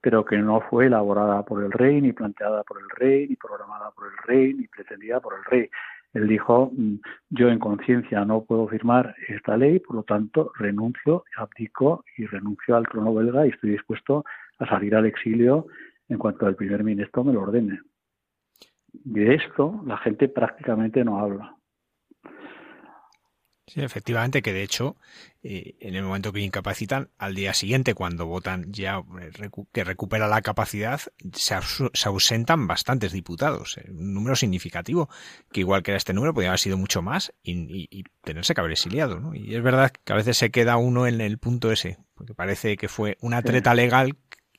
pero 0.00 0.24
que 0.24 0.36
no 0.36 0.60
fue 0.60 0.86
elaborada 0.86 1.42
por 1.44 1.64
el 1.64 1.72
rey, 1.72 2.00
ni 2.00 2.12
planteada 2.12 2.62
por 2.62 2.78
el 2.78 2.88
rey, 2.90 3.26
ni 3.26 3.36
programada 3.36 3.90
por 3.92 4.06
el 4.06 4.16
rey, 4.26 4.54
ni 4.54 4.68
pretendida 4.68 5.18
por 5.20 5.34
el 5.34 5.44
rey. 5.44 5.70
Él 6.12 6.28
dijo, 6.28 6.70
mm, 6.72 6.96
yo 7.30 7.48
en 7.48 7.58
conciencia 7.58 8.24
no 8.24 8.44
puedo 8.44 8.68
firmar 8.68 9.14
esta 9.28 9.56
ley, 9.56 9.80
por 9.80 9.96
lo 9.96 10.02
tanto 10.02 10.52
renuncio, 10.58 11.24
abdico 11.36 12.04
y 12.18 12.26
renuncio 12.26 12.76
al 12.76 12.86
trono 12.86 13.14
belga 13.14 13.46
y 13.46 13.50
estoy 13.50 13.70
dispuesto 13.70 14.24
a 14.58 14.66
salir 14.66 14.94
al 14.94 15.06
exilio 15.06 15.66
en 16.08 16.18
cuanto 16.18 16.46
el 16.46 16.54
primer 16.54 16.84
ministro 16.84 17.24
me 17.24 17.32
lo 17.32 17.42
ordene. 17.42 17.80
De 18.92 19.34
esto 19.34 19.82
la 19.86 19.96
gente 19.98 20.28
prácticamente 20.28 21.04
no 21.04 21.18
habla. 21.18 21.55
Sí, 23.68 23.80
efectivamente, 23.80 24.42
que 24.42 24.52
de 24.52 24.62
hecho, 24.62 24.96
eh, 25.42 25.74
en 25.80 25.96
el 25.96 26.04
momento 26.04 26.32
que 26.32 26.38
incapacitan, 26.40 27.10
al 27.18 27.34
día 27.34 27.52
siguiente, 27.52 27.94
cuando 27.94 28.24
votan 28.24 28.72
ya 28.72 29.02
eh, 29.20 29.50
que 29.72 29.82
recupera 29.82 30.28
la 30.28 30.40
capacidad, 30.40 31.00
se, 31.32 31.56
ausentan 32.06 32.68
bastantes 32.68 33.10
diputados, 33.10 33.76
eh, 33.78 33.90
un 33.90 34.14
número 34.14 34.36
significativo, 34.36 35.08
que 35.50 35.60
igual 35.60 35.82
que 35.82 35.90
era 35.90 35.98
este 35.98 36.12
número, 36.12 36.32
podría 36.32 36.50
haber 36.50 36.60
sido 36.60 36.78
mucho 36.78 37.02
más 37.02 37.32
y, 37.42 38.04
tenerse 38.22 38.54
que 38.54 38.60
haber 38.60 38.72
exiliado. 38.72 39.18
¿no? 39.18 39.34
Y 39.34 39.56
es 39.56 39.62
verdad 39.62 39.90
que 39.90 40.12
a 40.12 40.16
veces 40.16 40.36
se 40.36 40.52
queda 40.52 40.76
uno 40.76 41.08
en 41.08 41.20
el 41.20 41.38
punto 41.38 41.72
ese, 41.72 41.98
porque 42.14 42.34
parece 42.34 42.76
que 42.76 42.88
fue 42.88 43.18
una 43.20 43.42
treta 43.42 43.74
legal 43.74 44.16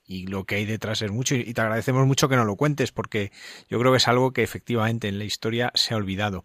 y 0.07 0.25
lo 0.27 0.45
que 0.45 0.55
hay 0.55 0.65
detrás 0.65 1.01
es 1.01 1.11
mucho 1.11 1.35
y 1.35 1.53
te 1.53 1.61
agradecemos 1.61 2.07
mucho 2.07 2.29
que 2.29 2.37
nos 2.37 2.47
lo 2.47 2.55
cuentes 2.55 2.91
porque 2.91 3.31
yo 3.69 3.77
creo 3.77 3.91
que 3.91 3.97
es 3.97 4.07
algo 4.07 4.31
que 4.31 4.41
efectivamente 4.41 5.09
en 5.09 5.19
la 5.19 5.25
historia 5.25 5.71
se 5.75 5.93
ha 5.93 5.97
olvidado. 5.97 6.43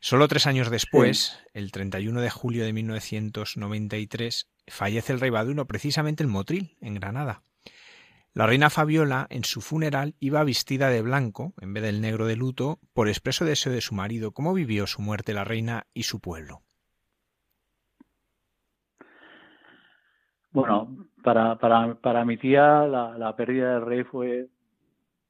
Solo 0.00 0.28
tres 0.28 0.46
años 0.46 0.70
después, 0.70 1.38
el 1.54 1.72
31 1.72 2.20
de 2.20 2.30
julio 2.30 2.64
de 2.64 2.72
1993, 2.72 4.48
fallece 4.68 5.12
el 5.12 5.20
rey 5.20 5.30
Baduno 5.30 5.66
precisamente 5.66 6.22
en 6.22 6.30
Motril, 6.30 6.76
en 6.80 6.94
Granada. 6.94 7.42
La 8.32 8.46
reina 8.46 8.70
Fabiola, 8.70 9.26
en 9.28 9.42
su 9.42 9.60
funeral, 9.60 10.14
iba 10.20 10.44
vestida 10.44 10.88
de 10.88 11.02
blanco, 11.02 11.52
en 11.60 11.74
vez 11.74 11.82
del 11.82 12.00
negro 12.00 12.26
de 12.26 12.36
luto, 12.36 12.78
por 12.92 13.08
expreso 13.08 13.44
deseo 13.44 13.72
de 13.72 13.80
su 13.80 13.94
marido. 13.94 14.32
¿Cómo 14.32 14.54
vivió 14.54 14.86
su 14.86 15.02
muerte 15.02 15.34
la 15.34 15.42
reina 15.42 15.86
y 15.94 16.04
su 16.04 16.20
pueblo? 16.20 16.62
Bueno, 20.52 21.09
para, 21.22 21.56
para, 21.56 21.94
para 21.94 22.24
mi 22.24 22.36
tía 22.36 22.86
la, 22.86 23.16
la 23.16 23.36
pérdida 23.36 23.74
del 23.74 23.86
rey 23.86 24.04
fue, 24.04 24.48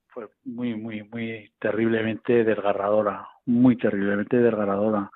fue 0.08 0.28
muy, 0.44 0.74
muy, 0.74 1.02
muy 1.04 1.50
terriblemente 1.58 2.44
desgarradora, 2.44 3.26
muy 3.46 3.76
terriblemente 3.76 4.36
desgarradora, 4.38 5.10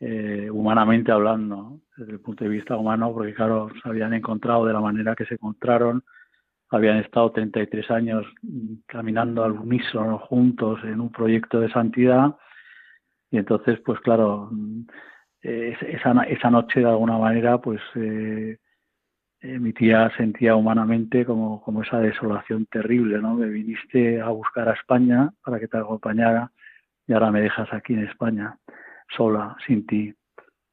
eh, 0.00 0.48
humanamente 0.50 1.12
hablando, 1.12 1.80
desde 1.96 2.12
el 2.12 2.20
punto 2.20 2.44
de 2.44 2.50
vista 2.50 2.76
humano, 2.76 3.12
porque 3.12 3.34
claro, 3.34 3.68
se 3.82 3.88
habían 3.88 4.14
encontrado 4.14 4.64
de 4.64 4.72
la 4.72 4.80
manera 4.80 5.14
que 5.14 5.26
se 5.26 5.34
encontraron, 5.34 6.02
habían 6.70 6.98
estado 6.98 7.32
33 7.32 7.90
años 7.90 8.26
caminando 8.86 9.44
al 9.44 9.52
unísono 9.52 10.18
juntos 10.18 10.80
en 10.84 11.00
un 11.00 11.10
proyecto 11.10 11.60
de 11.60 11.70
santidad 11.70 12.36
y 13.30 13.38
entonces, 13.38 13.80
pues 13.84 14.00
claro, 14.00 14.50
esa, 15.42 16.22
esa 16.22 16.50
noche 16.50 16.80
de 16.80 16.88
alguna 16.88 17.16
manera, 17.18 17.58
pues 17.58 17.80
eh, 17.94 18.58
mi 19.42 19.72
tía 19.72 20.10
sentía 20.16 20.54
humanamente 20.54 21.24
como, 21.24 21.62
como 21.62 21.82
esa 21.82 21.98
desolación 21.98 22.66
terrible, 22.66 23.20
¿no? 23.20 23.34
Me 23.34 23.48
viniste 23.48 24.20
a 24.20 24.28
buscar 24.28 24.68
a 24.68 24.74
España 24.74 25.30
para 25.42 25.58
que 25.58 25.68
te 25.68 25.78
acompañara 25.78 26.50
y 27.06 27.12
ahora 27.12 27.30
me 27.30 27.40
dejas 27.40 27.72
aquí 27.72 27.94
en 27.94 28.04
España, 28.06 28.56
sola, 29.16 29.56
sin 29.66 29.86
ti. 29.86 30.14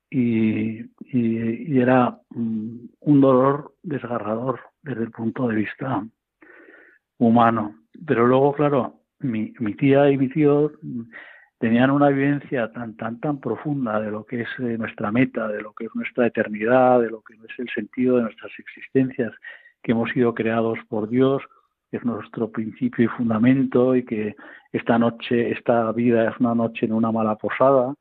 Y, 0.09 0.81
y, 0.99 1.79
era 1.79 2.17
mm, 2.29 2.77
un 2.99 3.21
dolor 3.21 3.73
desgarrador 3.83 4.61
desde 4.81 5.03
el 5.03 5.11
punto 5.11 5.47
de 5.47 5.55
vista 5.55 6.05
humano. 7.17 7.75
Pero 8.05 8.27
luego, 8.27 8.53
claro, 8.53 9.01
mi, 9.19 9.53
mi 9.59 9.73
tía 9.75 10.11
y 10.11 10.17
mi 10.17 10.29
tío 10.29 10.71
tenían 11.59 11.89
una 11.91 12.09
vivencia 12.09 12.71
tan, 12.71 12.95
tan, 12.95 13.19
tan 13.19 13.39
profunda 13.39 13.99
de 13.99 14.11
lo 14.11 14.25
que 14.25 14.41
es 14.41 14.49
eh, 14.59 14.77
nuestra 14.77 15.11
meta, 15.11 15.47
de 15.47 15.61
lo 15.61 15.73
que 15.73 15.85
es 15.85 15.95
nuestra 15.95 16.27
eternidad, 16.27 17.01
de 17.01 17.09
lo 17.09 17.21
que 17.21 17.33
es 17.33 17.59
el 17.59 17.69
sentido 17.69 18.17
de 18.17 18.23
nuestras 18.23 18.51
existencias, 18.59 19.33
que 19.81 19.91
hemos 19.93 20.11
sido 20.11 20.33
creados 20.33 20.77
por 20.87 21.09
Dios, 21.09 21.41
que 21.89 21.97
es 21.97 22.05
nuestro 22.05 22.51
principio 22.51 23.05
y 23.05 23.07
fundamento, 23.07 23.95
y 23.95 24.03
que 24.03 24.35
esta 24.71 24.99
noche, 24.99 25.51
esta 25.51 25.91
vida 25.93 26.29
es 26.29 26.37
una 26.39 26.53
noche 26.53 26.85
en 26.85 26.93
una 26.93 27.11
mala 27.11 27.35
posada, 27.35 27.93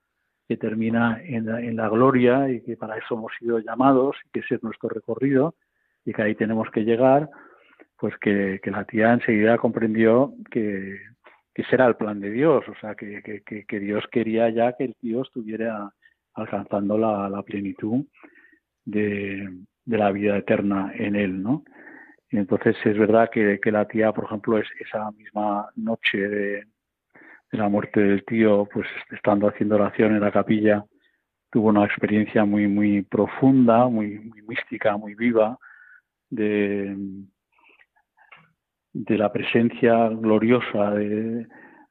que 0.48 0.57
termina 0.57 1.20
en 1.24 1.76
la, 1.76 1.88
gloria, 1.88 2.48
y 2.50 2.61
que 2.62 2.76
para 2.76 2.98
eso 2.98 3.14
hemos 3.14 3.32
sido 3.38 3.59
llamados, 3.59 4.16
y 4.26 4.30
que 4.30 4.40
ese 4.40 4.57
es 4.57 4.62
nuestro 4.62 4.88
recorrido, 4.88 5.54
y 6.04 6.12
que 6.12 6.22
ahí 6.22 6.34
tenemos 6.34 6.70
que 6.70 6.84
llegar, 6.84 7.28
pues 7.98 8.14
que, 8.18 8.61
que 8.62 8.70
la 8.70 8.84
tía 8.84 9.12
enseguida 9.14 9.59
comprendió 9.59 10.34
que 10.50 10.98
que 11.57 11.64
será 11.64 11.86
el 11.86 11.96
plan 11.96 12.20
de 12.20 12.30
Dios, 12.30 12.68
o 12.68 12.74
sea, 12.82 12.94
que, 12.94 13.22
que, 13.66 13.80
Dios 13.80 14.04
quería 14.12 14.50
ya 14.50 14.74
que 14.76 14.84
el 14.84 14.94
tío 14.96 15.22
estuviera 15.22 15.90
alcanzando 16.34 16.98
la, 16.98 17.42
plenitud 17.46 18.04
de, 18.84 19.48
la 19.86 20.12
vida 20.12 20.36
eterna 20.36 20.92
en 20.94 21.16
él, 21.16 21.42
¿no? 21.42 21.64
Y 22.30 22.36
entonces 22.36 22.76
es 22.84 22.98
verdad 22.98 23.30
que, 23.32 23.59
la 23.72 23.86
tía, 23.88 24.12
por 24.12 24.24
ejemplo, 24.24 24.59
es 24.59 24.66
esa 24.78 25.11
misma 25.12 25.70
noche 25.76 26.18
de, 26.18 26.64
la 27.52 27.70
muerte 27.70 28.00
del 28.00 28.22
tío, 28.26 28.68
pues 28.70 28.86
estando 29.11 29.48
haciendo 29.48 29.76
oración 29.76 30.14
en 30.14 30.20
la 30.20 30.32
capilla, 30.32 30.84
tuvo 31.50 31.68
una 31.68 31.86
experiencia 31.86 32.44
muy, 32.44 32.68
muy 32.68 33.00
profunda, 33.00 33.88
muy, 33.88 34.18
muy 34.18 34.42
mística, 34.42 34.98
muy 34.98 35.14
viva, 35.14 35.57
de, 36.28 36.94
de 39.05 39.18
la 39.18 39.30
presencia 39.30 40.09
gloriosa 40.09 40.92
de, 40.92 41.47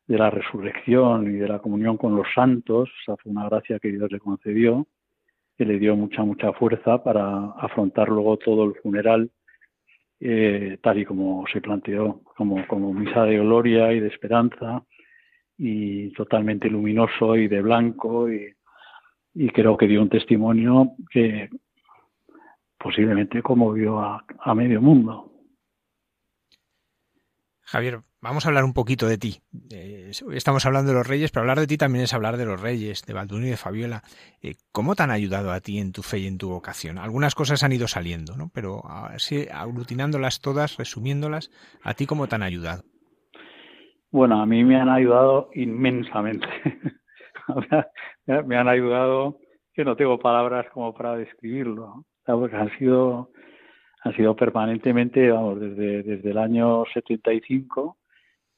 la 0.07 0.29
resurrección 0.29 1.27
y 1.27 1.37
de 1.37 1.47
la 1.47 1.59
comunión 1.59 1.97
con 1.97 2.15
los 2.15 2.27
santos, 2.33 2.89
esa 3.01 3.15
fue 3.17 3.31
una 3.31 3.47
gracia 3.47 3.79
que 3.79 3.91
Dios 3.91 4.11
le 4.11 4.19
concedió, 4.19 4.87
que 5.57 5.65
le 5.65 5.79
dio 5.79 5.95
mucha, 5.95 6.23
mucha 6.23 6.51
fuerza 6.53 7.03
para 7.03 7.51
afrontar 7.57 8.09
luego 8.09 8.37
todo 8.37 8.65
el 8.65 8.75
funeral 8.81 9.31
eh, 10.19 10.77
tal 10.81 10.99
y 10.99 11.05
como 11.05 11.45
se 11.51 11.61
planteó, 11.61 12.21
como, 12.37 12.65
como 12.67 12.93
misa 12.93 13.23
de 13.23 13.37
gloria 13.39 13.93
y 13.93 13.99
de 13.99 14.07
esperanza, 14.07 14.83
y 15.57 16.11
totalmente 16.13 16.69
luminoso 16.69 17.35
y 17.35 17.47
de 17.47 17.61
blanco, 17.61 18.29
y, 18.31 18.53
creo 19.53 19.75
que 19.77 19.87
dio 19.87 20.01
un 20.01 20.09
testimonio 20.09 20.91
que 21.11 21.49
posiblemente 22.77 23.41
conmovió 23.41 23.99
a 23.99 24.55
medio 24.55 24.81
mundo. 24.81 25.34
Javier, 27.67 28.01
vamos 28.21 28.45
a 28.45 28.49
hablar 28.49 28.63
un 28.63 28.73
poquito 28.73 29.07
de 29.07 29.17
ti. 29.17 29.41
Eh, 29.73 30.11
estamos 30.33 30.65
hablando 30.67 30.91
de 30.91 30.97
los 30.99 31.07
reyes, 31.07 31.31
pero 31.31 31.41
hablar 31.41 31.59
de 31.59 31.65
ti 31.65 31.77
también 31.77 32.03
es 32.03 32.13
hablar 32.13 32.37
de 32.37 32.45
los 32.45 32.61
reyes, 32.61 33.03
de 33.07 33.13
Balduino 33.13 33.47
y 33.47 33.49
de 33.49 33.57
Fabiola. 33.57 34.03
Eh, 34.43 34.53
¿Cómo 34.71 34.93
te 34.93 35.01
han 35.01 35.09
ayudado 35.09 35.51
a 35.51 35.59
ti 35.61 35.79
en 35.79 35.91
tu 35.91 36.03
fe 36.03 36.19
y 36.19 36.27
en 36.27 36.37
tu 36.37 36.49
vocación? 36.49 36.99
Algunas 36.99 37.33
cosas 37.33 37.63
han 37.63 37.71
ido 37.71 37.87
saliendo, 37.87 38.37
¿no? 38.37 38.51
Pero 38.53 38.83
aglutinándolas 38.85 40.41
todas, 40.41 40.77
resumiéndolas, 40.77 41.49
¿a 41.81 41.95
ti 41.95 42.05
cómo 42.05 42.27
te 42.27 42.35
han 42.35 42.43
ayudado? 42.43 42.83
Bueno, 44.11 44.39
a 44.39 44.45
mí 44.45 44.63
me 44.63 44.79
han 44.79 44.89
ayudado 44.89 45.49
inmensamente. 45.55 46.47
me 48.45 48.57
han 48.57 48.67
ayudado 48.67 49.39
que 49.73 49.83
no 49.83 49.95
tengo 49.95 50.19
palabras 50.19 50.67
como 50.71 50.93
para 50.93 51.17
describirlo, 51.17 52.05
porque 52.25 52.55
han 52.55 52.77
sido 52.77 53.31
han 54.05 54.15
sido 54.15 54.35
permanentemente, 54.35 55.31
vamos, 55.31 55.59
desde, 55.59 56.03
desde 56.03 56.29
el 56.29 56.37
año 56.37 56.83
75 56.93 57.97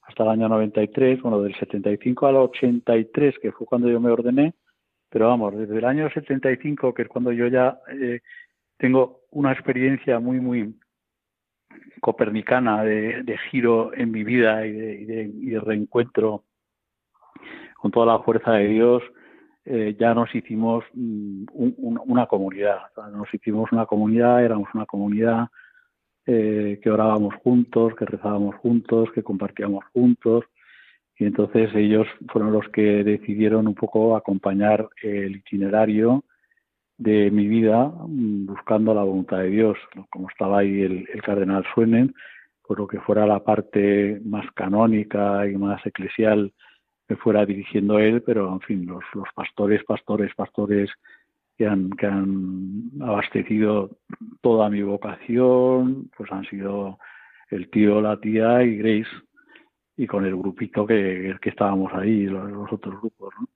hasta 0.01 0.23
el 0.23 0.29
año 0.29 0.49
93, 0.49 1.21
bueno, 1.21 1.41
del 1.41 1.55
75 1.55 2.27
al 2.27 2.35
83, 2.35 3.39
que 3.41 3.53
fue 3.53 3.65
cuando 3.65 3.89
yo 3.89 3.99
me 4.01 4.11
ordené, 4.11 4.55
pero 5.09 5.29
vamos, 5.29 5.57
desde 5.57 5.77
el 5.77 5.85
año 5.85 6.09
75, 6.09 6.93
que 6.93 7.03
es 7.03 7.07
cuando 7.07 7.31
yo 7.31 7.47
ya 7.47 7.79
eh, 7.93 8.19
tengo 8.77 9.21
una 9.31 9.53
experiencia 9.53 10.19
muy, 10.19 10.41
muy 10.41 10.75
copernicana 12.01 12.83
de, 12.83 13.37
giro 13.49 13.93
en 13.93 14.11
mi 14.11 14.25
vida 14.25 14.65
y 14.65 14.73
de, 14.73 15.31
y 15.33 15.49
de 15.49 15.59
reencuentro 15.61 16.43
con 17.75 17.91
toda 17.91 18.05
la 18.05 18.19
fuerza 18.19 18.51
de 18.51 18.67
Dios, 18.67 19.01
eh, 19.69 19.97
ya 19.99 20.13
nos 20.13 20.33
hicimos 20.33 20.85
mm, 20.93 21.43
una 21.53 22.25
comunidad. 22.25 22.79
nos 23.11 23.33
hicimos 23.33 23.69
una 23.73 23.85
comunidad, 23.85 24.41
éramos 24.43 24.69
una 24.73 24.85
comunidad 24.85 25.49
eh, 26.25 26.79
que 26.81 26.89
orábamos 26.89 27.35
juntos, 27.43 27.93
que 27.95 28.05
rezábamos 28.05 28.55
juntos, 28.55 29.09
que 29.13 29.23
compartíamos 29.23 29.83
juntos. 29.91 30.45
Y 31.17 31.25
entonces 31.25 31.69
ellos 31.75 32.07
fueron 32.31 32.53
los 32.53 32.69
que 32.69 33.03
decidieron 33.03 33.67
un 33.67 33.75
poco 33.75 34.15
acompañar 34.15 34.87
el 35.03 35.35
itinerario 35.35 36.23
de 36.97 37.29
mi 37.29 37.47
vida 37.47 37.87
mm, 38.07 38.45
buscando 38.45 38.93
la 38.93 39.03
voluntad 39.03 39.39
de 39.39 39.49
Dios. 39.49 39.77
Como 40.09 40.29
estaba 40.29 40.59
ahí 40.59 40.81
el, 40.81 41.09
el 41.13 41.21
cardenal 41.21 41.65
Suenen, 41.73 42.13
por 42.65 42.79
lo 42.79 42.87
que 42.87 43.01
fuera 43.01 43.25
la 43.25 43.43
parte 43.43 44.21
más 44.23 44.49
canónica 44.53 45.45
y 45.45 45.57
más 45.57 45.85
eclesial 45.85 46.53
me 47.07 47.15
fuera 47.15 47.45
dirigiendo 47.45 47.99
él, 47.99 48.21
pero 48.21 48.51
en 48.51 48.61
fin, 48.61 48.85
los, 48.85 49.03
los 49.13 49.27
pastores, 49.33 49.83
pastores, 49.83 50.33
pastores 50.35 50.89
que 51.57 51.65
han, 51.65 51.89
que 51.91 52.05
han 52.05 52.91
abastecido 53.01 53.97
toda 54.41 54.69
mi 54.69 54.81
vocación, 54.83 56.09
pues 56.15 56.31
han 56.31 56.45
sido 56.45 56.99
el 57.49 57.69
tío, 57.69 58.01
la 58.01 58.19
tía 58.19 58.63
y 58.63 58.77
Grace, 58.77 59.09
y 59.95 60.05
con 60.05 60.25
el 60.25 60.35
grupito 60.35 60.85
que, 60.85 61.35
que 61.41 61.49
estábamos 61.49 61.91
ahí, 61.93 62.25
los, 62.25 62.71
otros 62.71 62.99
grupos. 62.99 63.33
¿no? 63.39 63.47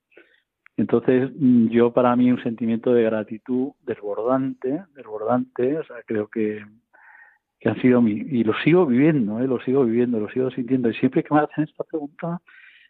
Entonces, 0.76 1.30
yo 1.70 1.92
para 1.92 2.16
mí 2.16 2.32
un 2.32 2.42
sentimiento 2.42 2.92
de 2.92 3.04
gratitud 3.04 3.72
desbordante, 3.82 4.82
desbordante, 4.94 5.78
o 5.78 5.84
sea, 5.84 5.96
creo 6.04 6.28
que, 6.28 6.64
que 7.60 7.68
han 7.68 7.80
sido 7.80 8.02
mi, 8.02 8.12
y 8.12 8.42
lo 8.42 8.54
sigo 8.64 8.86
viviendo, 8.86 9.38
¿eh? 9.40 9.46
lo 9.46 9.60
sigo 9.60 9.84
viviendo, 9.84 10.18
lo 10.18 10.28
sigo 10.30 10.50
sintiendo, 10.50 10.88
y 10.88 10.94
siempre 10.94 11.22
que 11.22 11.34
me 11.34 11.40
hacen 11.40 11.64
esta 11.64 11.84
pregunta, 11.84 12.40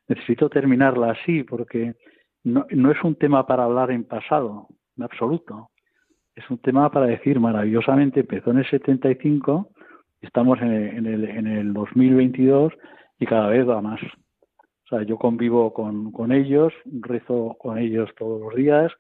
necesito 0.09 0.49
terminarla 0.49 1.13
así 1.13 1.45
porque 1.45 1.95
no, 2.45 2.67
no 2.71 2.91
es 2.91 3.03
un 3.03 3.15
tema 3.17 3.47
para 3.47 3.65
hablar 3.65 3.91
en 3.91 4.05
pasado, 4.05 4.69
en 4.97 5.05
absoluto. 5.05 5.71
Es 6.35 6.49
un 6.51 6.59
tema 6.59 6.91
para 6.91 7.07
decir 7.07 7.39
maravillosamente, 7.39 8.21
empezó 8.21 8.51
en 8.51 8.59
el 8.59 8.71
75, 8.71 9.71
estamos 10.21 10.61
en 10.61 10.73
el, 10.73 10.97
en 10.97 11.07
el, 11.07 11.25
en 11.25 11.47
el 11.47 11.73
2022 11.73 12.73
y 13.19 13.27
cada 13.27 13.49
vez 13.49 13.69
va 13.69 13.83
más. 13.83 14.01
O 14.03 14.89
sea, 14.89 15.03
yo 15.03 15.17
convivo 15.19 15.73
con, 15.73 16.11
con 16.13 16.33
ellos, 16.33 16.73
rezo 16.85 17.57
con 17.59 17.79
ellos 17.79 18.11
todos 18.17 18.41
los 18.41 18.55
días, 18.55 18.93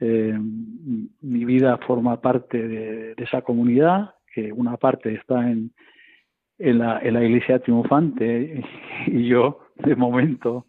eh, 0.00 0.38
mi 0.38 1.44
vida 1.44 1.76
forma 1.78 2.20
parte 2.20 2.66
de, 2.66 3.14
de, 3.14 3.24
esa 3.24 3.42
comunidad, 3.42 4.14
que 4.32 4.52
una 4.52 4.76
parte 4.76 5.12
está 5.14 5.50
en, 5.50 5.72
en 6.58 6.78
la, 6.78 7.00
en 7.00 7.14
la 7.14 7.24
iglesia 7.24 7.58
triunfante 7.58 8.62
y 9.06 9.26
yo, 9.26 9.60
de 9.78 9.96
momento, 9.96 10.66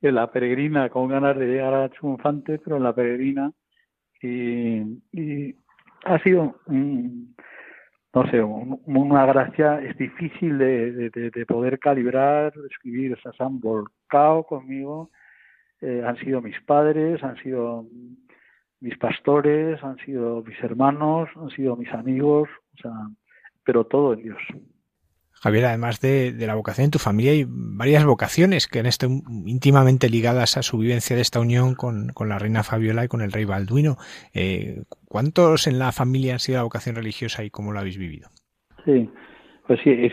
en 0.00 0.14
la 0.16 0.30
peregrina, 0.30 0.88
con 0.88 1.08
ganas 1.08 1.36
de 1.36 1.46
llegar 1.46 1.74
a 1.74 1.88
triunfante, 1.88 2.58
pero 2.58 2.76
en 2.76 2.82
la 2.82 2.94
peregrina. 2.94 3.52
Y, 4.20 5.54
ha 6.04 6.18
sido, 6.22 6.56
no 6.66 8.30
sé, 8.30 8.42
una 8.42 9.26
gracia, 9.26 9.80
es 9.80 9.96
difícil 9.96 10.58
de, 10.58 11.10
de, 11.10 11.46
poder 11.46 11.78
calibrar, 11.78 12.52
escribir, 12.70 13.14
o 13.14 13.32
se 13.32 13.42
han 13.42 13.60
volcado 13.60 14.44
conmigo, 14.44 15.10
eh, 15.80 16.02
han 16.04 16.16
sido 16.18 16.40
mis 16.40 16.60
padres, 16.62 17.22
han 17.22 17.36
sido 17.36 17.86
mis 18.80 18.98
pastores, 18.98 19.82
han 19.82 19.96
sido 19.98 20.42
mis 20.42 20.58
hermanos, 20.62 21.28
han 21.36 21.50
sido 21.50 21.76
mis 21.76 21.92
amigos, 21.92 22.48
o 22.74 22.76
sea, 22.82 22.92
pero 23.64 23.84
todo 23.84 24.14
en 24.14 24.22
Dios. 24.22 24.38
Javier, 25.42 25.64
además 25.64 26.00
de, 26.00 26.32
la 26.38 26.54
vocación 26.54 26.84
en 26.84 26.90
tu 26.92 27.00
familia, 27.00 27.32
hay 27.32 27.44
varias 27.48 28.04
vocaciones 28.04 28.68
que 28.68 28.78
han 28.78 28.86
estado 28.86 29.12
íntimamente 29.44 30.08
ligadas 30.08 30.56
a 30.56 30.62
su 30.62 30.78
vivencia 30.78 31.16
de 31.16 31.22
esta 31.22 31.40
unión 31.40 31.74
con, 31.74 32.12
la 32.28 32.38
reina 32.38 32.62
Fabiola 32.62 33.04
y 33.04 33.08
con 33.08 33.22
el 33.22 33.32
rey 33.32 33.44
Balduino. 33.44 33.96
Eh, 34.32 34.84
¿Cuántos 35.08 35.66
en 35.66 35.80
la 35.80 35.90
familia 35.90 36.34
han 36.34 36.38
sido 36.38 36.58
la 36.58 36.62
vocación 36.62 36.94
religiosa 36.94 37.42
y 37.42 37.50
cómo 37.50 37.72
lo 37.72 37.80
habéis 37.80 37.98
vivido? 37.98 38.28
Sí, 38.84 39.10
pues 39.66 39.80
sí, 39.82 39.90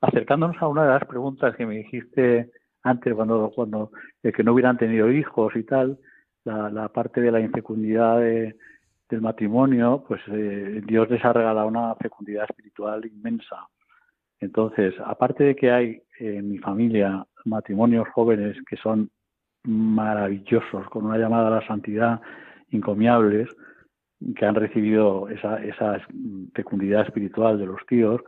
acercándonos 0.00 0.56
a 0.60 0.68
una 0.68 0.84
de 0.84 0.90
las 0.90 1.04
preguntas 1.04 1.56
que 1.56 1.66
me 1.66 1.78
dijiste 1.78 2.50
antes, 2.84 3.14
cuando, 3.14 3.50
cuando 3.52 3.90
que 4.22 4.44
no 4.44 4.52
hubieran 4.52 4.78
tenido 4.78 5.10
hijos 5.10 5.56
y 5.56 5.64
tal, 5.64 5.98
la, 6.44 6.70
la 6.70 6.88
parte 6.88 7.20
de 7.20 7.32
la 7.32 7.40
infecundidad 7.40 8.20
de 8.20 8.54
del 9.08 9.20
matrimonio, 9.20 10.04
pues 10.06 10.20
eh, 10.28 10.82
Dios 10.86 11.10
les 11.10 11.24
ha 11.24 11.32
regalado 11.32 11.68
una 11.68 11.94
fecundidad 11.96 12.44
espiritual 12.48 13.04
inmensa. 13.06 13.68
Entonces, 14.40 14.94
aparte 15.04 15.44
de 15.44 15.56
que 15.56 15.70
hay 15.70 16.02
en 16.18 16.50
mi 16.50 16.58
familia 16.58 17.26
matrimonios 17.44 18.08
jóvenes 18.14 18.56
que 18.68 18.76
son 18.76 19.10
maravillosos, 19.64 20.88
con 20.88 21.06
una 21.06 21.18
llamada 21.18 21.48
a 21.48 21.60
la 21.60 21.66
santidad 21.66 22.20
encomiables, 22.70 23.48
que 24.36 24.46
han 24.46 24.54
recibido 24.54 25.28
esa, 25.28 25.58
fecundidad 26.54 27.02
espiritual 27.06 27.58
de 27.58 27.66
los 27.66 27.84
tíos. 27.86 28.20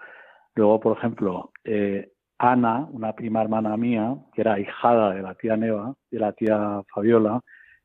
Luego, 0.55 0.81
por 0.81 0.99
ejemplo, 0.99 1.53
eh, 1.65 2.11
Ana, 2.39 2.87
una 2.91 3.15
prima 3.15 3.43
hermana 3.43 3.77
mía, 3.77 4.15
que 4.35 4.43
era 4.43 4.61
hijada 4.61 5.15
de 5.15 5.23
la 5.23 5.35
tía 5.35 5.57
Neva, 5.57 5.95
de 6.11 6.19
la 6.19 6.33
tía 6.33 6.83
Fabiola, 6.95 7.41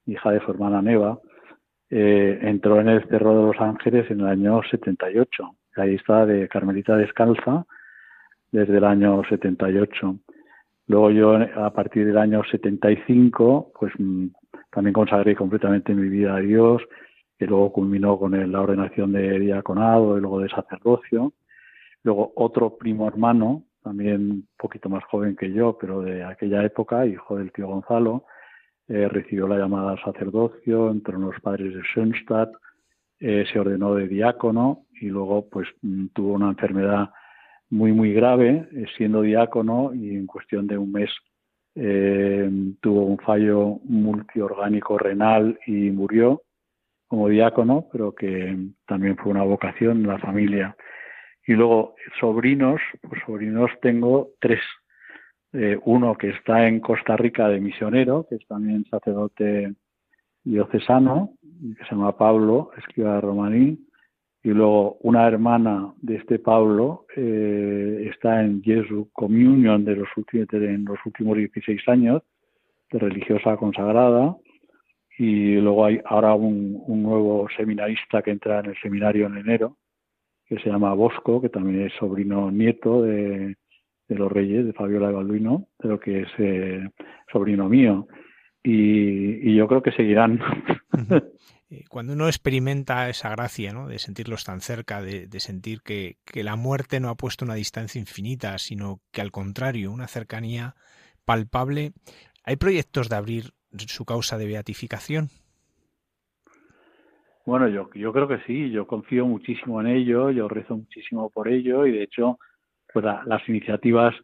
hija 0.06 0.32
de 0.32 0.42
su 0.42 0.52
hermana 0.52 0.82
Neva, 0.82 1.20
eh, 1.92 2.40
entró 2.42 2.80
en 2.80 2.88
el 2.88 3.06
Cerro 3.10 3.36
de 3.36 3.48
los 3.48 3.60
Ángeles 3.60 4.10
en 4.10 4.22
el 4.22 4.28
año 4.28 4.62
78. 4.64 5.56
Ahí 5.76 5.96
está 5.96 6.26
de 6.26 6.48
Carmelita 6.48 6.96
Descalza 6.96 7.66
desde 8.50 8.78
el 8.78 8.86
año 8.86 9.22
78. 9.28 10.16
Luego 10.88 11.12
yo 11.12 11.36
a 11.36 11.74
partir 11.74 12.06
del 12.06 12.18
año 12.18 12.44
75 12.50 13.74
pues 13.78 13.92
mm, 14.00 14.28
también 14.72 14.94
consagré 14.94 15.36
completamente 15.36 15.94
mi 15.94 16.08
vida 16.08 16.36
a 16.36 16.40
Dios, 16.40 16.82
que 17.38 17.46
luego 17.46 17.74
culminó 17.74 18.18
con 18.18 18.52
la 18.52 18.62
ordenación 18.62 19.12
de 19.12 19.38
diaconado 19.40 20.18
y 20.18 20.22
luego 20.22 20.40
de 20.40 20.50
sacerdocio. 20.50 21.34
Luego 22.04 22.32
otro 22.36 22.78
primo 22.78 23.06
hermano, 23.06 23.64
también 23.84 24.32
un 24.32 24.48
poquito 24.58 24.88
más 24.88 25.04
joven 25.04 25.36
que 25.36 25.52
yo, 25.52 25.78
pero 25.80 26.02
de 26.02 26.24
aquella 26.24 26.64
época, 26.64 27.06
hijo 27.06 27.38
del 27.38 27.52
tío 27.52 27.68
Gonzalo, 27.68 28.24
eh, 28.94 29.08
recibió 29.08 29.48
la 29.48 29.58
llamada 29.58 29.92
al 29.92 30.04
sacerdocio, 30.04 30.92
entró 30.92 31.16
en 31.16 31.24
los 31.24 31.40
padres 31.40 31.74
de 31.74 31.82
Schoenstatt, 31.82 32.52
eh, 33.22 33.46
se 33.50 33.58
ordenó 33.58 33.96
de 33.96 34.10
diácono 34.10 34.86
y 35.00 35.06
luego 35.06 35.48
pues 35.50 35.70
mm, 35.82 36.08
tuvo 36.08 36.34
una 36.34 36.50
enfermedad 36.50 37.10
muy 37.70 37.94
muy 37.94 38.12
grave 38.12 38.68
eh, 38.74 38.86
siendo 38.98 39.22
diácono 39.22 39.94
y 39.94 40.16
en 40.16 40.28
cuestión 40.28 40.68
de 40.68 40.78
un 40.78 40.92
mes 40.92 41.10
tuvo 42.82 43.06
un 43.06 43.18
fallo 43.20 43.80
multiorgánico 43.86 44.98
renal 44.98 45.58
y 45.66 45.90
murió 45.92 46.42
como 47.08 47.30
diácono, 47.30 47.88
pero 47.94 48.14
que 48.14 48.58
también 48.86 49.16
fue 49.16 49.32
una 49.32 49.44
vocación 49.44 50.02
en 50.02 50.08
la 50.08 50.20
familia. 50.20 50.76
Y 51.48 51.54
luego 51.54 51.96
sobrinos, 52.20 52.82
pues 53.02 53.22
sobrinos 53.26 53.72
tengo 53.82 54.32
tres, 54.42 54.60
eh, 55.54 55.78
uno 55.84 56.16
que 56.16 56.30
está 56.30 56.68
en 56.68 56.80
Costa 56.80 57.18
Rica 57.18 57.50
de 57.50 57.60
misionero, 57.60 58.26
que 58.28 58.36
es 58.36 58.48
también 58.48 58.86
sacerdote 58.86 59.74
diocesano, 60.44 61.34
que 61.78 61.84
se 61.84 61.92
llama 61.92 62.18
Pablo, 62.18 62.72
escriba 62.78 63.20
romaní, 63.20 63.78
y 64.44 64.50
luego 64.50 64.98
una 65.02 65.28
hermana 65.28 65.94
de 66.02 66.16
este 66.16 66.40
Pablo 66.40 67.06
eh, 67.16 68.10
está 68.12 68.42
en 68.42 68.64
Jesu 68.64 69.10
Communion 69.14 69.86
de 69.86 69.98
los 69.98 70.10
en 70.34 70.86
los 70.86 70.98
últimos 71.06 71.38
16 71.38 71.88
años, 71.90 72.24
de 72.92 73.00
religiosa 73.00 73.58
consagrada, 73.58 74.36
y 75.18 75.56
luego 75.56 75.86
hay 75.86 76.00
ahora 76.06 76.34
un, 76.34 76.82
nuevo 76.88 77.48
seminarista 77.56 78.22
que 78.22 78.32
entra 78.32 78.62
en 78.62 78.68
el 78.68 78.78
seminario 78.82 79.28
en 79.28 79.38
enero, 79.38 79.78
que 80.46 80.58
se 80.60 80.70
llama 80.70 80.94
Bosco, 80.94 81.42
que 81.42 81.50
también 81.50 81.86
es 81.86 81.94
sobrino 81.94 82.50
nieto 82.52 83.04
de, 83.04 83.56
de 84.12 84.18
los 84.18 84.32
Reyes, 84.32 84.66
de 84.66 84.74
Fabiola 84.74 85.08
de 85.08 85.14
Balduino, 85.14 85.68
pero 85.78 85.98
que 85.98 86.24
es 86.24 86.28
eh, 86.38 86.86
sobrino 87.32 87.70
mío. 87.70 88.08
Y, 88.62 89.56
yo 89.56 89.68
creo 89.68 89.82
que 89.82 89.92
seguirán. 89.92 90.40
Eh, 91.74 91.86
cuando 91.88 92.12
uno 92.12 92.28
experimenta 92.28 93.08
esa 93.08 93.30
gracia, 93.30 93.72
¿no? 93.72 93.88
De 93.88 93.98
sentirlos 93.98 94.44
tan 94.44 94.60
cerca, 94.60 95.02
de, 95.02 95.30
sentir 95.40 95.80
que, 95.82 96.18
la 96.34 96.58
muerte 96.58 97.00
no 97.00 97.08
ha 97.08 97.16
puesto 97.16 97.46
una 97.46 97.54
distancia 97.54 97.98
infinita, 97.98 98.58
sino 98.58 99.00
que 99.14 99.22
al 99.22 99.32
contrario, 99.32 99.90
una 99.90 100.10
cercanía 100.10 100.76
palpable, 101.24 101.94
¿hay 102.44 102.58
proyectos 102.58 103.08
de 103.08 103.16
abrir 103.16 103.52
su 103.88 104.04
causa 104.04 104.38
de 104.38 104.48
beatificación? 104.48 105.30
Bueno, 107.46 107.70
yo, 107.70 107.90
yo 107.94 108.12
creo 108.12 108.28
que 108.28 108.42
sí, 108.46 108.70
yo 108.70 108.86
confío 108.86 109.26
muchísimo 109.26 109.80
en 109.80 109.88
ello, 109.88 110.30
yo 110.30 110.50
rezo 110.50 110.76
muchísimo 110.76 111.30
por 111.30 111.48
ello 111.48 111.86
y 111.86 111.94
de 111.94 112.04
hecho 112.04 112.38
pues 112.94 113.06
las 113.06 113.48
iniciativas 113.50 114.16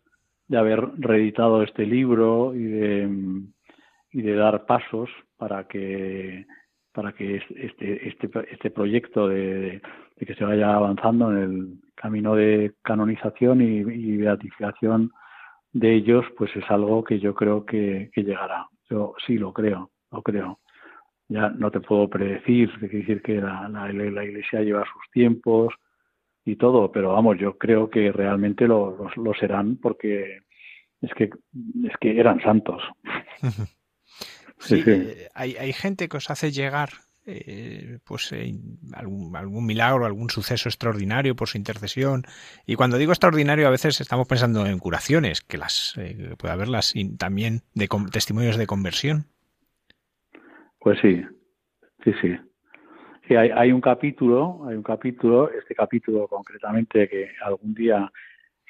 de 0.48 0.58
haber 0.58 0.82
reeditado 0.98 1.64
este 1.64 1.86
libro 1.86 2.54
y 2.56 2.64
de, 2.64 3.10
y 4.12 4.22
de 4.22 4.36
dar 4.36 4.66
pasos 4.66 5.10
para 5.38 5.68
que 5.68 6.46
para 6.94 7.14
que 7.14 7.36
este 7.36 8.08
este 8.08 8.30
este 8.52 8.72
proyecto 8.72 9.28
de, 9.28 9.82
que 10.18 10.34
se 10.34 10.44
vaya 10.44 10.74
avanzando 10.74 11.32
en 11.32 11.38
el 11.38 11.80
camino 11.96 12.36
de 12.36 12.74
canonización 12.82 13.62
y, 13.62 14.18
beatificación 14.18 15.12
de 15.74 15.94
ellos 15.94 16.26
pues 16.38 16.56
es 16.56 16.64
algo 16.70 17.04
que 17.04 17.20
yo 17.20 17.36
creo 17.36 17.66
que, 17.66 18.10
llegará. 18.16 18.68
Yo 18.90 19.14
sí 19.26 19.38
lo 19.38 19.54
creo 19.54 19.92
lo 20.12 20.24
creo. 20.24 20.60
Ya 21.30 21.50
no 21.50 21.70
te 21.70 21.82
puedo 21.82 22.10
predecir 22.10 22.72
que 22.80 22.88
decir 22.88 23.22
que 23.22 23.42
la, 23.42 23.68
la 23.70 24.24
iglesia 24.26 24.62
lleva 24.62 24.86
sus 24.86 25.12
tiempos 25.12 25.74
y 26.48 26.56
todo, 26.56 26.92
pero 26.94 27.12
vamos, 27.12 27.38
yo 27.38 27.58
creo 27.58 27.90
que 27.90 28.10
realmente 28.12 28.68
lo, 28.68 29.10
lo, 29.18 29.34
serán 29.34 29.76
porque 29.76 30.40
es 31.02 31.14
que 31.14 31.26
es 31.26 31.98
que 32.00 32.20
eran 32.20 32.42
santos. 32.42 32.82
Sí, 34.60 34.84
eh, 34.88 35.30
Hay, 35.36 35.56
hay 35.56 35.72
gente 35.72 36.10
que 36.10 36.18
os 36.18 36.32
hace 36.32 36.50
llegar 36.50 36.90
eh, 37.28 38.00
pues 38.04 38.32
eh, 38.32 38.56
algún, 38.94 39.36
algún, 39.36 39.68
milagro, 39.68 40.08
algún 40.08 40.32
suceso 40.32 40.68
extraordinario 40.68 41.36
por 41.36 41.48
su 41.48 41.60
intercesión. 41.60 42.24
Y 42.66 42.74
cuando 42.74 42.98
digo 42.98 43.12
extraordinario, 43.12 43.68
a 43.68 43.70
veces 43.70 44.02
estamos 44.02 44.28
pensando 44.28 44.66
en 44.66 44.80
curaciones, 44.80 45.42
que 45.42 45.60
las 45.60 45.94
puede 46.40 46.52
haberlas 46.52 46.96
y 46.96 47.16
también 47.18 47.62
de 47.76 47.88
testimonios 48.12 48.58
de 48.58 48.66
conversión. 48.66 49.26
Pues 50.80 50.98
sí, 51.04 51.22
sí, 52.04 52.14
sí 52.20 52.36
hay, 53.36 53.50
hay 53.50 53.72
un 53.72 53.82
capítulo, 53.82 54.66
hay 54.68 54.76
un 54.76 54.84
capítulo, 54.84 55.50
este 55.50 55.76
capítulo 55.76 56.28
concretamente 56.28 57.08
que 57.10 57.32
algún 57.44 57.74
día 57.74 58.12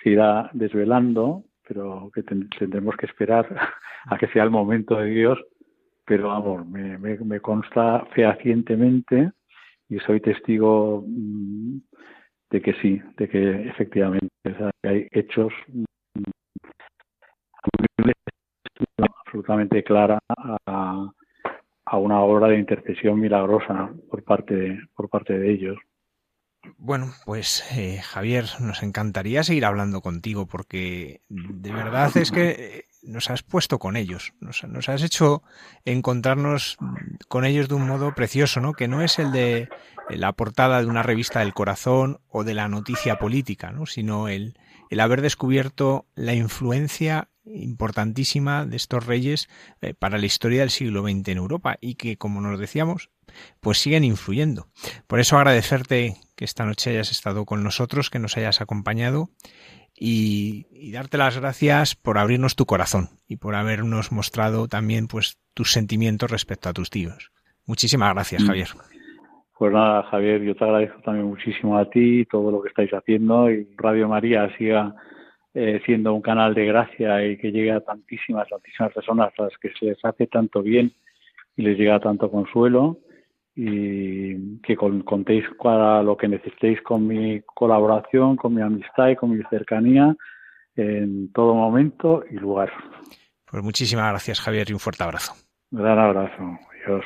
se 0.01 0.12
irá 0.12 0.49
desvelando, 0.53 1.43
pero 1.68 2.10
que 2.14 2.24
tendremos 2.24 2.95
que 2.95 3.05
esperar 3.05 3.47
a 4.05 4.18
que 4.18 4.28
sea 4.28 4.43
el 4.43 4.49
momento 4.49 4.95
de 4.95 5.10
Dios. 5.10 5.39
Pero 6.05 6.30
vamos, 6.30 6.66
me, 6.66 7.39
consta 7.41 8.05
fehacientemente 8.14 9.32
y 9.89 9.99
soy 9.99 10.22
testigo 10.22 11.03
mm, 11.05 11.80
de 12.49 12.62
que 12.62 12.74
sí, 12.76 13.01
de 13.18 13.28
que 13.28 13.68
efectivamente 13.68 14.30
hay 14.84 15.08
hechos 15.12 15.51
mm, 15.68 15.84
absolutamente 19.26 19.84
clara 19.84 20.20
a, 20.66 21.12
a 21.89 21.97
una 21.97 22.19
obra 22.19 22.49
de 22.49 22.59
intercesión 22.59 23.19
milagrosa 23.19 23.89
por 24.09 24.23
parte 24.23 24.55
de, 24.55 24.79
por 24.95 25.09
parte 25.09 25.38
de 25.38 25.51
ellos. 25.51 25.77
Bueno, 26.77 27.07
pues 27.25 27.63
eh, 27.77 28.01
Javier, 28.03 28.45
nos 28.59 28.83
encantaría 28.83 29.43
seguir 29.43 29.63
hablando 29.63 30.01
contigo 30.01 30.47
porque 30.47 31.21
de 31.29 31.71
verdad 31.71 32.15
es 32.17 32.31
que 32.31 32.85
nos 33.03 33.29
has 33.29 33.41
puesto 33.41 33.79
con 33.79 33.95
ellos, 33.95 34.33
nos, 34.41 34.65
nos, 34.65 34.89
has 34.89 35.01
hecho 35.01 35.43
encontrarnos 35.85 36.77
con 37.29 37.45
ellos 37.45 37.69
de 37.69 37.75
un 37.75 37.88
modo 37.88 38.13
precioso, 38.13 38.59
¿no? 38.59 38.73
Que 38.73 38.89
no 38.89 39.01
es 39.01 39.17
el 39.17 39.31
de 39.31 39.69
la 40.09 40.33
portada 40.33 40.81
de 40.81 40.88
una 40.88 41.03
revista 41.03 41.39
del 41.39 41.53
corazón 41.53 42.19
o 42.27 42.43
de 42.43 42.53
la 42.53 42.67
noticia 42.67 43.17
política, 43.17 43.71
¿no? 43.71 43.85
Sino 43.85 44.27
el, 44.27 44.57
el 44.89 44.99
haber 44.99 45.21
descubierto 45.21 46.05
la 46.15 46.33
influencia 46.33 47.29
importantísima 47.54 48.66
de 48.66 48.78
estos 48.78 49.06
reyes 49.06 49.50
eh, 49.82 49.93
para 49.93 50.18
la 50.18 50.26
historia 50.26 50.62
del 50.62 50.70
siglo 50.70 51.04
XX 51.04 51.28
en 51.30 51.38
Europa 51.38 51.78
y 51.82 51.95
que, 51.95 52.18
como 52.18 52.41
nos 52.41 52.60
decíamos, 52.60 53.10
pues 53.60 53.78
siguen 53.78 54.04
influyendo. 54.04 54.68
Por 55.08 55.20
eso 55.20 55.38
agradecerte 55.38 56.16
que 56.36 56.45
esta 56.45 56.66
noche 56.66 56.91
hayas 56.91 57.12
estado 57.12 57.45
con 57.45 57.64
nosotros, 57.64 58.10
que 58.10 58.20
nos 58.20 58.38
hayas 58.38 58.62
acompañado 58.62 59.30
y, 60.00 60.91
darte 60.91 61.18
las 61.18 61.39
gracias 61.39 61.95
por 61.95 62.18
abrirnos 62.18 62.56
tu 62.56 62.66
corazón 62.66 63.10
y 63.28 63.38
por 63.38 63.56
habernos 63.56 64.12
mostrado 64.12 64.68
también 64.68 65.08
pues 65.08 65.39
tus 65.54 65.72
sentimientos 65.72 66.32
respecto 66.32 66.70
a 66.70 66.74
tus 66.74 66.89
tíos. 66.89 67.32
Muchísimas 67.66 68.14
gracias, 68.14 68.43
mm. 68.43 68.48
Javier. 68.48 68.68
Pues 69.58 69.74
nada, 69.74 70.04
Javier, 70.04 70.43
yo 70.43 70.56
te 70.56 70.64
agradezco 70.64 71.02
también 71.02 71.26
muchísimo 71.26 71.78
a 71.78 71.89
ti 71.89 72.26
todo 72.26 72.52
lo 72.52 72.62
que 72.62 72.70
estáis 72.70 72.91
haciendo 72.91 73.50
y 73.50 73.68
Radio 73.76 74.08
María 74.08 74.56
siga 74.58 74.93
eh, 75.60 75.82
siendo 75.88 76.14
un 76.14 76.22
canal 76.22 76.53
de 76.53 76.68
gracia 76.68 77.26
y 77.26 77.36
que 77.36 77.51
llegue 77.51 77.72
a 77.72 77.80
tantísimas, 77.80 78.47
tantísimas 78.47 78.93
personas 78.93 79.34
a 79.39 79.43
las 79.45 79.58
que 79.58 79.72
se 79.74 79.86
les 79.86 80.05
hace 80.05 80.28
tanto 80.28 80.62
bien 80.62 80.91
y 81.55 81.64
les 81.64 81.76
llega 81.80 81.99
tanto 81.99 82.30
consuelo 82.30 82.99
y 83.55 84.60
que 84.62 84.76
contéis 84.76 85.45
para 85.60 86.03
lo 86.03 86.16
que 86.16 86.28
necesitéis 86.28 86.80
con 86.84 87.08
mi 87.08 87.41
colaboración, 87.41 88.36
con 88.36 88.53
mi 88.53 88.62
amistad 88.62 89.08
y 89.08 89.16
con 89.16 89.36
mi 89.36 89.43
cercanía 89.49 90.16
en 90.76 91.34
todo 91.34 91.55
momento 91.55 92.24
y 92.30 92.36
lugar. 92.36 92.72
Pues 93.49 93.64
muchísimas 93.64 94.12
gracias 94.12 94.39
Javier 94.39 94.70
y 94.70 94.74
un 94.74 94.80
fuerte 94.80 95.05
abrazo. 95.05 95.34
Un 95.72 95.82
gran 95.82 95.97
abrazo. 95.97 96.60
Adiós. 96.86 97.03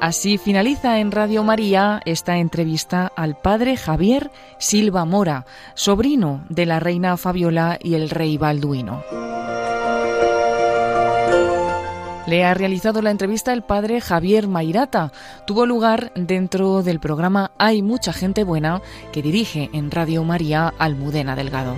Así 0.00 0.38
finaliza 0.38 0.98
en 0.98 1.12
Radio 1.12 1.44
María 1.44 2.00
esta 2.06 2.38
entrevista 2.38 3.12
al 3.16 3.36
padre 3.36 3.76
Javier 3.76 4.30
Silva 4.58 5.04
Mora, 5.04 5.44
sobrino 5.74 6.42
de 6.48 6.64
la 6.64 6.80
reina 6.80 7.18
Fabiola 7.18 7.78
y 7.82 7.94
el 7.94 8.08
rey 8.08 8.38
Balduino. 8.38 9.04
Le 12.26 12.44
ha 12.44 12.54
realizado 12.54 13.02
la 13.02 13.10
entrevista 13.10 13.52
el 13.52 13.62
padre 13.62 14.00
Javier 14.00 14.48
Mairata. 14.48 15.12
Tuvo 15.46 15.66
lugar 15.66 16.12
dentro 16.14 16.82
del 16.82 16.98
programa 16.98 17.50
Hay 17.58 17.82
mucha 17.82 18.14
gente 18.14 18.42
buena 18.42 18.80
que 19.12 19.20
dirige 19.20 19.68
en 19.74 19.90
Radio 19.90 20.24
María 20.24 20.72
Almudena 20.78 21.36
Delgado. 21.36 21.74